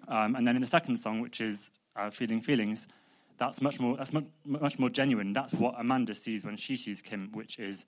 Um, 0.08 0.36
and 0.36 0.48
then 0.48 0.56
in 0.56 0.62
the 0.62 0.68
second 0.68 0.98
song, 0.98 1.20
which 1.20 1.42
is 1.42 1.72
uh, 1.96 2.10
Feeling 2.10 2.42
Feelings, 2.42 2.88
that's 3.38 3.62
much 3.62 3.80
more 3.80 3.98
that's 3.98 4.14
much, 4.14 4.26
much 4.46 4.80
more 4.80 4.90
genuine. 4.90 5.34
That's 5.34 5.54
what 5.54 5.76
Amanda 5.78 6.16
sees 6.16 6.44
when 6.46 6.58
she 6.58 6.76
sees 6.76 7.02
Kim, 7.02 7.30
which 7.34 7.60
is 7.60 7.86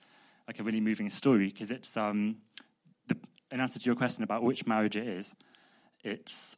like 0.48 0.60
a 0.60 0.64
really 0.64 0.82
moving 0.82 1.10
story 1.10 1.48
because 1.48 1.72
it's 1.72 1.96
um, 1.98 2.38
the, 3.08 3.18
in 3.52 3.60
answer 3.60 3.80
to 3.80 3.86
your 3.86 3.96
question 3.96 4.24
about 4.24 4.44
which 4.44 4.66
marriage 4.66 4.96
it 4.96 5.08
is, 5.08 5.36
it's 6.04 6.58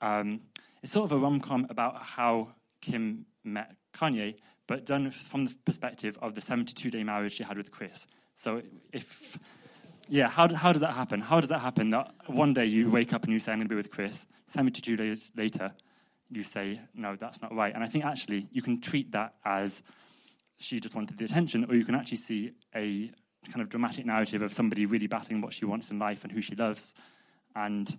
um, 0.00 0.40
it's 0.82 0.92
sort 0.92 1.04
of 1.04 1.12
a 1.12 1.18
rom 1.18 1.40
com 1.40 1.66
about 1.70 2.02
how 2.02 2.52
Kim 2.80 3.26
met 3.44 3.74
Kanye, 3.92 4.36
but 4.66 4.86
done 4.86 5.10
from 5.10 5.46
the 5.46 5.54
perspective 5.64 6.18
of 6.22 6.34
the 6.34 6.40
72 6.40 6.90
day 6.90 7.02
marriage 7.02 7.32
she 7.32 7.42
had 7.42 7.56
with 7.56 7.70
Chris. 7.70 8.06
So 8.34 8.62
if 8.92 9.38
yeah, 10.08 10.28
how, 10.28 10.52
how 10.54 10.72
does 10.72 10.80
that 10.80 10.92
happen? 10.92 11.20
How 11.20 11.40
does 11.40 11.50
that 11.50 11.60
happen 11.60 11.90
that 11.90 12.12
one 12.26 12.54
day 12.54 12.64
you 12.64 12.90
wake 12.90 13.12
up 13.12 13.24
and 13.24 13.32
you 13.32 13.38
say, 13.38 13.52
I'm 13.52 13.58
going 13.58 13.68
to 13.68 13.72
be 13.72 13.76
with 13.76 13.90
Chris, 13.90 14.26
72 14.46 14.96
days 14.96 15.30
later, 15.36 15.72
you 16.30 16.42
say, 16.42 16.80
no, 16.94 17.16
that's 17.16 17.40
not 17.42 17.54
right. 17.54 17.74
And 17.74 17.82
I 17.82 17.86
think 17.86 18.04
actually 18.04 18.48
you 18.52 18.62
can 18.62 18.80
treat 18.80 19.12
that 19.12 19.34
as 19.44 19.82
she 20.58 20.80
just 20.80 20.94
wanted 20.94 21.18
the 21.18 21.24
attention, 21.24 21.66
or 21.68 21.74
you 21.74 21.84
can 21.84 21.94
actually 21.94 22.18
see 22.18 22.52
a 22.74 23.10
kind 23.50 23.62
of 23.62 23.68
dramatic 23.68 24.04
narrative 24.04 24.42
of 24.42 24.52
somebody 24.52 24.86
really 24.86 25.06
battling 25.06 25.40
what 25.40 25.54
she 25.54 25.64
wants 25.64 25.90
in 25.90 25.98
life 25.98 26.24
and 26.24 26.32
who 26.32 26.40
she 26.40 26.54
loves. 26.54 26.94
And 27.54 27.96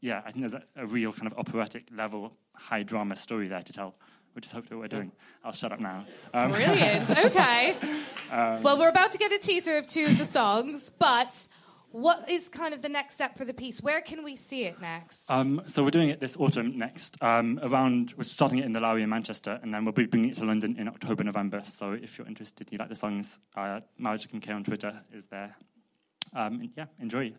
yeah, 0.00 0.22
I 0.24 0.32
think 0.32 0.48
there's 0.48 0.54
a, 0.54 0.62
a 0.76 0.86
real 0.86 1.12
kind 1.12 1.30
of 1.30 1.38
operatic 1.38 1.88
level, 1.94 2.32
high 2.54 2.82
drama 2.82 3.16
story 3.16 3.48
there 3.48 3.62
to 3.62 3.72
tell, 3.72 3.94
which 4.32 4.46
is 4.46 4.52
hopefully 4.52 4.78
what 4.78 4.84
we're 4.84 4.96
doing. 4.96 5.12
I'll 5.44 5.52
shut 5.52 5.72
up 5.72 5.80
now. 5.80 6.06
Um, 6.32 6.50
Brilliant. 6.52 7.10
Okay. 7.10 7.76
um, 8.32 8.62
Well, 8.62 8.78
we're 8.78 8.88
about 8.88 9.12
to 9.12 9.18
get 9.18 9.32
a 9.32 9.38
teaser 9.38 9.76
of 9.76 9.86
two 9.86 10.04
of 10.04 10.18
the 10.18 10.24
songs, 10.24 10.90
but 10.98 11.48
what 11.96 12.28
is 12.30 12.50
kind 12.50 12.74
of 12.74 12.82
the 12.82 12.90
next 12.90 13.14
step 13.14 13.38
for 13.38 13.46
the 13.46 13.54
piece? 13.54 13.80
Where 13.80 14.02
can 14.02 14.22
we 14.22 14.36
see 14.36 14.64
it 14.64 14.78
next? 14.82 15.30
Um, 15.30 15.62
so 15.66 15.82
we're 15.82 15.90
doing 15.90 16.10
it 16.10 16.20
this 16.20 16.36
autumn 16.36 16.76
next. 16.76 17.16
Um, 17.22 17.58
around 17.62 18.12
we're 18.18 18.24
starting 18.24 18.58
it 18.58 18.66
in 18.66 18.74
the 18.74 18.80
Lowry 18.80 19.02
in 19.02 19.08
Manchester, 19.08 19.58
and 19.62 19.72
then 19.72 19.82
we'll 19.86 19.92
be 19.92 20.04
bringing 20.04 20.28
it 20.30 20.36
to 20.36 20.44
London 20.44 20.76
in 20.78 20.88
October, 20.88 21.24
November. 21.24 21.62
So 21.64 21.92
if 21.92 22.18
you're 22.18 22.26
interested, 22.26 22.68
you 22.70 22.76
like 22.76 22.90
the 22.90 22.94
songs, 22.94 23.38
uh, 23.56 23.80
Marriage 23.96 24.28
Kim 24.30 24.40
K 24.40 24.52
on 24.52 24.62
Twitter 24.62 25.00
is 25.10 25.26
there. 25.28 25.56
Um, 26.34 26.60
and 26.60 26.70
yeah, 26.76 26.84
enjoy. 27.00 27.32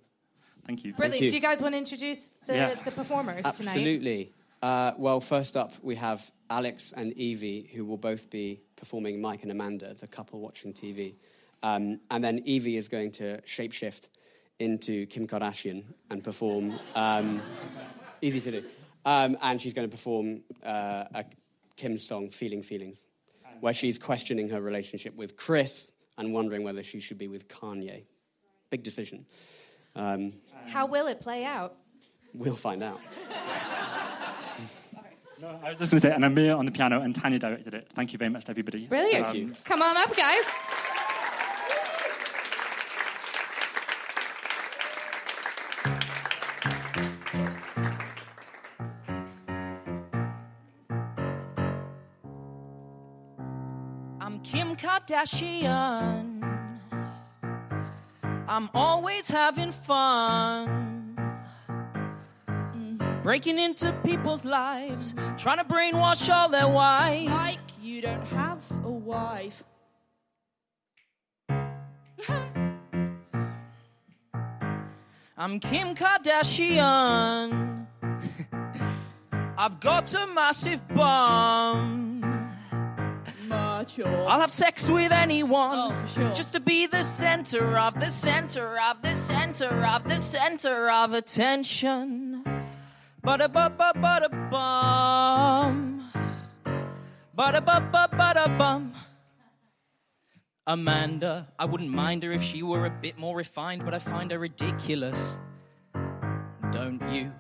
Thank 0.66 0.84
you. 0.84 0.94
Brilliant. 0.94 1.30
Do 1.30 1.36
you 1.36 1.40
guys 1.40 1.62
want 1.62 1.76
to 1.76 1.78
introduce 1.78 2.32
the, 2.48 2.56
Yeah. 2.56 2.76
the 2.84 2.92
performers 2.92 3.44
tonight? 3.44 3.76
Absolutely. 3.76 4.34
Uh, 4.64 4.94
well, 4.98 5.22
first 5.22 5.56
up, 5.56 5.74
we 5.84 5.94
have 5.98 6.32
Alex 6.50 6.94
and 6.98 7.14
Evie, 7.14 7.70
who 7.76 7.86
will 7.86 7.98
both 7.98 8.32
be 8.32 8.62
performing 8.76 9.22
Mike 9.22 9.44
and 9.44 9.52
Amanda, 9.52 9.94
the 9.94 10.08
couple 10.08 10.40
watching 10.40 10.74
TV. 10.74 11.14
Um, 11.62 12.00
and 12.10 12.24
then 12.24 12.40
Evie 12.40 12.78
is 12.78 12.88
going 12.88 13.12
to 13.12 13.40
shapeshift 13.42 14.08
into 14.60 15.06
Kim 15.08 15.28
Kardashian 15.28 15.84
and 16.10 16.24
perform. 16.24 16.80
Um, 16.96 17.42
easy 18.22 18.42
to 18.42 18.52
do. 18.52 18.64
Um, 19.06 19.38
and 19.42 19.62
she's 19.62 19.74
going 19.74 19.88
to 19.88 19.92
perform 19.96 20.42
uh, 20.64 21.06
a 21.14 21.26
Kim's 21.76 22.06
song, 22.06 22.30
Feeling 22.30 22.64
Feelings, 22.64 23.08
where 23.62 23.74
she's 23.74 23.98
questioning 23.98 24.50
her 24.50 24.62
relationship 24.62 25.16
with 25.16 25.36
Chris 25.38 25.92
and 26.18 26.34
wondering 26.34 26.64
whether 26.64 26.84
she 26.84 27.00
should 27.00 27.18
be 27.18 27.28
with 27.28 27.48
Kanye. 27.48 28.06
Big 28.70 28.84
decision. 28.84 29.26
Um, 29.96 30.34
How 30.68 30.86
will 30.86 31.08
it 31.08 31.20
play 31.20 31.46
out? 31.46 31.76
we'll 32.34 32.56
find 32.56 32.84
out. 32.84 33.00
No, 35.40 35.60
I 35.64 35.70
was 35.70 35.78
just 35.78 35.92
going 35.92 36.02
to 36.02 36.08
say, 36.08 36.12
and 36.12 36.26
Amir 36.26 36.56
on 36.56 36.66
the 36.66 36.72
piano, 36.72 37.02
and 37.02 37.14
Tanya 37.14 37.38
directed 37.38 37.76
it. 37.76 37.88
Thank 37.94 38.12
you 38.12 38.18
very 38.18 38.32
much 38.32 38.46
to 38.46 38.50
everybody. 38.50 38.88
Brilliant. 38.88 39.28
Um, 39.28 39.54
Come 39.66 39.84
on 39.84 39.96
up, 39.96 40.16
guys. 40.16 40.44
Kardashian. 55.08 56.44
I'm 58.48 58.70
always 58.74 59.30
having 59.30 59.72
fun. 59.72 61.16
Mm-hmm. 62.50 63.22
Breaking 63.24 63.58
into 63.58 63.94
people's 64.06 64.44
lives, 64.44 65.14
trying 65.38 65.60
to 65.60 65.64
brainwash 65.64 66.30
all 66.34 66.50
their 66.50 66.68
wives. 66.68 67.30
Mike, 67.30 67.58
you 67.82 68.02
don't 68.02 68.26
have 68.26 68.70
a 68.84 68.90
wife. 68.90 69.64
I'm 75.38 75.60
Kim 75.62 75.96
Kardashian. 75.96 77.86
I've 79.58 79.80
got 79.80 80.14
a 80.14 80.28
massive 80.28 80.86
bum. 80.90 82.07
I'll 84.28 84.42
have 84.42 84.52
sex 84.52 84.90
with 84.90 85.12
anyone 85.12 85.72
Oh, 85.74 85.92
for 85.92 86.08
sure. 86.08 86.34
just 86.34 86.54
to 86.54 86.60
be 86.60 86.88
the 86.88 87.04
center 87.04 87.78
of 87.78 88.00
the 88.00 88.12
center 88.12 88.78
of 88.90 89.02
the 89.02 89.16
center 89.16 89.86
of 89.86 90.04
the 90.04 90.20
center 90.20 90.90
of 90.90 91.14
attention. 91.14 92.44
But 93.22 93.42
a 93.42 93.50
but 93.50 93.78
but 93.78 94.24
a 94.24 94.30
bum. 94.30 96.10
But 97.36 97.56
a 97.56 97.62
but 97.62 97.92
but 97.92 98.38
a 98.38 98.50
bum. 98.58 98.94
Amanda, 100.66 101.48
I 101.58 101.66
wouldn't 101.66 101.92
mind 101.92 102.24
her 102.24 102.32
if 102.34 102.44
she 102.44 102.62
were 102.62 102.86
a 102.86 102.90
bit 102.90 103.18
more 103.18 103.36
refined, 103.38 103.86
but 103.86 103.94
I 103.94 104.00
find 104.00 104.32
her 104.32 104.40
ridiculous. 104.40 105.38
Don't 106.72 107.02
you? 107.10 107.32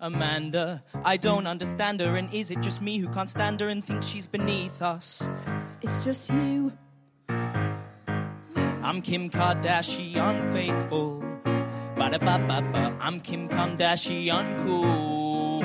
Amanda, 0.00 0.84
I 1.04 1.16
don't 1.16 1.48
understand 1.48 2.00
her, 2.00 2.16
and 2.16 2.32
is 2.32 2.52
it 2.52 2.60
just 2.60 2.80
me 2.80 2.98
who 2.98 3.08
can't 3.08 3.28
stand 3.28 3.60
her 3.60 3.68
and 3.68 3.84
thinks 3.84 4.06
she's 4.06 4.28
beneath 4.28 4.80
us? 4.80 5.28
It's 5.82 6.04
just 6.04 6.30
you. 6.30 6.72
I'm 7.28 9.02
Kim 9.02 9.28
Kardashian 9.28 10.52
faithful. 10.52 11.24
Ba-da-ba-ba-ba. 11.96 12.96
I'm 13.00 13.18
Kim 13.20 13.48
Kardashian 13.48 14.64
cool. 14.64 15.64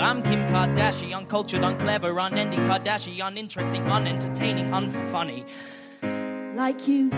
I'm 0.00 0.22
Kim 0.22 0.46
Kardashian 0.46 1.28
cultured, 1.28 1.62
unclever, 1.62 2.18
unending 2.18 2.60
Kardashian 2.60 3.36
interesting, 3.36 3.82
unentertaining, 3.82 4.70
unfunny. 4.70 5.44
Like 6.56 6.88
you. 6.88 7.10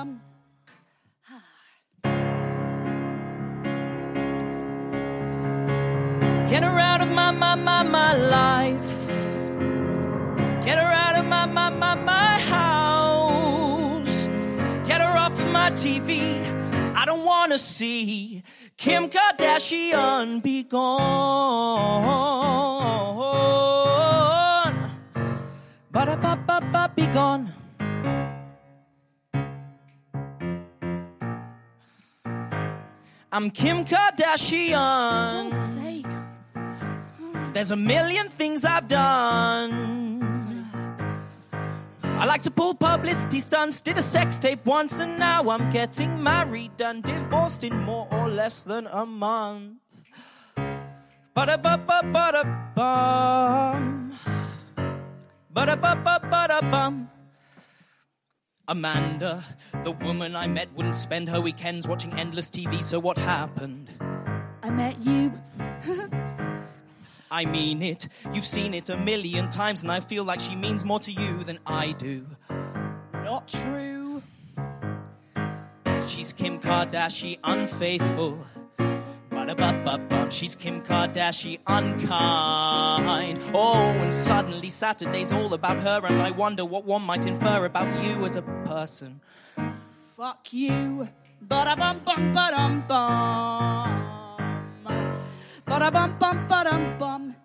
Get 6.50 6.64
her 6.64 6.80
out 6.80 7.02
of 7.02 7.10
my, 7.10 7.32
my, 7.32 7.56
my, 7.56 7.84
my 7.84 8.16
life. 8.16 9.08
Get 10.66 10.78
her 10.78 10.92
out 11.06 11.18
of 11.20 11.26
my, 11.26 11.46
my, 11.46 11.70
my, 11.70 11.96
my 11.96 12.40
house. 12.40 14.28
Get 14.88 15.02
her 15.02 15.18
off 15.18 15.38
of 15.38 15.52
my 15.52 15.72
TV. 15.72 16.40
I 16.96 17.04
don't 17.04 17.26
want 17.26 17.52
to 17.52 17.58
see 17.58 18.44
Kim 18.78 19.10
Kardashian 19.10 20.42
be 20.42 20.64
gone. 20.64 20.88
Ba-da-ba-ba-ba, 25.92 26.94
be 26.96 27.08
gone. 27.08 27.54
I'm 33.34 33.50
Kim 33.52 33.84
Kardashian. 33.84 35.52
There's 37.58 37.72
a 37.72 37.76
million 37.76 38.30
things 38.30 38.64
I've 38.64 38.88
done. 38.88 40.70
I 42.04 42.26
like 42.28 42.44
to 42.44 42.52
pull 42.52 42.76
publicity 42.76 43.40
stunts, 43.40 43.82
did 43.82 43.98
a 43.98 44.02
sex 44.02 44.38
tape 44.38 44.64
once, 44.64 45.00
and 45.00 45.18
now 45.18 45.50
I'm 45.50 45.72
getting 45.72 46.22
married 46.22 46.80
and 46.80 47.02
divorced 47.02 47.64
in 47.64 47.76
more 47.82 48.08
or 48.12 48.30
less 48.30 48.62
than 48.62 48.86
a 48.86 49.08
month. 49.08 49.80
Ba-da-ba-ba-ba-da-bum. 51.34 54.14
Ba-da-ba-ba-ba-da-bum. 55.50 57.10
Amanda, 58.68 59.44
the 59.84 59.94
woman 59.94 60.36
I 60.36 60.46
met, 60.46 60.72
wouldn't 60.76 60.96
spend 60.96 61.28
her 61.30 61.42
weekends 61.42 61.88
watching 61.88 62.14
endless 62.14 62.52
TV, 62.52 62.84
so 62.84 63.00
what 63.00 63.18
happened? 63.18 63.90
I 64.62 64.70
met 64.70 65.04
you. 65.04 65.34
I 67.30 67.46
mean 67.46 67.82
it. 67.82 68.08
You've 68.34 68.46
seen 68.46 68.74
it 68.74 68.90
a 68.90 68.98
million 68.98 69.50
times, 69.50 69.84
and 69.84 69.92
I 69.92 70.00
feel 70.00 70.24
like 70.24 70.40
she 70.40 70.56
means 70.56 70.86
more 70.86 71.00
to 71.02 71.12
you 71.12 71.44
than 71.44 71.60
I 71.66 71.92
do. 71.94 72.26
Not 73.14 73.48
true. 73.48 74.22
She's 76.08 76.32
Kim 76.34 76.60
Kardashian 76.60 77.40
unfaithful. 77.44 78.46
She's 80.30 80.56
Kim 80.56 80.82
Kardashian 80.82 81.60
unkind. 81.68 83.40
Oh, 83.54 83.74
and 83.74 84.14
suddenly 84.14 84.70
Saturday's 84.70 85.32
all 85.32 85.54
about 85.54 85.80
her, 85.80 86.02
and 86.06 86.22
I 86.22 86.32
wonder 86.32 86.66
what 86.66 86.86
one 86.86 87.02
might 87.02 87.26
infer 87.26 87.66
about 87.66 88.04
you 88.04 88.26
as 88.26 88.36
a 88.36 88.42
person. 88.42 89.22
Fuck 90.16 90.52
you. 90.52 91.08
Ba 91.42 91.76
bum 91.78 92.02
bum 92.88 92.88
ba. 95.68 95.80
Ba 95.80 95.92
bum 95.92 96.18
bum 96.20 96.48
ba 96.48 96.64
dum 96.64 96.98
bum. 96.98 97.36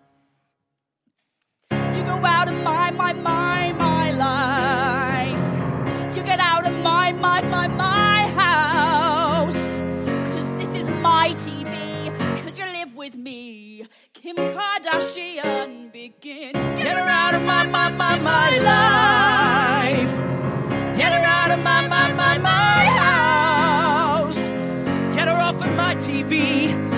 You 1.70 2.02
go 2.04 2.24
out 2.24 2.48
of 2.48 2.54
my, 2.62 2.90
my, 2.90 3.12
my, 3.12 3.72
my 3.72 4.10
life. 4.12 6.16
You 6.16 6.22
get 6.22 6.40
out 6.40 6.66
of 6.66 6.72
my, 6.72 7.12
my, 7.12 7.40
my, 7.42 7.66
my 7.68 8.26
house. 8.42 9.54
Cause 10.32 10.48
this 10.58 10.74
is 10.74 10.88
my 10.88 11.32
TV. 11.34 12.10
Cause 12.42 12.58
you 12.58 12.66
live 12.66 12.94
with 12.94 13.14
me. 13.14 13.86
Kim 14.14 14.36
Kardashian 14.36 15.92
begin. 15.92 16.52
Get 16.52 16.96
her 16.96 17.08
out 17.08 17.34
of 17.34 17.42
my, 17.42 17.66
my, 17.66 17.90
my, 17.90 18.18
my 18.18 18.50
life. 18.72 20.16
Get 20.96 21.12
her 21.12 21.24
out 21.24 21.50
of 21.50 21.58
my, 21.58 21.86
my, 21.88 22.12
my, 22.12 22.38
my 22.38 22.84
house. 23.02 24.38
Get 25.16 25.28
her 25.28 25.36
off 25.36 25.56
of 25.56 25.74
my 25.74 25.94
TV. 25.96 26.91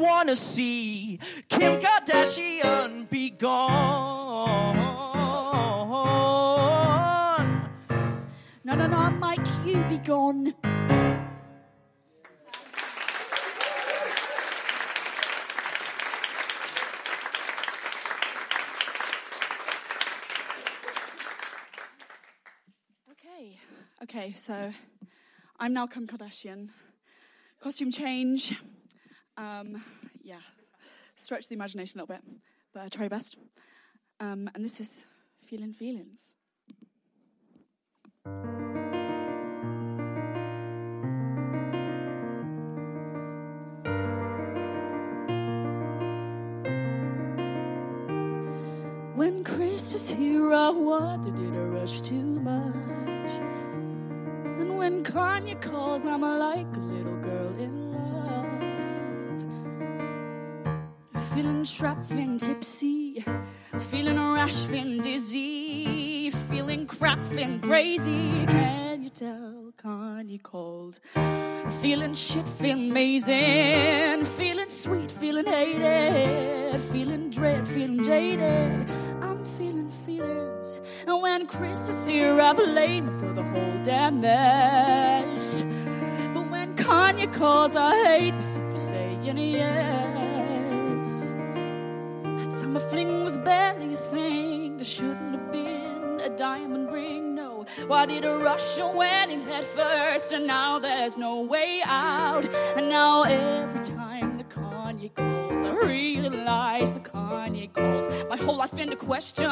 I 0.00 0.02
don't 0.02 0.12
want 0.12 0.28
to 0.30 0.36
see 0.36 1.18
Kim 1.50 1.78
Kardashian 1.78 3.10
be 3.10 3.28
gone. 3.28 4.78
No, 8.64 8.74
no, 8.76 8.86
no, 8.86 9.10
Mike, 9.10 9.46
you 9.66 9.84
be 9.90 9.98
gone. 9.98 10.54
Okay, 23.10 23.58
okay, 24.04 24.32
so 24.34 24.72
I'm 25.58 25.74
now 25.74 25.86
Kim 25.86 26.06
Kardashian. 26.06 26.70
Costume 27.60 27.90
change. 27.92 28.54
Um, 29.40 29.82
yeah, 30.22 30.40
stretch 31.16 31.48
the 31.48 31.54
imagination 31.54 31.98
a 31.98 32.02
little 32.02 32.14
bit, 32.14 32.22
but 32.74 32.82
I 32.82 32.88
try 32.88 33.08
best. 33.08 33.36
Um, 34.20 34.50
and 34.54 34.62
this 34.62 34.80
is 34.80 35.02
Feeling 35.46 35.72
Feelings. 35.72 36.34
When 49.16 49.42
Chris 49.42 49.94
was 49.94 50.10
here, 50.10 50.52
I 50.52 50.68
wanted 50.68 51.34
it 51.34 51.52
to 51.54 51.60
rush 51.60 52.02
too 52.02 52.40
much. 52.40 52.74
And 54.60 54.76
when 54.76 55.02
Kanye 55.02 55.58
calls, 55.62 56.04
I'm 56.04 56.20
like 56.20 56.66
a 56.76 56.80
little 56.80 57.16
girl 57.22 57.58
in 57.58 57.89
Feeling 61.40 61.64
trapped, 61.64 62.04
feeling 62.04 62.36
tipsy. 62.36 63.24
Feeling 63.90 64.20
rash, 64.34 64.62
feeling 64.64 65.00
dizzy. 65.00 66.28
Feeling 66.28 66.86
crap, 66.86 67.24
feeling 67.24 67.60
crazy. 67.60 68.44
Can 68.44 69.02
you 69.02 69.08
tell 69.08 69.72
Kanye 69.82 70.42
called? 70.42 71.00
Feeling 71.80 72.12
shit, 72.12 72.44
feeling 72.58 72.90
amazing. 72.90 74.26
Feeling 74.26 74.68
sweet, 74.68 75.10
feeling 75.10 75.46
hated. 75.46 76.78
Feeling 76.92 77.30
dread, 77.30 77.66
feeling 77.66 78.04
jaded. 78.04 78.90
I'm 79.22 79.42
feeling 79.42 79.90
feelings. 80.04 80.82
And 81.06 81.22
when 81.22 81.46
Chris 81.46 81.88
is 81.88 82.06
here, 82.06 82.38
I 82.38 82.52
blame 82.52 83.08
him 83.08 83.18
for 83.18 83.32
the 83.32 83.44
whole 83.44 83.82
damn 83.82 84.20
mess. 84.20 85.62
But 86.34 86.50
when 86.50 86.76
Kanye 86.76 87.32
calls, 87.32 87.76
I 87.76 87.96
hate 88.04 88.34
myself 88.34 88.72
for 88.72 88.76
saying 88.76 89.38
yes. 89.38 90.29
Summer 92.70 92.88
fling 92.88 93.24
was 93.24 93.36
barely 93.36 93.94
a 93.94 93.96
thing. 93.96 94.76
There 94.76 94.84
shouldn't 94.84 95.32
have 95.34 95.50
been 95.50 96.20
a 96.20 96.28
diamond 96.36 96.92
ring, 96.92 97.34
no. 97.34 97.66
Why 97.88 98.06
did 98.06 98.24
I 98.24 98.36
rush 98.36 98.78
your 98.78 98.94
wedding 98.94 99.40
head 99.40 99.64
first? 99.64 100.30
And 100.30 100.46
now 100.46 100.78
there's 100.78 101.16
no 101.16 101.40
way 101.40 101.80
out. 101.84 102.44
And 102.76 102.88
now 102.88 103.24
every 103.24 103.80
time 103.80 104.38
the 104.38 104.44
Kanye 104.44 105.12
calls, 105.12 105.64
I 105.64 105.72
realize 105.84 106.92
the 106.92 107.00
Kanye 107.00 107.72
calls 107.72 108.08
my 108.28 108.36
whole 108.36 108.58
life 108.58 108.78
into 108.78 108.94
question. 108.94 109.46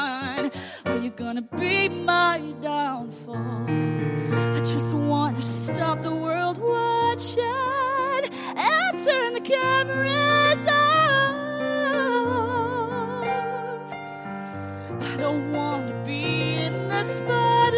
Are 0.85 0.97
you 0.97 1.09
gonna 1.09 1.41
be 1.41 1.89
my 1.89 2.39
downfall? 2.61 3.65
I 3.67 4.61
just 4.63 4.93
wanna 4.93 5.41
stop 5.41 6.01
the 6.03 6.15
world 6.15 6.57
watching 6.57 7.43
and 8.55 8.97
turn 8.97 9.33
the 9.33 9.41
cameras 9.41 10.65
off. 10.67 11.08
Don't 15.19 15.51
wanna 15.51 15.93
be 16.05 16.55
in 16.63 16.87
the 16.87 17.03
spotlight. 17.03 17.68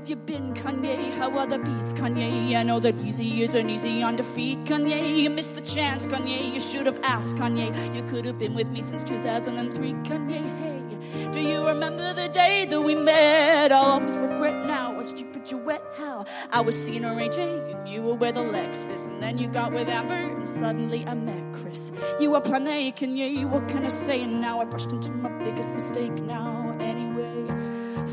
Have 0.00 0.08
you 0.08 0.16
been, 0.16 0.54
Kanye? 0.54 1.12
How 1.12 1.30
are 1.36 1.46
the 1.46 1.58
beats, 1.58 1.92
Kanye? 1.92 2.56
I 2.56 2.62
know 2.62 2.80
that 2.80 2.98
easy 3.00 3.42
isn't 3.42 3.68
easy 3.68 4.02
on 4.02 4.16
defeat, 4.16 4.64
Kanye. 4.64 5.18
You 5.18 5.28
missed 5.28 5.54
the 5.54 5.60
chance, 5.60 6.06
Kanye. 6.06 6.54
You 6.54 6.58
should 6.58 6.86
have 6.86 6.98
asked, 7.02 7.36
Kanye. 7.36 7.94
You 7.94 8.02
could 8.04 8.24
have 8.24 8.38
been 8.38 8.54
with 8.54 8.70
me 8.70 8.80
since 8.80 9.02
2003, 9.02 9.92
Kanye. 9.92 10.40
Hey, 10.58 11.28
do 11.34 11.40
you 11.40 11.66
remember 11.66 12.14
the 12.14 12.28
day 12.28 12.64
that 12.64 12.80
we 12.80 12.94
met? 12.94 13.72
I'll 13.72 14.00
always 14.00 14.16
regret 14.16 14.64
now. 14.64 14.94
Was 14.96 15.08
stupid 15.08 15.50
you 15.50 15.58
wet? 15.58 15.82
How? 15.98 16.24
I 16.50 16.62
was 16.62 16.82
seeing 16.82 17.02
Ray 17.02 17.28
J, 17.28 17.58
and 17.70 17.86
you 17.86 18.00
were 18.00 18.14
with 18.14 18.38
Alexis, 18.38 19.04
and 19.04 19.22
then 19.22 19.36
you 19.36 19.48
got 19.48 19.70
with 19.70 19.90
Amber, 19.90 20.14
and 20.14 20.48
suddenly 20.48 21.04
I 21.04 21.12
met 21.12 21.52
Chris. 21.52 21.92
You 22.18 22.30
were 22.30 22.40
plan 22.40 22.66
A, 22.66 22.90
Kanye. 22.92 23.46
What 23.46 23.68
can 23.68 23.84
I 23.84 23.88
say? 23.88 24.22
And 24.22 24.40
now 24.40 24.62
I've 24.62 24.72
rushed 24.72 24.92
into 24.92 25.10
my 25.10 25.28
biggest 25.44 25.74
mistake 25.74 26.14
now, 26.14 26.74
anyway. 26.80 27.09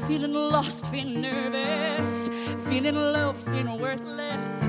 Feeling 0.05 0.33
lost, 0.33 0.89
feeling 0.91 1.21
nervous, 1.21 2.29
feeling 2.67 2.95
low, 2.95 3.33
feeling 3.33 3.79
worthless. 3.79 4.67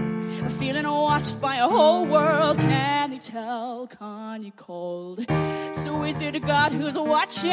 Feeling 0.58 0.86
watched 0.86 1.40
by 1.40 1.56
a 1.56 1.68
whole 1.68 2.06
world, 2.06 2.58
can 2.58 3.12
you 3.12 3.18
tell? 3.18 3.86
Kanye 3.86 4.52
cold. 4.56 5.24
So 5.72 6.04
is 6.04 6.20
it 6.20 6.34
a 6.34 6.40
God 6.40 6.72
who's 6.72 6.96
watching? 6.96 7.50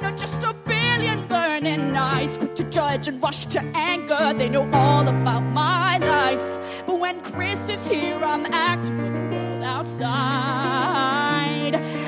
Not 0.00 0.16
just 0.16 0.42
a 0.42 0.54
billion 0.54 1.28
burning 1.28 1.96
eyes, 1.96 2.38
quick 2.38 2.54
to 2.56 2.64
judge 2.64 3.08
and 3.08 3.22
rush 3.22 3.46
to 3.46 3.60
anger. 3.74 4.32
They 4.36 4.48
know 4.48 4.68
all 4.72 5.06
about 5.06 5.42
my 5.42 5.98
life. 5.98 6.58
But 6.86 6.98
when 6.98 7.20
Chris 7.22 7.68
is 7.68 7.86
here, 7.86 8.18
I'm 8.22 8.46
acting 8.46 8.96
for 8.96 9.04
the 9.04 9.10
world 9.36 9.62
outside. 9.62 10.14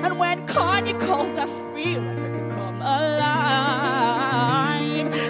And 0.05 0.19
when 0.19 0.47
Kanye 0.47 0.99
calls, 0.99 1.37
I 1.37 1.47
feel 1.75 2.03
like 2.03 2.19
I 2.19 2.29
can 2.29 2.51
come 2.51 2.81
alive. 2.83 3.38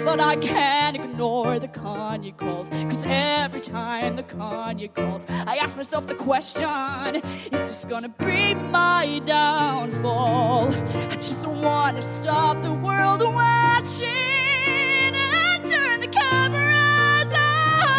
But 0.09 0.21
I 0.21 0.37
can't 0.37 0.95
ignore 0.95 1.59
the 1.59 1.67
Kanye 1.67 2.35
calls. 2.35 2.71
Cause 2.71 3.03
every 3.05 3.59
time 3.59 4.15
the 4.15 4.23
Kanye 4.23 4.91
calls, 4.91 5.27
I 5.29 5.57
ask 5.57 5.77
myself 5.77 6.07
the 6.07 6.15
question 6.15 7.17
Is 7.51 7.61
this 7.61 7.85
gonna 7.85 8.09
be 8.09 8.55
my 8.55 9.21
downfall? 9.23 10.73
I 11.11 11.15
just 11.15 11.45
wanna 11.45 12.01
stop 12.01 12.59
the 12.63 12.73
world 12.73 13.21
watching 13.21 14.07
and 14.09 15.63
turn 15.63 16.01
the 16.01 16.07
cameras 16.07 17.31
off. 17.31 17.91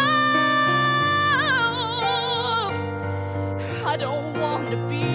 I 3.87 3.95
don't 3.97 4.37
wanna 4.37 4.75
be 4.89 5.10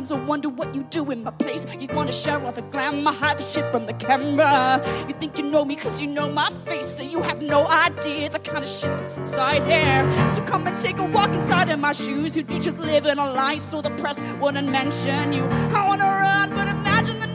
Sometimes 0.00 0.22
I 0.22 0.26
wonder 0.26 0.48
what 0.48 0.74
you 0.74 0.82
do 0.84 1.10
in 1.10 1.24
my 1.24 1.30
place. 1.30 1.66
You 1.78 1.86
wanna 1.92 2.10
share 2.10 2.42
all 2.42 2.52
the 2.52 2.62
glamour, 2.62 3.12
hide 3.12 3.38
the 3.38 3.44
shit 3.44 3.70
from 3.70 3.84
the 3.84 3.92
camera. 3.92 4.82
You 5.06 5.14
think 5.20 5.36
you 5.36 5.44
know 5.44 5.62
me 5.62 5.76
cause 5.76 6.00
you 6.00 6.06
know 6.06 6.26
my 6.26 6.48
face, 6.64 6.96
so 6.96 7.02
you 7.02 7.20
have 7.20 7.42
no 7.42 7.66
idea 7.66 8.30
the 8.30 8.38
kind 8.38 8.64
of 8.64 8.70
shit 8.70 8.96
that's 8.96 9.18
inside 9.18 9.62
here. 9.64 10.08
So 10.34 10.42
come 10.44 10.66
and 10.66 10.78
take 10.78 10.98
a 10.98 11.04
walk 11.04 11.34
inside 11.34 11.68
in 11.68 11.80
my 11.80 11.92
shoes. 11.92 12.34
You'd 12.34 12.48
just 12.48 12.78
live 12.78 13.04
in 13.04 13.18
a 13.18 13.30
lie 13.30 13.58
so 13.58 13.82
the 13.82 13.90
press 13.90 14.22
wouldn't 14.40 14.70
mention 14.70 15.34
you. 15.34 15.44
I 15.44 15.86
wanna 15.86 16.06
run, 16.06 16.54
but 16.54 16.66
imagine 16.66 17.20
the 17.20 17.29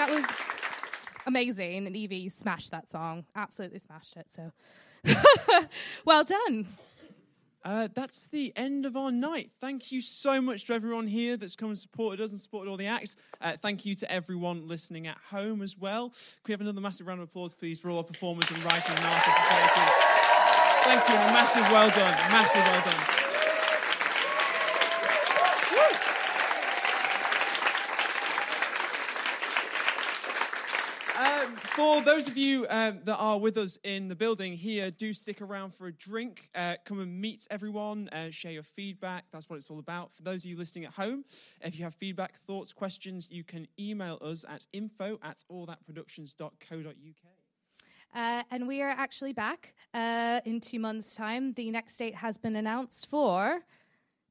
That 0.00 0.10
was 0.10 0.24
amazing. 1.26 1.86
And 1.86 1.94
Evie, 1.94 2.16
you 2.16 2.30
smashed 2.30 2.70
that 2.70 2.88
song. 2.88 3.26
Absolutely 3.36 3.80
smashed 3.80 4.16
it. 4.16 4.30
So 4.30 4.50
well 6.06 6.24
done. 6.24 6.66
Uh, 7.62 7.88
that's 7.92 8.28
the 8.28 8.50
end 8.56 8.86
of 8.86 8.96
our 8.96 9.12
night. 9.12 9.50
Thank 9.60 9.92
you 9.92 10.00
so 10.00 10.40
much 10.40 10.64
to 10.64 10.72
everyone 10.72 11.06
here 11.06 11.36
that's 11.36 11.54
come 11.54 11.68
and 11.68 11.78
supported 11.78 12.22
us 12.22 12.30
and 12.30 12.40
supported 12.40 12.70
all 12.70 12.78
the 12.78 12.86
acts. 12.86 13.14
Uh, 13.42 13.58
thank 13.58 13.84
you 13.84 13.94
to 13.96 14.10
everyone 14.10 14.66
listening 14.66 15.06
at 15.06 15.18
home 15.18 15.60
as 15.60 15.76
well. 15.76 16.08
Can 16.08 16.18
we 16.48 16.52
have 16.52 16.62
another 16.62 16.80
massive 16.80 17.06
round 17.06 17.20
of 17.20 17.28
applause, 17.28 17.52
please, 17.52 17.78
for 17.78 17.90
all 17.90 17.98
our 17.98 18.02
performers 18.02 18.50
and 18.50 18.64
writing 18.64 18.96
and 18.96 19.04
artists 19.04 19.28
and 19.28 19.36
creators? 19.36 19.94
Thank 20.84 21.08
you. 21.10 21.14
Massive 21.14 21.70
well 21.70 21.90
done. 21.90 22.32
Massive 22.32 22.62
well 22.62 22.84
done. 22.86 23.19
For 32.00 32.06
those 32.06 32.28
of 32.28 32.36
you 32.38 32.66
um, 32.70 33.00
that 33.04 33.18
are 33.18 33.38
with 33.38 33.58
us 33.58 33.76
in 33.84 34.08
the 34.08 34.14
building 34.14 34.54
here, 34.54 34.90
do 34.90 35.12
stick 35.12 35.42
around 35.42 35.74
for 35.74 35.86
a 35.86 35.92
drink. 35.92 36.48
Uh, 36.54 36.76
come 36.86 36.98
and 36.98 37.20
meet 37.20 37.46
everyone, 37.50 38.08
uh, 38.08 38.30
share 38.30 38.52
your 38.52 38.62
feedback. 38.62 39.26
That's 39.30 39.50
what 39.50 39.56
it's 39.56 39.68
all 39.68 39.78
about. 39.78 40.14
For 40.14 40.22
those 40.22 40.42
of 40.42 40.50
you 40.50 40.56
listening 40.56 40.86
at 40.86 40.94
home, 40.94 41.26
if 41.60 41.78
you 41.78 41.84
have 41.84 41.94
feedback, 41.94 42.36
thoughts, 42.46 42.72
questions, 42.72 43.28
you 43.30 43.44
can 43.44 43.68
email 43.78 44.16
us 44.22 44.46
at 44.48 44.64
info 44.72 45.18
at 45.22 45.44
allthatproductions.co.uk. 45.52 46.94
Uh, 48.14 48.42
and 48.50 48.66
we 48.66 48.80
are 48.80 48.88
actually 48.88 49.34
back 49.34 49.74
uh, 49.92 50.40
in 50.46 50.58
two 50.58 50.80
months' 50.80 51.14
time. 51.14 51.52
The 51.52 51.70
next 51.70 51.98
date 51.98 52.14
has 52.14 52.38
been 52.38 52.56
announced 52.56 53.10
for 53.10 53.60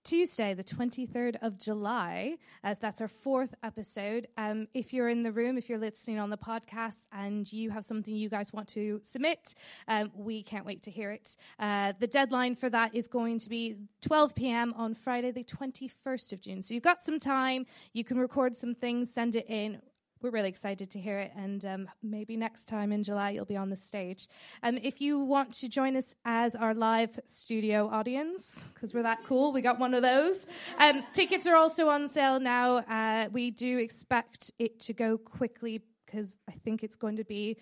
Tuesday, 0.03 0.53
the 0.53 0.63
23rd 0.63 1.35
of 1.41 1.59
July, 1.59 2.37
as 2.63 2.79
that's 2.79 3.01
our 3.01 3.07
fourth 3.07 3.53
episode. 3.63 4.27
Um, 4.37 4.67
if 4.73 4.93
you're 4.93 5.09
in 5.09 5.23
the 5.23 5.31
room, 5.31 5.57
if 5.57 5.69
you're 5.69 5.79
listening 5.79 6.19
on 6.19 6.29
the 6.29 6.37
podcast 6.37 7.05
and 7.11 7.51
you 7.51 7.69
have 7.69 7.85
something 7.85 8.15
you 8.15 8.29
guys 8.29 8.53
want 8.53 8.67
to 8.69 8.99
submit, 9.03 9.55
um, 9.87 10.11
we 10.15 10.41
can't 10.41 10.65
wait 10.65 10.81
to 10.83 10.91
hear 10.91 11.11
it. 11.11 11.35
Uh, 11.59 11.93
the 11.99 12.07
deadline 12.07 12.55
for 12.55 12.69
that 12.69 12.95
is 12.95 13.07
going 13.07 13.39
to 13.39 13.49
be 13.49 13.75
12 14.01 14.35
p.m. 14.35 14.73
on 14.77 14.93
Friday, 14.93 15.31
the 15.31 15.43
21st 15.43 16.33
of 16.33 16.41
June. 16.41 16.63
So 16.63 16.73
you've 16.73 16.83
got 16.83 17.03
some 17.03 17.19
time. 17.19 17.65
You 17.93 18.03
can 18.03 18.17
record 18.17 18.55
some 18.55 18.73
things, 18.75 19.13
send 19.13 19.35
it 19.35 19.45
in 19.49 19.79
we're 20.21 20.31
really 20.31 20.49
excited 20.49 20.91
to 20.91 20.99
hear 20.99 21.19
it, 21.19 21.31
and 21.35 21.63
um, 21.65 21.89
maybe 22.03 22.35
next 22.35 22.65
time 22.65 22.91
in 22.91 23.03
July 23.03 23.31
you'll 23.31 23.45
be 23.45 23.55
on 23.55 23.69
the 23.69 23.75
stage. 23.75 24.27
Um, 24.63 24.77
if 24.83 24.99
you 24.99 25.19
want 25.19 25.53
to 25.55 25.69
join 25.69 25.95
us 25.95 26.15
as 26.25 26.55
our 26.55 26.73
live 26.73 27.19
studio 27.25 27.87
audience, 27.87 28.63
because 28.73 28.93
we're 28.93 29.03
that 29.03 29.23
cool, 29.23 29.53
we 29.53 29.61
got 29.61 29.79
one 29.79 29.93
of 29.93 30.01
those. 30.01 30.45
Um, 30.77 31.03
tickets 31.13 31.47
are 31.47 31.55
also 31.55 31.89
on 31.89 32.07
sale 32.09 32.39
now. 32.39 32.77
Uh, 32.77 33.29
we 33.31 33.51
do 33.51 33.77
expect 33.77 34.51
it 34.59 34.79
to 34.81 34.93
go 34.93 35.17
quickly 35.17 35.81
because 36.05 36.37
I 36.47 36.53
think 36.53 36.83
it's 36.83 36.95
going 36.95 37.17
to 37.17 37.23
be 37.23 37.57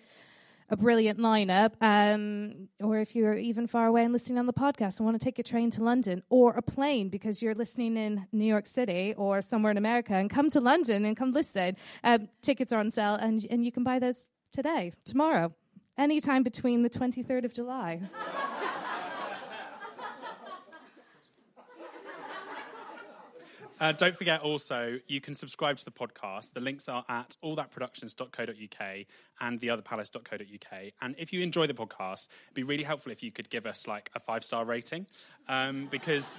a 0.70 0.76
brilliant 0.76 1.18
lineup, 1.18 1.72
um, 1.80 2.68
or 2.80 2.98
if 2.98 3.16
you're 3.16 3.34
even 3.34 3.66
far 3.66 3.86
away 3.86 4.04
and 4.04 4.12
listening 4.12 4.38
on 4.38 4.46
the 4.46 4.52
podcast 4.52 4.98
and 4.98 5.06
want 5.06 5.18
to 5.18 5.24
take 5.24 5.38
a 5.38 5.42
train 5.42 5.70
to 5.70 5.82
London 5.82 6.22
or 6.28 6.52
a 6.52 6.62
plane 6.62 7.08
because 7.08 7.40
you're 7.40 7.54
listening 7.54 7.96
in 7.96 8.26
New 8.32 8.44
York 8.44 8.66
City 8.66 9.14
or 9.16 9.40
somewhere 9.40 9.70
in 9.70 9.78
America 9.78 10.14
and 10.14 10.28
come 10.28 10.50
to 10.50 10.60
London 10.60 11.04
and 11.04 11.16
come 11.16 11.32
listen, 11.32 11.76
um, 12.04 12.28
tickets 12.42 12.72
are 12.72 12.80
on 12.80 12.90
sale 12.90 13.14
and, 13.14 13.46
and 13.50 13.64
you 13.64 13.72
can 13.72 13.82
buy 13.82 13.98
those 13.98 14.26
today, 14.52 14.92
tomorrow, 15.04 15.54
anytime 15.96 16.42
between 16.42 16.82
the 16.82 16.90
23rd 16.90 17.44
of 17.44 17.54
July. 17.54 18.00
Uh, 23.80 23.92
don't 23.92 24.16
forget 24.16 24.40
also, 24.42 24.98
you 25.06 25.20
can 25.20 25.34
subscribe 25.34 25.76
to 25.76 25.84
the 25.84 25.90
podcast. 25.90 26.52
The 26.52 26.60
links 26.60 26.88
are 26.88 27.04
at 27.08 27.36
allthatproductions.co.uk 27.44 29.06
and 29.40 29.60
theotherpalace.co.uk. 29.60 30.92
And 31.00 31.14
if 31.18 31.32
you 31.32 31.42
enjoy 31.42 31.66
the 31.66 31.74
podcast, 31.74 32.28
it'd 32.46 32.54
be 32.54 32.64
really 32.64 32.84
helpful 32.84 33.12
if 33.12 33.22
you 33.22 33.30
could 33.30 33.48
give 33.50 33.66
us 33.66 33.86
like 33.86 34.10
a 34.14 34.20
five 34.20 34.44
star 34.44 34.64
rating 34.64 35.06
um, 35.48 35.86
because. 35.90 36.36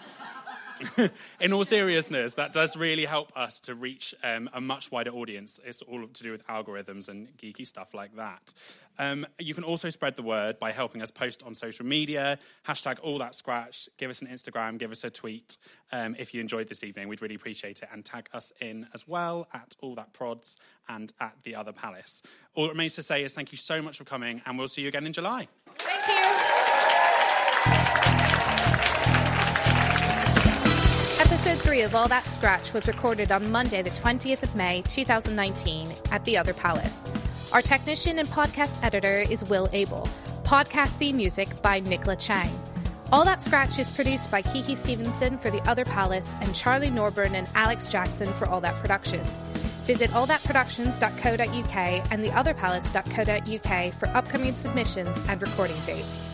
in 1.40 1.54
all 1.54 1.66
seriousness, 1.66 2.34
that 2.36 2.54
does 2.54 2.78
really 2.78 3.06
help 3.06 3.32
us 3.36 3.60
to 3.62 3.76
reach 3.76 4.14
um, 4.24 4.50
a 4.54 4.62
much 4.62 4.92
wider 4.92 5.12
audience. 5.12 5.60
It's 5.66 5.82
all 5.82 6.06
to 6.08 6.24
do 6.24 6.32
with 6.32 6.46
algorithms 6.48 7.10
and 7.10 7.28
geeky 7.38 7.66
stuff 7.66 7.94
like 7.94 8.16
that. 8.16 8.54
Um, 8.98 9.26
you 9.40 9.54
can 9.54 9.64
also 9.64 9.90
spread 9.90 10.18
the 10.18 10.24
word 10.24 10.60
by 10.60 10.72
helping 10.72 11.02
us 11.02 11.10
post 11.10 11.42
on 11.44 11.56
social 11.56 11.86
media, 11.86 12.38
hashtag 12.68 12.98
all 13.02 13.18
that 13.20 13.34
scratch, 13.34 13.88
give 13.98 14.10
us 14.10 14.22
an 14.22 14.28
Instagram, 14.28 14.78
give 14.78 14.92
us 14.92 15.06
a 15.06 15.10
tweet 15.10 15.58
um, 15.94 16.16
if 16.20 16.34
you 16.34 16.42
enjoyed 16.42 16.68
this 16.68 16.84
evening. 16.84 17.08
We'd 17.08 17.22
really 17.22 17.36
appreciate 17.36 17.82
it. 17.82 17.90
And 17.94 18.04
tag 18.04 18.30
us 18.34 18.52
in 18.60 18.88
as 18.94 19.08
well 19.08 19.48
at 19.54 19.76
all 19.82 19.96
that 19.96 20.12
prods 20.12 20.58
and 20.90 21.14
at 21.22 21.36
the 21.44 21.56
other 21.56 21.72
palace. 21.72 22.22
All 22.56 22.66
that 22.66 22.72
remains 22.72 22.96
to 22.96 23.04
say 23.04 23.24
is 23.24 23.34
thank 23.34 23.54
you 23.54 23.58
so 23.58 23.82
much 23.82 23.98
for 23.98 24.04
coming, 24.04 24.42
and 24.46 24.58
we'll 24.58 24.68
see 24.68 24.82
you 24.82 24.90
again 24.90 25.06
in 25.06 25.14
July. 25.14 25.48
Thank 25.78 26.36
you. 26.36 26.39
Episode 31.50 31.66
3 31.66 31.82
of 31.82 31.96
All 31.96 32.08
That 32.08 32.28
Scratch 32.28 32.74
was 32.74 32.86
recorded 32.86 33.32
on 33.32 33.52
Monday, 33.52 33.82
the 33.82 33.90
20th 33.90 34.44
of 34.44 34.56
May, 34.56 34.84
2019, 34.84 35.92
at 36.12 36.24
the 36.24 36.38
Other 36.38 36.54
Palace. 36.54 36.94
Our 37.52 37.64
technician 37.64 38.20
and 38.20 38.28
podcast 38.28 38.84
editor 38.84 39.22
is 39.22 39.44
Will 39.46 39.68
Abel. 39.74 40.08
Podcast 40.44 40.90
theme 41.00 41.18
music 41.18 41.60
by 41.64 41.80
Nicola 41.80 42.16
Chang. 42.18 42.52
All 43.12 43.26
That 43.26 43.42
Scratch 43.42 43.80
is 43.80 43.90
produced 43.90 44.30
by 44.30 44.44
Kiki 44.44 44.76
Stevenson 44.76 45.40
for 45.40 45.50
The 45.50 45.68
Other 45.68 45.86
Palace 45.86 46.36
and 46.40 46.54
Charlie 46.54 46.92
Norburn 46.92 47.34
and 47.34 47.50
Alex 47.56 47.88
Jackson 47.88 48.32
for 48.34 48.48
All 48.48 48.62
That 48.62 48.76
Productions. 48.76 49.28
Visit 49.86 50.12
allthatproductions.co.uk 50.12 52.12
and 52.12 52.26
theotherpalace.co.uk 52.26 53.94
for 53.96 54.08
upcoming 54.10 54.54
submissions 54.54 55.18
and 55.28 55.42
recording 55.42 55.80
dates. 55.88 56.29